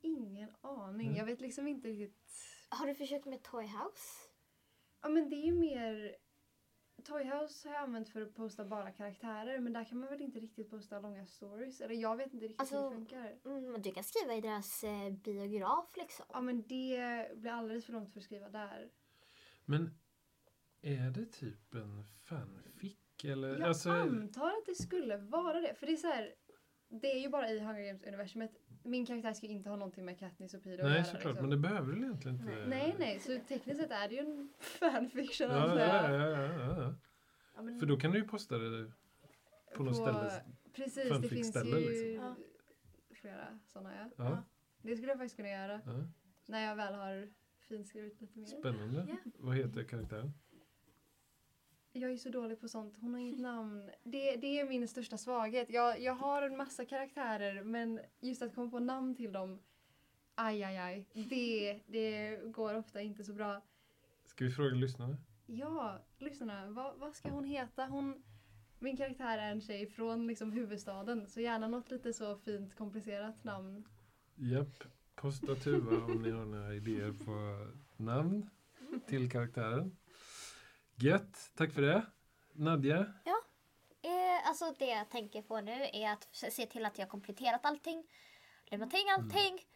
ingen 0.00 0.50
aning. 0.60 1.06
Mm. 1.06 1.18
Jag 1.18 1.24
vet 1.26 1.40
liksom 1.40 1.68
inte 1.68 1.88
riktigt. 1.88 2.32
Har 2.68 2.86
du 2.86 2.94
försökt 2.94 3.26
med 3.26 3.42
Toy 3.42 3.64
House? 3.64 4.28
Ja 5.02 5.08
men 5.08 5.28
det 5.30 5.36
är 5.36 5.44
ju 5.46 5.54
mer 5.54 6.16
Toy 7.04 7.24
House 7.24 7.68
har 7.68 7.74
jag 7.74 7.82
använt 7.84 8.08
för 8.08 8.22
att 8.22 8.34
posta 8.34 8.64
bara 8.64 8.90
karaktärer 8.92 9.58
men 9.60 9.72
där 9.72 9.84
kan 9.84 9.98
man 9.98 10.08
väl 10.08 10.20
inte 10.22 10.40
riktigt 10.40 10.70
posta 10.70 11.00
långa 11.00 11.26
stories. 11.26 11.80
Eller 11.80 11.94
jag 11.94 12.16
vet 12.16 12.34
inte 12.34 12.46
riktigt 12.46 12.72
hur 12.72 12.76
Alltså- 12.76 12.90
det 12.90 12.94
funkar. 12.96 13.38
Mm, 13.44 13.72
men 13.72 13.82
du 13.82 13.92
kan 13.92 14.04
skriva 14.04 14.34
i 14.34 14.40
deras 14.40 14.84
eh, 14.84 15.10
biograf 15.12 15.96
liksom. 15.96 16.26
Ja 16.32 16.40
men 16.40 16.62
det 16.62 17.30
blir 17.36 17.50
alldeles 17.50 17.84
för 17.86 17.92
långt 17.92 18.12
för 18.12 18.20
att 18.20 18.24
skriva 18.24 18.48
där. 18.48 18.90
Men 19.64 19.98
är 20.80 21.10
det 21.10 21.26
typ 21.26 21.74
en 21.74 22.04
fanfic? 22.04 22.98
Eller, 23.24 23.48
Jag 23.58 23.62
alltså, 23.62 23.90
antar 23.90 24.48
att 24.48 24.66
det 24.66 24.74
skulle 24.74 25.16
vara 25.16 25.60
det. 25.60 25.74
För 25.74 25.86
det 25.86 25.92
är 25.92 25.96
så 25.96 26.06
här, 26.06 26.34
det 26.88 27.12
är 27.12 27.20
ju 27.20 27.28
bara 27.28 27.50
i 27.50 27.60
Hunger 27.60 27.82
Games-universumet. 27.82 28.50
Min 28.84 29.06
karaktär 29.06 29.32
ska 29.32 29.46
inte 29.46 29.68
ha 29.68 29.76
någonting 29.76 30.04
med 30.04 30.18
Katniss 30.18 30.54
och 30.54 30.62
Peter 30.62 30.84
att 30.84 30.90
nej 30.90 31.04
såklart, 31.04 31.24
liksom. 31.24 31.48
men 31.48 31.50
det 31.50 31.68
behöver 31.68 31.92
du 31.92 32.02
egentligen 32.02 32.40
inte. 32.40 32.66
Nej, 32.66 32.96
nej, 32.98 33.20
så 33.20 33.38
tekniskt 33.48 33.80
sett 33.80 33.90
är 33.90 34.08
det 34.08 34.14
ju 34.14 34.20
en 34.20 34.52
fanfiction. 34.60 35.50
Ja, 35.50 35.62
antar 35.62 35.78
ja, 35.78 36.12
ja, 36.12 36.52
ja, 36.52 36.82
ja. 36.82 36.94
Ja, 37.56 37.62
men, 37.62 37.80
För 37.80 37.86
då 37.86 37.96
kan 37.96 38.10
du 38.10 38.18
ju 38.18 38.24
posta 38.24 38.58
det 38.58 38.92
på 39.76 39.82
något 39.82 39.96
ställe. 39.96 40.30
Precis, 40.72 40.94
det 40.94 41.28
finns 41.28 41.52
fanfic-ställe, 41.52 41.78
ju 41.80 41.90
liksom. 41.90 42.26
Ja. 42.26 42.36
flera 43.14 43.58
sådana. 43.66 43.94
Ja. 43.94 44.08
Ja, 44.16 44.44
Det 44.82 44.96
skulle 44.96 45.08
jag 45.12 45.18
faktiskt 45.18 45.36
kunna 45.36 45.48
göra. 45.48 45.80
ja. 45.86 46.04
När 46.46 46.64
jag 46.66 46.76
väl 46.76 46.94
har 46.94 47.28
finskrivit 47.60 48.20
lite 48.20 48.38
mer. 48.38 48.46
Spännande. 48.46 49.16
Vad 49.38 49.56
heter 49.56 49.84
karaktären? 49.84 50.32
Jag 52.00 52.12
är 52.12 52.16
så 52.16 52.28
dålig 52.28 52.60
på 52.60 52.68
sånt. 52.68 52.96
Hon 53.00 53.12
har 53.14 53.20
inget 53.20 53.40
namn. 53.40 53.90
Det, 54.02 54.36
det 54.36 54.60
är 54.60 54.68
min 54.68 54.88
största 54.88 55.18
svaghet. 55.18 55.70
Jag, 55.70 56.00
jag 56.00 56.14
har 56.14 56.42
en 56.42 56.56
massa 56.56 56.84
karaktärer 56.84 57.62
men 57.62 58.00
just 58.20 58.42
att 58.42 58.54
komma 58.54 58.70
på 58.70 58.78
namn 58.78 59.14
till 59.14 59.32
dem. 59.32 59.58
Aj, 60.34 60.62
aj, 60.62 60.76
aj. 60.76 61.06
Det, 61.12 61.80
det 61.86 62.40
går 62.44 62.74
ofta 62.74 63.00
inte 63.00 63.24
så 63.24 63.32
bra. 63.32 63.62
Ska 64.24 64.44
vi 64.44 64.50
fråga 64.50 64.74
lyssnarna? 64.74 65.16
Ja, 65.46 65.98
lyssna. 66.18 66.70
Vad, 66.70 66.98
vad 66.98 67.14
ska 67.14 67.30
hon 67.30 67.44
heta? 67.44 67.86
Hon, 67.86 68.22
min 68.78 68.96
karaktär 68.96 69.38
är 69.38 69.50
en 69.50 69.60
tjej 69.60 69.86
från 69.86 70.26
liksom 70.26 70.52
huvudstaden. 70.52 71.26
Så 71.26 71.40
gärna 71.40 71.68
något 71.68 71.90
lite 71.90 72.12
så 72.12 72.36
fint 72.36 72.74
komplicerat 72.74 73.44
namn. 73.44 73.84
Japp. 74.34 74.84
Posta 75.14 75.54
Tuva 75.54 76.04
om 76.04 76.22
ni 76.22 76.30
har 76.30 76.44
några 76.44 76.74
idéer 76.74 77.12
på 77.24 77.66
namn 77.96 78.50
till 79.06 79.30
karaktären. 79.30 79.96
Gött, 81.00 81.50
tack 81.56 81.72
för 81.72 81.82
det. 81.82 82.06
Nadja? 82.52 82.98
Eh, 84.02 84.48
alltså 84.48 84.74
det 84.78 84.86
jag 84.86 85.10
tänker 85.10 85.42
på 85.42 85.60
nu 85.60 85.88
är 85.92 86.12
att 86.12 86.28
se 86.32 86.66
till 86.66 86.84
att 86.86 86.98
jag 86.98 87.06
har 87.06 87.10
kompletterat 87.10 87.64
allting. 87.64 88.04
Lämnat 88.64 88.92
in 88.94 89.00
Mm. 89.08 89.14
allting. 89.24 89.66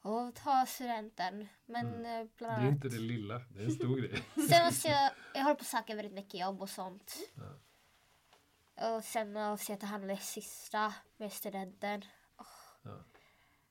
Och 0.00 0.34
ta 0.34 0.66
studenten. 0.66 1.48
Men 1.66 2.06
eh, 2.06 2.26
bland 2.36 2.38
Det 2.38 2.44
är 2.46 2.50
annat. 2.60 2.72
inte 2.72 2.88
det 2.88 2.98
lilla, 2.98 3.38
det 3.38 3.60
är 3.60 3.64
en 3.64 3.72
stor 3.72 3.96
grej. 3.96 4.22
Sen 4.48 4.64
måste 4.64 4.88
jag, 4.88 5.10
jag 5.34 5.42
håller 5.42 5.54
på 5.54 5.60
att 5.60 5.66
söka 5.66 5.94
väldigt 5.94 6.12
mycket 6.14 6.40
jobb 6.40 6.62
och 6.62 6.70
sånt. 6.70 7.16
Och 8.96 9.04
sen 9.04 9.32
måste 9.32 9.72
jag 9.72 9.80
ta 9.80 9.86
hand 9.86 10.02
om 10.04 10.08
det 10.08 10.16
sista 10.16 10.94
med 11.16 11.32
studenten. 11.32 12.04
Oh. 12.38 12.46
Ja. 12.82 13.04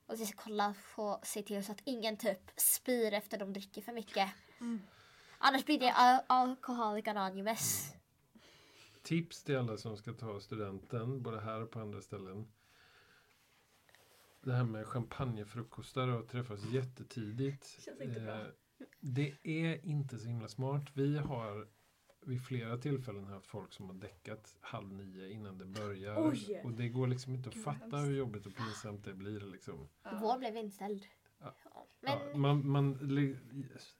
Och 0.06 0.18
så 0.18 0.26
ska 0.26 0.36
jag 0.36 0.44
kolla 0.44 0.74
på, 0.96 1.20
se 1.24 1.42
till 1.44 1.66
så 1.66 1.72
att 1.72 1.82
ingen 1.86 2.18
typ 2.18 2.52
spyr 2.56 3.14
efter 3.14 3.38
de 3.38 3.54
dricker 3.54 3.82
för 3.82 3.92
mycket. 3.94 4.30
Mm. 4.60 4.82
Annars 5.44 5.66
blir 5.66 5.80
det 5.80 5.92
al- 5.94 6.22
Alcoholic 6.28 7.08
Anonymous. 7.08 7.94
Tips 9.04 9.44
till 9.44 9.58
alla 9.58 9.78
som 9.78 9.98
ska 9.98 10.14
ta 10.14 10.40
studenten, 10.40 11.22
både 11.24 11.40
här 11.40 11.62
och 11.62 11.72
på 11.72 11.80
andra 11.80 12.02
ställen. 12.02 12.48
Det 14.44 14.54
här 14.54 14.64
med 14.64 14.88
champagnefrukostar 14.88 16.08
och 16.08 16.28
träffas 16.28 16.66
jättetidigt. 16.66 17.68
Känns 17.86 18.02
inte 18.02 18.20
bra. 18.20 18.40
Eh, 18.42 18.46
Det 19.00 19.34
är 19.44 19.86
inte 19.86 20.18
så 20.20 20.28
himla 20.28 20.48
smart. 20.48 20.84
Vi 20.94 21.18
har 21.18 21.68
vid 22.26 22.46
flera 22.46 22.78
tillfällen 22.78 23.26
haft 23.26 23.48
folk 23.48 23.74
som 23.74 23.86
har 23.86 23.94
däckat 23.94 24.58
halv 24.62 24.94
nio 24.94 25.30
innan 25.30 25.58
det 25.58 25.66
börjar. 25.66 26.28
Oj! 26.30 26.62
Och 26.64 26.72
det 26.72 26.90
går 26.90 27.08
liksom 27.08 27.36
inte 27.36 27.50
att 27.50 27.64
fatta 27.64 27.98
hur 27.98 28.16
jobbigt 28.16 28.46
och 28.46 28.56
pinsamt 28.56 29.06
det 29.06 29.14
blir. 29.14 29.40
Liksom. 29.40 29.90
Vår 30.22 30.38
blev 30.40 30.58
inställd. 30.58 31.06
Ja. 31.42 31.54
Men 32.04 32.20
Ja, 32.32 32.38
man 32.38 32.68
man 32.72 32.98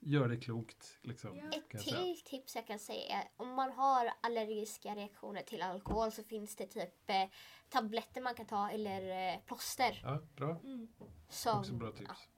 gör 0.00 0.28
det 0.28 0.36
klokt. 0.36 0.98
Liksom, 1.02 1.36
Ja. 1.36 1.58
ett 1.58 1.68
till 1.84 2.22
tips 2.24 2.54
jag 2.56 2.66
kan 2.66 2.78
säga 2.78 3.16
är 3.16 3.28
om 3.36 3.48
man 3.54 3.72
har 3.72 4.12
allergiska 4.20 4.94
reaktioner 4.94 5.42
till 5.42 5.62
alkohol 5.62 6.12
så 6.12 6.22
finns 6.22 6.56
det 6.56 6.66
typ 6.66 7.10
eh, 7.10 7.28
tabletter 7.68 8.20
man 8.20 8.34
kan 8.34 8.46
ta 8.46 8.70
eller 8.70 9.32
eh, 9.34 9.40
plåster. 9.40 10.00
Ja, 10.02 10.18
bra. 10.36 10.50
Mm. 10.64 10.88
Som, 11.28 11.58
Också 11.58 11.72
bra 11.72 11.92
tips. 11.92 12.28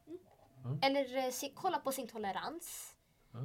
Eller 0.82 1.16
eh, 1.16 1.30
se, 1.30 1.52
kolla 1.54 1.78
på 1.78 1.92
sin 1.92 2.08
tolerans. 2.08 2.96
Ja. 3.32 3.38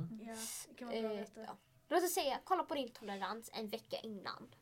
Det 0.70 0.76
kan 0.78 0.88
vara 0.88 1.02
bra 1.02 1.10
att 1.12 1.16
Eh, 1.16 1.40
veta. 1.40 1.58
Låt 1.88 2.04
oss 2.04 2.14
säga, 2.14 2.40
kolla 2.44 2.64
på 2.64 2.76
din 2.76 2.92
tolerans 2.92 3.50
en 3.54 3.68
vecka 3.68 3.98
innan. 4.04 4.56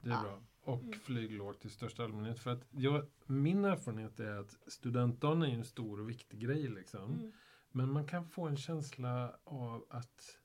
Det 0.00 0.08
är 0.10 0.12
Ja. 0.14 0.22
bra. 0.22 0.42
Och 0.64 0.80
Mm. 0.82 0.92
flyg 0.92 1.32
lågt 1.32 1.64
i 1.64 1.68
största 1.68 2.04
allmänhet. 2.04 2.38
För 2.40 2.50
att 2.50 2.64
jag, 2.70 3.06
min 3.26 3.64
erfarenhet 3.64 4.20
är 4.20 4.36
att 4.36 4.56
studentdagen 4.66 5.42
är 5.42 5.46
en 5.54 5.64
stor 5.64 6.00
och 6.00 6.08
viktig 6.10 6.40
grej. 6.40 6.68
Liksom. 6.68 7.12
Mm. 7.12 7.32
Men 7.72 7.90
man 7.90 8.06
kan 8.06 8.24
få 8.28 8.46
en 8.48 8.56
känsla 8.56 9.36
av 9.44 9.84
att 9.90 10.38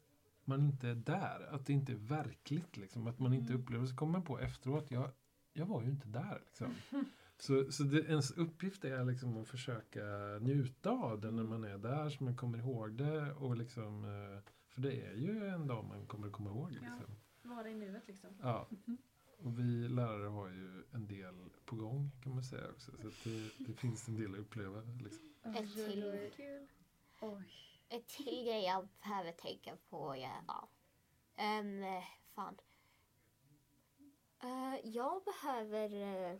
man 0.45 0.61
inte 0.65 0.87
är 0.87 0.95
där. 0.95 1.47
Att 1.51 1.65
det 1.65 1.73
inte 1.73 1.91
är 1.91 1.95
verkligt. 1.97 2.77
Liksom. 2.77 3.07
Att 3.07 3.19
man 3.19 3.33
inte 3.33 3.53
Mm. 3.53 3.61
upplever. 3.63 3.85
Så 3.85 3.95
kommer 3.95 4.11
man 4.11 4.23
på 4.23 4.39
efteråt, 4.39 4.91
jag, 4.91 5.11
jag 5.53 5.65
var 5.65 5.81
ju 5.83 5.89
inte 5.89 6.07
där. 6.07 6.41
Liksom. 6.45 6.73
Så, 7.41 7.71
så 7.71 7.83
det, 7.83 7.99
ens 7.99 8.31
uppgift 8.31 8.85
är 8.85 9.05
liksom 9.05 9.37
att 9.41 9.47
försöka 9.47 10.01
njuta 10.41 10.89
av 10.91 11.21
det 11.21 11.31
när 11.31 11.43
man 11.43 11.63
är 11.63 11.77
där. 11.77 12.09
Så 12.09 12.23
man 12.23 12.35
kommer 12.37 12.57
ihåg 12.57 12.93
det. 12.97 13.33
Och 13.33 13.57
liksom, 13.57 14.03
eh, 14.03 14.43
för 14.69 14.81
det 14.81 15.01
är 15.05 15.13
ju 15.13 15.47
en 15.47 15.67
dag 15.67 15.85
man 15.85 16.05
kommer 16.07 16.29
komma 16.29 16.49
ihåg. 16.49 16.71
Ja. 16.71 16.79
Liksom. 16.81 17.15
Vara 17.55 17.69
i 17.69 17.75
nuet 17.75 18.07
liksom. 18.07 18.29
Ja. 18.41 18.67
Och 19.43 19.59
vi 19.59 19.87
lärare 19.89 20.27
har 20.27 20.47
ju 20.47 20.83
en 20.93 21.07
del 21.07 21.49
på 21.65 21.75
gång 21.75 22.11
kan 22.23 22.33
man 22.33 22.43
säga 22.43 22.69
också. 22.69 22.91
Så 23.01 23.07
att 23.07 23.23
det, 23.23 23.49
det 23.57 23.73
finns 23.73 24.07
en 24.07 24.17
del 24.17 24.33
att 24.33 24.39
uppleva. 24.39 24.81
Liksom. 25.03 25.55
Ett 25.55 25.73
till. 25.73 26.67
Oj. 27.21 27.43
Ett 27.89 28.07
till 28.07 28.43
grej 28.45 28.63
jag 28.63 28.87
behöver 29.01 29.31
tänka 29.31 29.77
på 29.89 30.15
är, 30.15 30.41
ja. 30.47 30.69
Um, 31.59 31.83
fan. 32.35 32.57
Eh, 34.43 34.89
jag 34.89 35.23
behöver... 35.23 35.93
eh, 35.93 36.37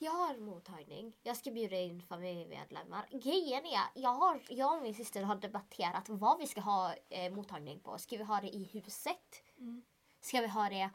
jag 0.00 0.12
har 0.12 0.34
en 0.34 0.44
mottagning. 0.44 1.12
Jag 1.22 1.36
ska 1.36 1.50
bjuda 1.50 1.76
in 1.76 2.02
familjemedlemmar. 2.02 3.06
Grejen 3.10 3.66
är, 3.66 3.80
jag, 3.94 4.14
har, 4.14 4.40
jag 4.48 4.76
och 4.76 4.82
min 4.82 4.94
syster 4.94 5.22
har 5.22 5.36
debatterat 5.36 6.08
vad 6.08 6.38
vi 6.38 6.46
ska 6.46 6.60
ha 6.60 6.94
eh, 7.08 7.32
mottagning 7.32 7.80
på. 7.80 7.98
Ska 7.98 8.16
vi 8.16 8.24
ha 8.24 8.40
det 8.40 8.48
i 8.48 8.64
huset? 8.64 9.42
Mm. 9.58 9.82
Ska 10.20 10.40
vi 10.40 10.48
ha 10.48 10.68
det 10.68 10.90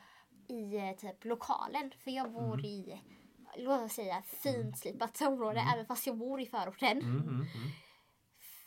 i 0.48 0.78
eh, 0.78 0.96
typ 0.96 1.26
lokalen? 1.26 1.92
För 2.04 2.12
jag 2.12 2.32
bor 2.32 2.54
Mm. 2.54 2.66
i, 2.66 3.02
låt 3.58 3.82
oss 3.82 3.94
säga, 3.94 4.22
finslipat 4.22 5.22
område 5.22 5.66
även 5.74 5.86
fast 5.86 6.08
jag 6.08 6.18
bor 6.18 6.42
i 6.42 6.46
förorten. 6.46 6.98
Mm, 6.98 7.22
mm, 7.22 7.30
mm. 7.30 7.48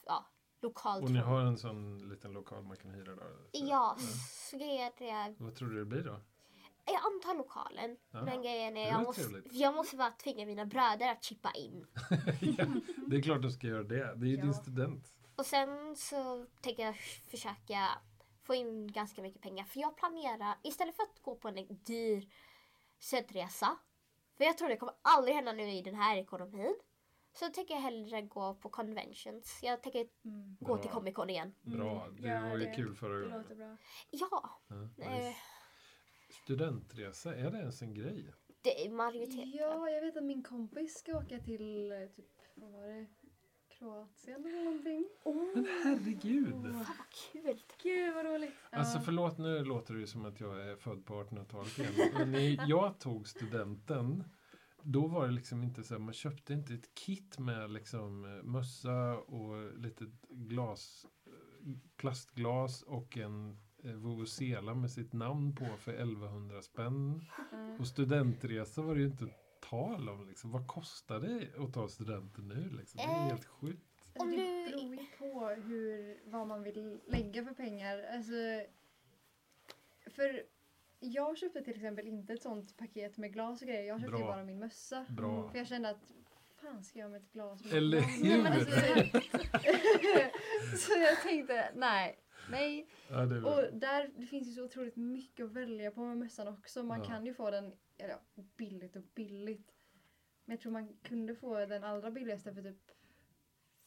Ja, 0.06 0.24
lokalt. 0.62 1.04
Och 1.04 1.10
ni 1.10 1.18
har 1.18 1.40
en 1.40 1.58
sån 1.58 2.08
liten 2.08 2.32
lokal 2.32 2.62
man 2.62 2.76
kan 2.76 2.90
hyra 2.90 3.14
då? 3.14 3.22
Ja, 3.52 3.96
så 4.50 4.56
grejen 4.58 4.92
är, 4.98 5.34
Vad 5.44 5.54
tror 5.56 5.68
du 5.68 5.78
det 5.78 5.84
blir 5.84 6.02
då? 6.02 6.20
jag 6.88 6.94
antar 7.14 7.34
lokalen. 7.38 7.96
Ja. 8.10 8.22
Men 8.22 8.42
grejen 8.42 8.76
är, 8.76 8.88
jag 8.88 9.02
måste, 9.02 9.42
jag 9.50 9.74
måste 9.74 9.96
bara 9.96 10.10
tvinga 10.10 10.46
mina 10.46 10.66
bröder 10.66 11.08
att 11.12 11.24
chippa 11.24 11.50
in. 11.50 11.86
ja, 12.58 12.66
det 13.06 13.16
är 13.16 13.22
klart 13.22 13.42
du 13.42 13.50
ska 13.50 13.66
göra 13.66 13.82
det. 13.82 14.14
Det 14.16 14.26
är 14.26 14.30
ju 14.30 14.36
din 14.42 14.46
Ja. 14.46 14.52
student. 14.52 15.12
Och 15.36 15.46
sen 15.46 15.96
så 15.96 16.46
tänker 16.60 16.82
jag 16.82 16.96
försöka 17.30 17.88
få 18.46 18.54
in 18.54 18.92
ganska 18.92 19.22
mycket 19.22 19.42
pengar. 19.42 19.64
För 19.64 19.80
jag 19.80 19.96
planerar, 19.96 20.54
istället 20.62 20.96
för 20.96 21.02
att 21.02 21.22
gå 21.22 21.36
på 21.36 21.48
en 21.48 21.66
dyr 21.84 22.28
studentresa, 22.98 23.78
för 24.36 24.44
jag 24.44 24.58
tror 24.58 24.68
det 24.68 24.76
kommer 24.76 24.94
aldrig 25.02 25.34
hända 25.36 25.52
nu 25.52 25.70
i 25.70 25.82
den 25.82 25.94
här 25.94 26.16
ekonomin, 26.16 26.74
så 27.32 27.48
tänker 27.48 27.74
jag 27.74 27.80
hellre 27.80 28.22
gå 28.22 28.54
på 28.54 28.68
conventions. 28.68 29.58
Jag 29.62 29.82
tänker 29.82 30.08
Mm. 30.24 30.56
gå 30.60 30.74
Bra. 30.74 30.82
till 30.82 30.90
Comic 30.90 31.14
Con 31.14 31.30
igen. 31.30 31.54
Bra, 31.62 32.04
Mm. 32.06 32.22
det 32.22 32.28
Ja, 32.28 32.40
var 32.40 32.56
ju 32.56 32.64
det- 32.64 32.74
kul 32.74 32.94
förra 32.94 33.14
Det 33.18 33.22
gången. 33.24 33.38
låter 33.42 33.54
bra. 33.54 33.76
Ja, 34.10 34.60
Ja, 34.68 35.04
eh, 35.04 35.10
nice. 35.10 35.36
Studentresa, 36.42 37.34
är 37.36 37.50
det 37.50 37.58
ens 37.58 37.82
en 37.82 37.94
grej? 37.94 38.32
det 38.62 38.86
är 38.86 38.90
majoriteten. 38.90 39.50
Ja, 39.50 39.90
jag 39.90 40.00
vet 40.00 40.16
att 40.16 40.24
min 40.24 40.42
kompis 40.42 40.98
ska 40.98 41.18
åka 41.18 41.38
till 41.38 41.92
eh, 41.92 41.98
typ, 42.16 42.30
vad 42.54 42.72
var 42.72 42.86
det? 42.86 43.06
Kroatien 43.78 44.46
eller 44.46 44.64
någonting. 44.64 45.04
Men 45.54 45.66
herregud! 45.84 46.52
Fan 46.52 46.72
vad 46.72 46.96
kul! 47.32 47.62
Gud 47.82 48.14
vad 48.14 48.26
roligt. 48.26 48.54
Alltså 48.70 48.98
förlåt, 48.98 49.38
nu 49.38 49.64
låter 49.64 49.94
det 49.94 50.00
ju 50.00 50.06
som 50.06 50.24
att 50.24 50.40
jag 50.40 50.68
är 50.70 50.76
född 50.76 51.06
på 51.06 51.22
1800-talet 51.22 51.78
igen. 51.78 52.10
Men 52.14 52.32
när 52.32 52.68
jag 52.68 52.98
tog 52.98 53.28
studenten, 53.28 54.24
då 54.82 55.06
var 55.06 55.26
det 55.26 55.32
liksom 55.32 55.62
inte 55.62 55.84
så 55.84 55.94
här, 55.94 56.00
man 56.00 56.14
köpte 56.14 56.52
inte 56.52 56.74
ett 56.74 56.94
kit 56.94 57.38
med 57.38 57.70
liksom 57.70 58.24
eh, 58.24 58.42
mössa 58.42 59.14
och 59.16 59.78
lite 59.78 60.04
glas, 60.28 61.06
eh, 61.26 61.72
plastglas 61.96 62.82
och 62.82 63.16
en 63.16 63.56
eh, 63.84 63.92
vuvuzela 63.92 64.74
med 64.74 64.90
sitt 64.90 65.12
namn 65.12 65.54
på 65.54 65.66
för 65.78 65.92
1100 65.92 66.62
spänn. 66.62 67.24
Ja. 67.50 67.76
Och 67.78 67.86
studentresa 67.86 68.82
var 68.82 68.94
det 68.94 69.00
ju 69.00 69.06
inte 69.06 69.28
tal 69.70 70.08
om. 70.08 70.28
Liksom. 70.28 70.50
Vad 70.50 70.66
kostar 70.66 71.20
det 71.20 71.64
att 71.64 71.74
ta 71.74 71.88
studenten 71.88 72.48
nu? 72.48 72.70
Liksom? 72.78 72.96
Det 72.98 73.02
är 73.02 73.08
Eh, 73.16 73.24
helt 73.28 73.44
sjukt. 73.44 73.82
Om 74.18 74.28
Alltså, 74.28 74.36
du- 74.36 74.64
det 74.66 74.70
beror 74.76 74.94
ju 74.94 75.06
på 75.18 75.48
hur, 75.48 76.18
vad 76.24 76.46
man 76.46 76.62
vill 76.62 77.00
lägga 77.06 77.44
för 77.44 77.54
pengar. 77.54 78.02
Alltså, 78.14 78.32
för 80.10 80.42
jag 81.00 81.38
köpte 81.38 81.62
till 81.62 81.74
exempel 81.74 82.06
inte 82.06 82.32
ett 82.32 82.42
sånt 82.42 82.76
paket 82.76 83.16
med 83.16 83.32
glas 83.32 83.62
och 83.62 83.68
grejer. 83.68 83.82
Jag 83.82 84.00
köpte 84.00 84.16
ju 84.16 84.22
bara 84.24 84.44
min 84.44 84.58
mössa. 84.58 85.06
Bra. 85.08 85.48
För 85.50 85.58
jag 85.58 85.66
kände 85.66 85.90
att 85.90 86.12
fan 86.56 86.84
ska 86.84 86.98
jag 86.98 87.10
med 87.10 87.22
ett 87.22 87.32
glas 87.32 87.64
med 87.64 87.72
Eller 87.72 88.00
men 88.00 88.42
hur? 88.42 88.46
alltså, 88.46 88.70
så 90.78 90.92
jag 91.00 91.22
tänkte 91.22 91.70
nej, 91.74 92.18
nej. 92.50 92.86
Ja, 93.10 93.16
det 93.26 93.36
är 93.36 93.40
bra. 93.40 93.54
Och 93.54 93.78
där, 93.78 94.10
det 94.16 94.26
finns 94.26 94.48
ju 94.48 94.52
så 94.52 94.64
otroligt 94.64 94.96
mycket 94.96 95.46
att 95.46 95.52
välja 95.52 95.90
på 95.90 96.00
med 96.00 96.18
mössan 96.18 96.48
också. 96.48 96.82
Man 96.82 96.98
Ja. 96.98 97.04
kan 97.04 97.26
ju 97.26 97.34
få 97.34 97.50
den 97.50 97.72
eller 97.98 98.18
ja, 98.34 98.42
billigt 98.56 98.96
och 98.96 99.02
billigt. 99.02 99.72
Men 100.44 100.54
jag 100.54 100.60
tror 100.60 100.72
man 100.72 100.96
kunde 101.02 101.34
få 101.34 101.66
den 101.66 101.84
allra 101.84 102.10
billigaste 102.10 102.54
för 102.54 102.62
typ 102.62 102.96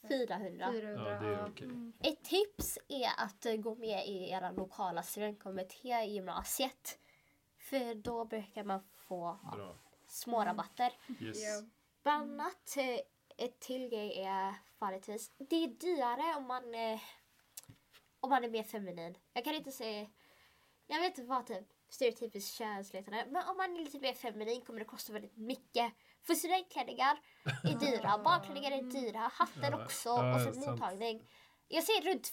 400. 0.08 0.72
400. 0.72 1.12
Ja, 1.12 1.20
det 1.20 1.26
är 1.26 1.32
ja. 1.32 1.48
okej. 1.48 1.66
Mm. 1.66 1.92
Ett 2.00 2.24
tips 2.24 2.78
är 2.88 3.24
att 3.24 3.46
eh, 3.46 3.56
gå 3.56 3.74
med 3.74 4.06
i 4.06 4.30
era 4.30 4.50
lokala 4.50 5.02
studentkommitté 5.02 5.88
i 5.88 6.12
gymnasiet. 6.12 6.98
För 7.58 7.94
då 7.94 8.24
brukar 8.24 8.64
man 8.64 8.82
få 8.96 9.38
Bra. 9.52 9.78
små 10.06 10.44
rabatter. 10.44 10.92
Yes. 11.20 11.38
Bland 12.02 12.40
annat 12.40 12.76
eh, 12.76 13.00
ett 13.46 13.60
till 13.60 13.88
grej 13.88 14.20
är 14.20 14.54
vanligtvis, 14.78 15.32
det 15.36 15.56
är 15.56 15.68
dyrare 15.68 16.36
om 16.36 16.46
man, 16.46 16.74
eh, 16.74 17.00
om 18.20 18.30
man 18.30 18.44
är 18.44 18.50
mer 18.50 18.62
feminin. 18.62 19.18
Jag 19.32 19.44
kan 19.44 19.54
inte 19.54 19.72
säga, 19.72 20.06
jag 20.86 21.00
vet 21.00 21.18
inte 21.18 21.28
vad 21.30 21.46
typ 21.46 21.68
stereotypiskt 21.90 22.54
könsletande, 22.58 23.26
men 23.30 23.48
om 23.48 23.56
man 23.56 23.76
är 23.76 23.84
lite 23.84 23.98
mer 24.00 24.14
feminin 24.14 24.60
kommer 24.60 24.78
det 24.78 24.84
kosta 24.84 25.12
väldigt 25.12 25.36
mycket. 25.36 25.92
För 26.22 26.34
studentklänningar 26.34 27.18
är 27.64 27.78
dyra, 27.78 28.18
barnklänningar 28.24 28.70
är 28.70 28.82
dyra, 28.82 29.18
hatten 29.18 29.62
Ja, 29.72 29.84
också 29.84 30.08
ja, 30.08 30.34
och 30.34 30.54
sant. 30.54 30.66
mottagning. 30.66 31.28
Jag 31.72 31.84
säger 31.84 32.02
runt 32.12 32.32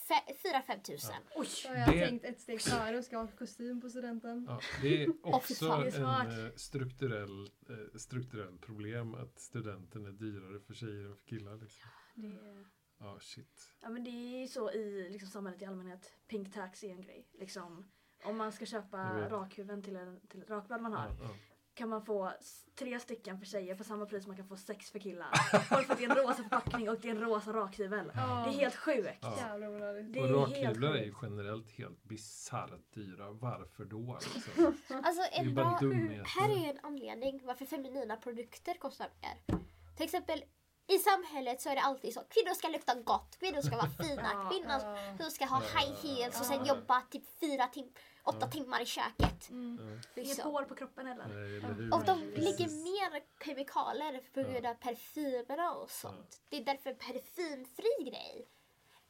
4-5 0.67 0.81
tusen. 0.81 1.15
Oj! 1.35 1.45
Så 1.45 1.67
har 1.67 1.75
jag 1.75 1.89
Det- 1.93 2.05
tänkt 2.07 2.25
ett 2.25 2.39
steg 2.41 2.61
före 2.61 2.97
och 2.97 3.03
ska 3.03 3.17
ha 3.17 3.27
kostym 3.27 3.81
på 3.81 3.89
studenten. 3.89 4.45
Ja, 4.49 4.59
det 4.81 5.03
är 5.03 5.09
också 5.35 5.65
fan, 5.67 5.81
det 5.83 5.95
är 5.95 6.25
en 6.25 6.45
eh, 6.45 6.51
strukturell, 6.55 7.41
eh, 7.69 7.97
strukturell 7.97 8.57
problem 8.57 9.15
att 9.15 9.39
studenten 9.39 10.05
är 10.05 10.11
dyrare 10.11 10.59
för 10.59 10.73
tjejer 10.73 11.05
än 11.05 11.15
för 11.15 11.25
killar. 11.25 11.55
Liksom. 11.57 11.89
Det 12.15 12.27
är, 12.27 12.67
Ja, 12.99 13.19
shit. 13.21 13.73
ja, 13.81 13.89
men 13.89 14.03
det 14.03 14.09
är 14.09 14.41
ju 14.41 14.47
så 14.47 14.71
i 14.71 15.09
liksom, 15.09 15.29
samhället 15.29 15.61
i 15.61 15.65
allmänhet. 15.65 16.13
Pink 16.27 16.53
tax 16.53 16.83
är 16.83 16.89
en 16.89 17.01
grej. 17.01 17.27
Liksom, 17.39 17.91
om 18.27 18.37
man 18.37 18.51
ska 18.51 18.65
köpa 18.65 18.97
rakhuven 19.29 19.83
till, 19.83 19.95
en, 19.95 20.19
till 20.27 20.41
ett 20.41 20.49
rakblad 20.49 20.81
man 20.81 20.93
har 20.93 21.07
Ja, 21.07 21.15
ja. 21.21 21.29
kan 21.73 21.89
man 21.89 22.05
få 22.05 22.31
tre 22.79 22.99
stycken 22.99 23.39
för 23.39 23.45
tjejer 23.45 23.75
för 23.75 23.83
samma 23.83 24.05
pris 24.05 24.23
som 24.23 24.29
man 24.29 24.37
kan 24.37 24.47
få 24.47 24.57
sex 24.57 24.91
för 24.91 24.99
killar. 24.99 25.29
Bara 25.69 25.83
för 25.83 25.93
att 25.93 25.99
det 25.99 26.05
är 26.05 26.09
en 26.09 26.15
rosa 26.15 26.43
förpackning 26.43 26.89
och 26.89 26.99
det 27.01 27.07
är 27.07 27.11
en 27.15 27.21
rosa 27.21 27.53
rakhyvel. 27.53 28.11
Ja. 28.15 28.45
Det 28.47 28.55
är 28.55 28.59
helt 28.59 28.75
sjukt. 28.75 29.17
Ja. 29.21 29.57
Det 29.57 30.21
Och 30.21 30.27
är 30.27 30.33
rakhyvlar 30.33 30.93
är 30.93 31.03
ju 31.03 31.13
generellt 31.21 31.71
helt 31.71 32.03
bisarrt 32.03 32.93
dyra. 32.93 33.31
Varför 33.31 33.85
då? 33.85 34.19
Liksom? 34.33 34.77
Alltså 35.03 35.21
är 35.31 35.39
en 35.39 35.55
bra, 35.55 35.79
här 36.25 36.49
är 36.49 36.69
en 36.69 36.79
anledning 36.83 37.41
varför 37.45 37.65
feminina 37.65 38.15
produkter 38.15 38.73
kostar 38.73 39.09
mer. 39.21 39.57
Till 39.95 40.05
exempel 40.05 40.43
i 40.89 40.97
samhället 40.97 41.61
så 41.61 41.69
är 41.69 41.75
det 41.75 41.81
alltid 41.81 42.13
så 42.13 42.19
kvinnor 42.19 42.53
ska 42.53 42.67
lukta 42.67 42.95
gott, 42.95 43.37
kvinnor 43.39 43.61
ska 43.61 43.75
vara 43.75 43.89
fina, 43.89 44.49
kvinnor 44.51 45.29
ska 45.29 45.45
ha 45.45 45.59
high 45.59 45.95
heels 46.03 46.39
och 46.39 46.45
sen 46.45 46.65
jobba 46.65 47.01
typ 47.01 47.39
fyra 47.39 47.67
tim 47.67 47.93
åtta 48.27 48.37
Ja. 48.41 48.47
timmar 48.47 48.81
i 48.81 48.85
köket. 48.85 49.49
Mm. 49.49 49.79
Inget 50.15 50.39
hår 50.43 50.61
på 50.63 50.75
kroppen 50.75 51.05
heller. 51.05 51.27
nej, 51.27 51.57
eller? 51.57 51.93
Och 51.93 52.05
de 52.05 52.19
lägger 52.23 52.67
mer 52.83 53.21
kemikalier 53.45 54.21
på 54.33 54.41
grund 54.51 54.65
av 54.65 54.73
parfymerna 54.73 55.71
och 55.71 55.89
sånt. 55.89 56.41
Det 56.49 56.57
är 56.57 56.65
därför 56.65 56.93
parfymfri 56.93 58.09
grej 58.11 58.47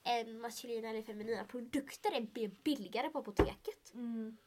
än 0.04 0.42
maskulina 0.42 0.90
eller 0.90 1.02
feminina 1.02 1.44
produkter 1.44 2.12
är 2.18 2.22
bi- 2.22 2.60
billigare 2.64 3.10
på 3.10 3.20
apoteket. 3.20 3.94
Mm. 3.94 4.38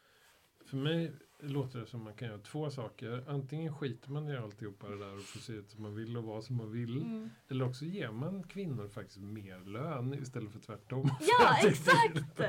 För 0.67 0.77
mig 0.77 1.13
låter 1.43 1.79
det 1.79 1.87
som 1.87 2.05
man 2.05 2.15
kan 2.15 2.29
göra 2.29 2.39
två 2.39 2.71
saker. 2.71 3.25
Antingen 3.29 3.75
skiter 3.77 4.11
man 4.11 4.29
i 4.29 4.37
alltihopa 4.37 4.89
det 4.89 4.99
där 4.99 5.15
och 5.17 5.23
får 5.23 5.41
se 5.41 5.53
ut 5.53 5.71
som 5.71 5.83
man 5.83 5.95
vill 5.95 6.17
och 6.17 6.25
vara 6.25 6.43
som 6.43 6.57
man 6.57 6.73
vill. 6.73 6.97
Mm. 7.03 7.31
Eller 7.49 7.65
också 7.69 7.85
ger 7.85 8.11
man 8.11 8.43
kvinnor 8.43 8.89
faktiskt 8.89 9.19
mer 9.21 9.59
lön 9.59 10.15
istället 10.23 10.53
för 10.53 10.61
tvärtom. 10.61 11.11
Ja, 11.21 11.57
exakt! 11.69 12.41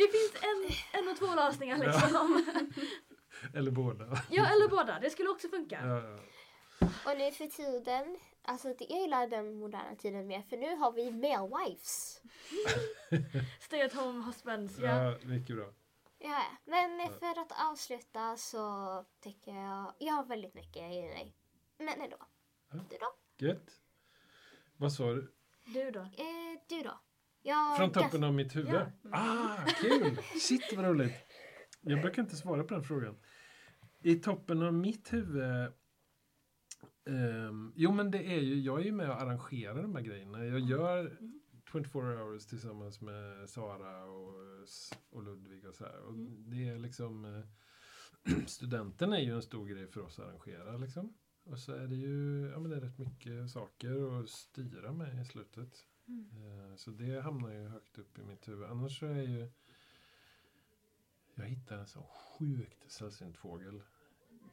Det 0.00 0.08
finns 0.08 0.32
en, 0.50 0.60
en 1.00 1.08
och 1.08 1.16
två 1.16 1.34
lösningar 1.34 1.78
liksom. 1.78 2.44
Eller 3.54 3.70
båda. 3.70 4.04
Ja, 4.30 4.46
eller 4.46 4.68
båda. 4.68 4.98
Det 5.00 5.10
skulle 5.10 5.28
också 5.28 5.48
funka. 5.48 5.80
Ja, 5.84 6.02
ja. 6.02 6.18
Och 7.06 7.18
nu 7.18 7.32
för 7.32 7.46
tiden, 7.46 8.18
alltså 8.42 8.68
det 8.68 8.86
jag 8.88 9.00
gillar 9.00 9.26
den 9.26 9.54
moderna 9.54 9.96
tiden 9.96 10.26
mer 10.26 10.42
för 10.42 10.56
nu 10.56 10.76
har 10.76 10.92
vi 10.92 11.10
male 11.10 11.64
wives. 11.64 12.22
Stay 13.60 13.82
at 13.82 13.92
home 13.94 14.24
husbands. 14.24 14.78
Ja. 14.78 15.04
ja, 15.04 15.18
mycket 15.22 15.56
bra. 15.56 15.72
Ja, 16.18 16.42
men 16.64 17.08
för 17.08 17.40
att 17.40 17.70
avsluta 17.70 18.36
så 18.36 19.04
tycker 19.20 19.52
jag, 19.52 19.94
jag 19.98 20.14
har 20.14 20.24
väldigt 20.24 20.54
mycket 20.54 20.82
i 20.82 21.00
dig. 21.00 21.36
Men 21.78 22.00
ändå. 22.00 22.16
Ja. 22.72 22.78
Du 22.90 22.96
då? 22.98 23.46
Gött. 23.46 23.70
Vad 24.76 24.92
sa 24.92 25.04
du? 25.04 25.34
Du 25.64 25.90
då? 25.90 26.00
Eh, 26.00 26.60
du 26.68 26.82
då? 26.82 27.00
Jag 27.42 27.76
Från 27.76 27.92
toppen 27.92 28.24
av 28.24 28.34
mitt 28.34 28.56
huvud? 28.56 28.74
Ja. 28.74 28.90
Ah, 29.12 29.56
kul! 29.80 30.16
Shit 30.40 30.72
vad 30.76 30.84
roligt. 30.84 31.14
Jag 31.80 32.00
brukar 32.00 32.22
inte 32.22 32.36
svara 32.36 32.64
på 32.64 32.74
den 32.74 32.82
frågan. 32.82 33.16
I 34.02 34.14
toppen 34.16 34.62
av 34.62 34.74
mitt 34.74 35.12
huvud 35.12 35.72
ehm, 37.08 37.72
jo 37.76 37.92
men 37.92 38.10
det 38.10 38.18
är 38.18 38.40
ju, 38.40 38.60
jag 38.60 38.80
är 38.80 38.84
ju 38.84 38.92
med 38.92 39.10
och 39.10 39.22
arrangerar 39.22 39.82
de 39.82 39.94
här 39.94 40.02
grejerna. 40.02 40.44
Jag 40.44 40.60
gör 40.60 41.18
24 41.72 42.02
hours 42.02 42.46
tillsammans 42.46 43.00
med 43.00 43.50
Sara 43.50 44.04
och, 44.04 44.34
och 45.10 45.22
Ludvig 45.22 45.66
och 45.66 45.74
så 45.74 45.84
här. 45.84 46.00
Och 46.00 46.14
det 46.50 46.68
är 46.68 46.78
liksom 46.78 47.24
eh, 47.24 47.44
Studenten 48.46 49.12
är 49.12 49.20
ju 49.20 49.34
en 49.34 49.42
stor 49.42 49.66
grej 49.66 49.86
för 49.86 50.00
oss 50.00 50.18
att 50.18 50.26
arrangera 50.26 50.76
liksom. 50.76 51.14
Och 51.44 51.58
så 51.58 51.72
är 51.72 51.86
det 51.86 51.96
ju 51.96 52.48
ja, 52.52 52.58
men 52.58 52.70
det 52.70 52.76
är 52.76 52.80
rätt 52.80 52.98
mycket 52.98 53.50
saker 53.50 54.20
att 54.20 54.28
styra 54.28 54.92
med 54.92 55.20
i 55.20 55.24
slutet. 55.24 55.86
Eh, 56.18 56.76
Så 56.76 56.90
det 56.90 57.20
hamnar 57.22 57.50
ju 57.50 57.68
högt 57.68 57.98
upp 57.98 58.18
i 58.18 58.22
mitt 58.22 58.48
huvud. 58.48 58.64
Annars 58.70 58.98
så 58.98 59.06
är 59.06 59.22
ju... 59.22 59.50
Jag 61.34 61.44
hittade 61.44 61.80
en 61.80 61.86
så 61.86 62.02
sjukt 62.02 62.90
sällsynt 62.92 63.36
fågel 63.36 63.82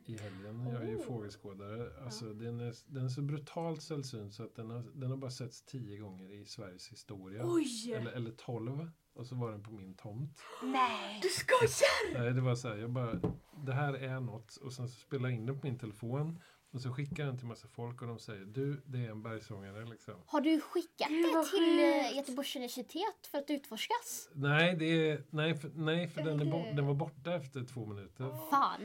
i 0.06 0.18
helgen. 0.18 0.68
Jag 0.68 0.82
är 0.84 0.88
ju 0.88 0.96
Oh. 0.98 1.02
fågelskådare. 1.06 2.04
Alltså, 2.04 2.34
den, 2.34 2.60
är, 2.60 2.76
den 2.94 3.06
är 3.06 3.10
så 3.10 3.22
brutalt 3.22 3.82
sällsynt 3.82 4.34
så 4.34 4.44
att 4.44 4.56
den 4.56 4.70
har, 4.70 4.84
den 4.94 5.10
har 5.10 5.18
bara 5.18 5.32
setts 5.32 5.62
tio 5.66 5.98
gånger 5.98 6.32
i 6.34 6.46
Sveriges 6.46 6.88
historia. 6.92 7.42
Oj! 7.46 7.94
Eller, 7.94 8.12
eller 8.12 8.32
tolv. 8.32 8.92
Och 9.14 9.28
så 9.28 9.36
var 9.36 9.52
den 9.52 9.64
på 9.64 9.72
min 9.72 9.94
tomt. 9.96 10.40
Nej! 10.64 11.20
Du 11.22 11.30
skojar! 11.30 12.20
Nej, 12.24 12.34
det 12.34 12.42
var 12.42 12.56
så 12.56 12.68
här, 12.68 12.78
jag 12.78 12.90
bara, 12.92 13.20
det 13.66 13.74
här 13.74 13.94
är 13.94 14.20
något. 14.20 14.56
Och 14.56 14.74
sen 14.74 14.90
så 14.90 15.00
spelade 15.00 15.30
jag 15.34 15.40
in 15.40 15.46
det 15.46 15.54
på 15.54 15.60
min 15.68 15.80
telefon. 15.80 16.40
Och 16.72 16.82
så 16.82 16.94
skickar 16.94 17.26
den 17.26 17.38
till 17.38 17.48
massa 17.48 17.68
folk 17.68 18.02
och 18.02 18.08
de 18.08 18.20
säger, 18.20 18.46
du, 18.46 18.82
det 18.86 18.98
är 19.06 19.10
en 19.12 19.22
bergsångare 19.24 19.86
liksom. 19.86 20.14
Har 20.26 20.42
du 20.42 20.62
skickat 20.62 21.10
det 21.10 21.44
till 21.52 21.80
eh. 21.80 22.18
Göteborgs 22.18 22.56
universitet 22.56 23.28
för 23.32 23.38
att 23.38 23.50
utforskas? 23.50 24.30
Nej, 24.34 24.76
det 24.76 25.10
är, 25.10 25.24
nej, 25.30 25.56
för, 25.56 25.72
nej, 25.76 26.08
för 26.08 26.22
den, 26.24 26.40
är 26.40 26.46
det- 26.46 26.52
bort, 26.52 26.66
den 26.76 26.86
var 26.86 26.94
borta 26.94 27.36
efter 27.36 27.64
två 27.64 27.86
minuter. 27.86 28.50
Fan! 28.50 28.82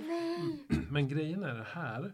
Men 0.90 1.08
grejen 1.08 1.42
är 1.44 1.54
det 1.54 1.66
här 1.72 2.12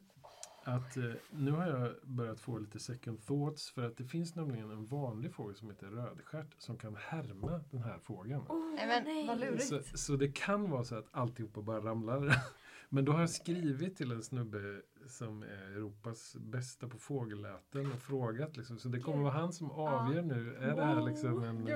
att 0.65 0.97
eh, 0.97 1.05
nu 1.31 1.51
har 1.51 1.67
jag 1.67 1.95
börjat 2.03 2.41
få 2.41 2.59
lite 2.59 2.79
second 2.79 3.27
thoughts 3.27 3.71
för 3.71 3.87
att 3.87 3.97
det 3.97 4.05
finns 4.05 4.35
nämligen 4.35 4.71
en 4.71 4.87
vanlig 4.87 5.35
fågel 5.35 5.57
som 5.57 5.71
heter 5.71 5.87
rödstjärt 5.87 6.55
som 6.59 6.79
kan 6.79 6.97
härma 6.97 7.61
den 7.71 7.83
här 7.83 7.99
fågeln. 7.99 8.43
Oh, 8.49 8.75
Nej, 8.75 8.87
men 9.05 9.27
vad 9.27 9.41
lurigt. 9.41 9.67
Så, 9.67 9.81
så 9.95 10.17
det 10.17 10.29
kan 10.29 10.71
vara 10.71 10.85
så 10.85 10.95
att 10.95 11.07
alltihopa 11.11 11.63
bara 11.63 11.81
ramlar. 11.81 12.37
Men 12.91 13.05
då 13.05 13.13
har 13.13 13.21
jag 13.21 13.31
skrivit 13.31 13.97
till 13.97 14.11
en 14.13 14.23
snubbe 14.23 14.83
som 15.11 15.43
är 15.43 15.77
Europas 15.77 16.37
bästa 16.37 16.89
på 16.89 16.99
fågelläten 16.99 17.93
och 17.93 17.99
frågat 17.99 18.57
liksom. 18.57 18.79
Så 18.79 18.89
det 18.89 19.01
kommer 19.01 19.23
vara 19.23 19.33
han 19.33 19.53
som 19.53 19.71
avgör 19.71 20.23
nu. 20.23 20.57
Är 20.57 20.77
det 20.77 20.85
här 20.85 21.03
liksom 21.03 21.43
en, 21.45 21.69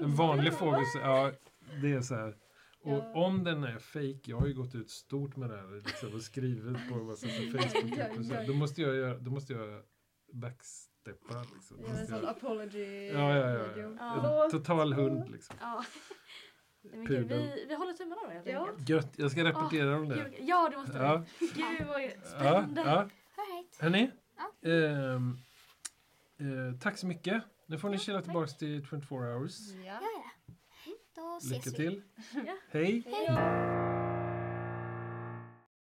en 0.00 0.14
vanlig 0.14 0.52
fågel? 0.52 0.84
Ja, 0.94 1.32
det 1.82 1.92
är 1.92 2.00
så 2.00 2.14
här. 2.14 2.36
Och 2.86 3.16
om 3.16 3.44
den 3.44 3.64
är 3.64 3.78
fake, 3.78 4.20
jag 4.24 4.36
har 4.40 4.46
ju 4.46 4.54
gått 4.54 4.74
ut 4.74 4.90
stort 4.90 5.36
med 5.36 5.50
det 5.50 5.56
här 5.56 5.82
liksom, 5.86 6.14
och 6.14 6.22
skrivit 6.22 6.88
på 6.88 6.94
massa 6.94 7.26
Facebook 7.26 8.18
och 8.18 8.24
så, 8.24 8.34
då 8.46 8.54
måste 8.54 8.82
jag 8.82 8.94
göra, 8.94 9.18
då 9.18 9.30
måste 9.30 9.52
jag 9.52 9.82
backsteppa. 10.32 11.44
Liksom. 11.54 11.76
Då 11.76 11.88
Gör 11.88 12.00
en 12.00 12.06
sån 12.06 12.16
jag, 12.16 12.28
apology 12.28 13.10
ja, 13.12 13.36
ja, 13.36 13.50
ja. 13.50 13.96
Ja. 13.98 14.44
En 14.44 14.50
total 14.50 14.92
hund 14.92 15.30
liksom. 15.30 15.56
Ja. 16.92 16.96
Men 16.96 17.06
gud, 17.06 17.28
vi, 17.28 17.64
vi 17.68 17.74
håller 17.74 17.92
tummarna 17.92 18.20
då 18.24 18.30
helt 18.30 18.46
Ja. 18.46 18.68
enkelt. 18.68 18.88
Gött, 18.88 19.12
jag 19.16 19.30
ska 19.30 19.44
rapportera 19.44 19.96
om 19.96 20.08
det. 20.08 20.14
Gud, 20.14 20.48
ja, 20.48 20.68
det 20.70 20.76
måste 20.76 20.98
Ja. 20.98 21.24
vi. 21.40 21.46
Gud 21.46 21.86
vad 21.86 22.02
Ja, 22.02 22.08
spännande. 22.24 22.80
ja. 22.80 22.98
All 22.98 23.06
right. 23.56 23.76
Hörni, 23.80 24.10
Ja. 24.62 24.70
ehm, 24.70 25.36
eh, 26.38 26.78
tack 26.80 26.98
så 26.98 27.06
mycket. 27.06 27.42
Nu 27.66 27.78
får 27.78 27.88
ni 27.88 27.98
chilla 27.98 28.22
tillbaks 28.22 28.56
till 28.56 28.86
24 28.86 29.18
hours. 29.34 29.58
Ja. 29.84 29.84
Ja, 29.84 30.00
ja. 30.02 30.92
Då 31.14 31.36
ses 31.36 31.50
Lycka 31.66 31.70
vi. 31.70 31.76
till. 31.76 32.02
Ja. 32.46 32.56
Hej! 32.70 33.02
Hej. 33.06 34.05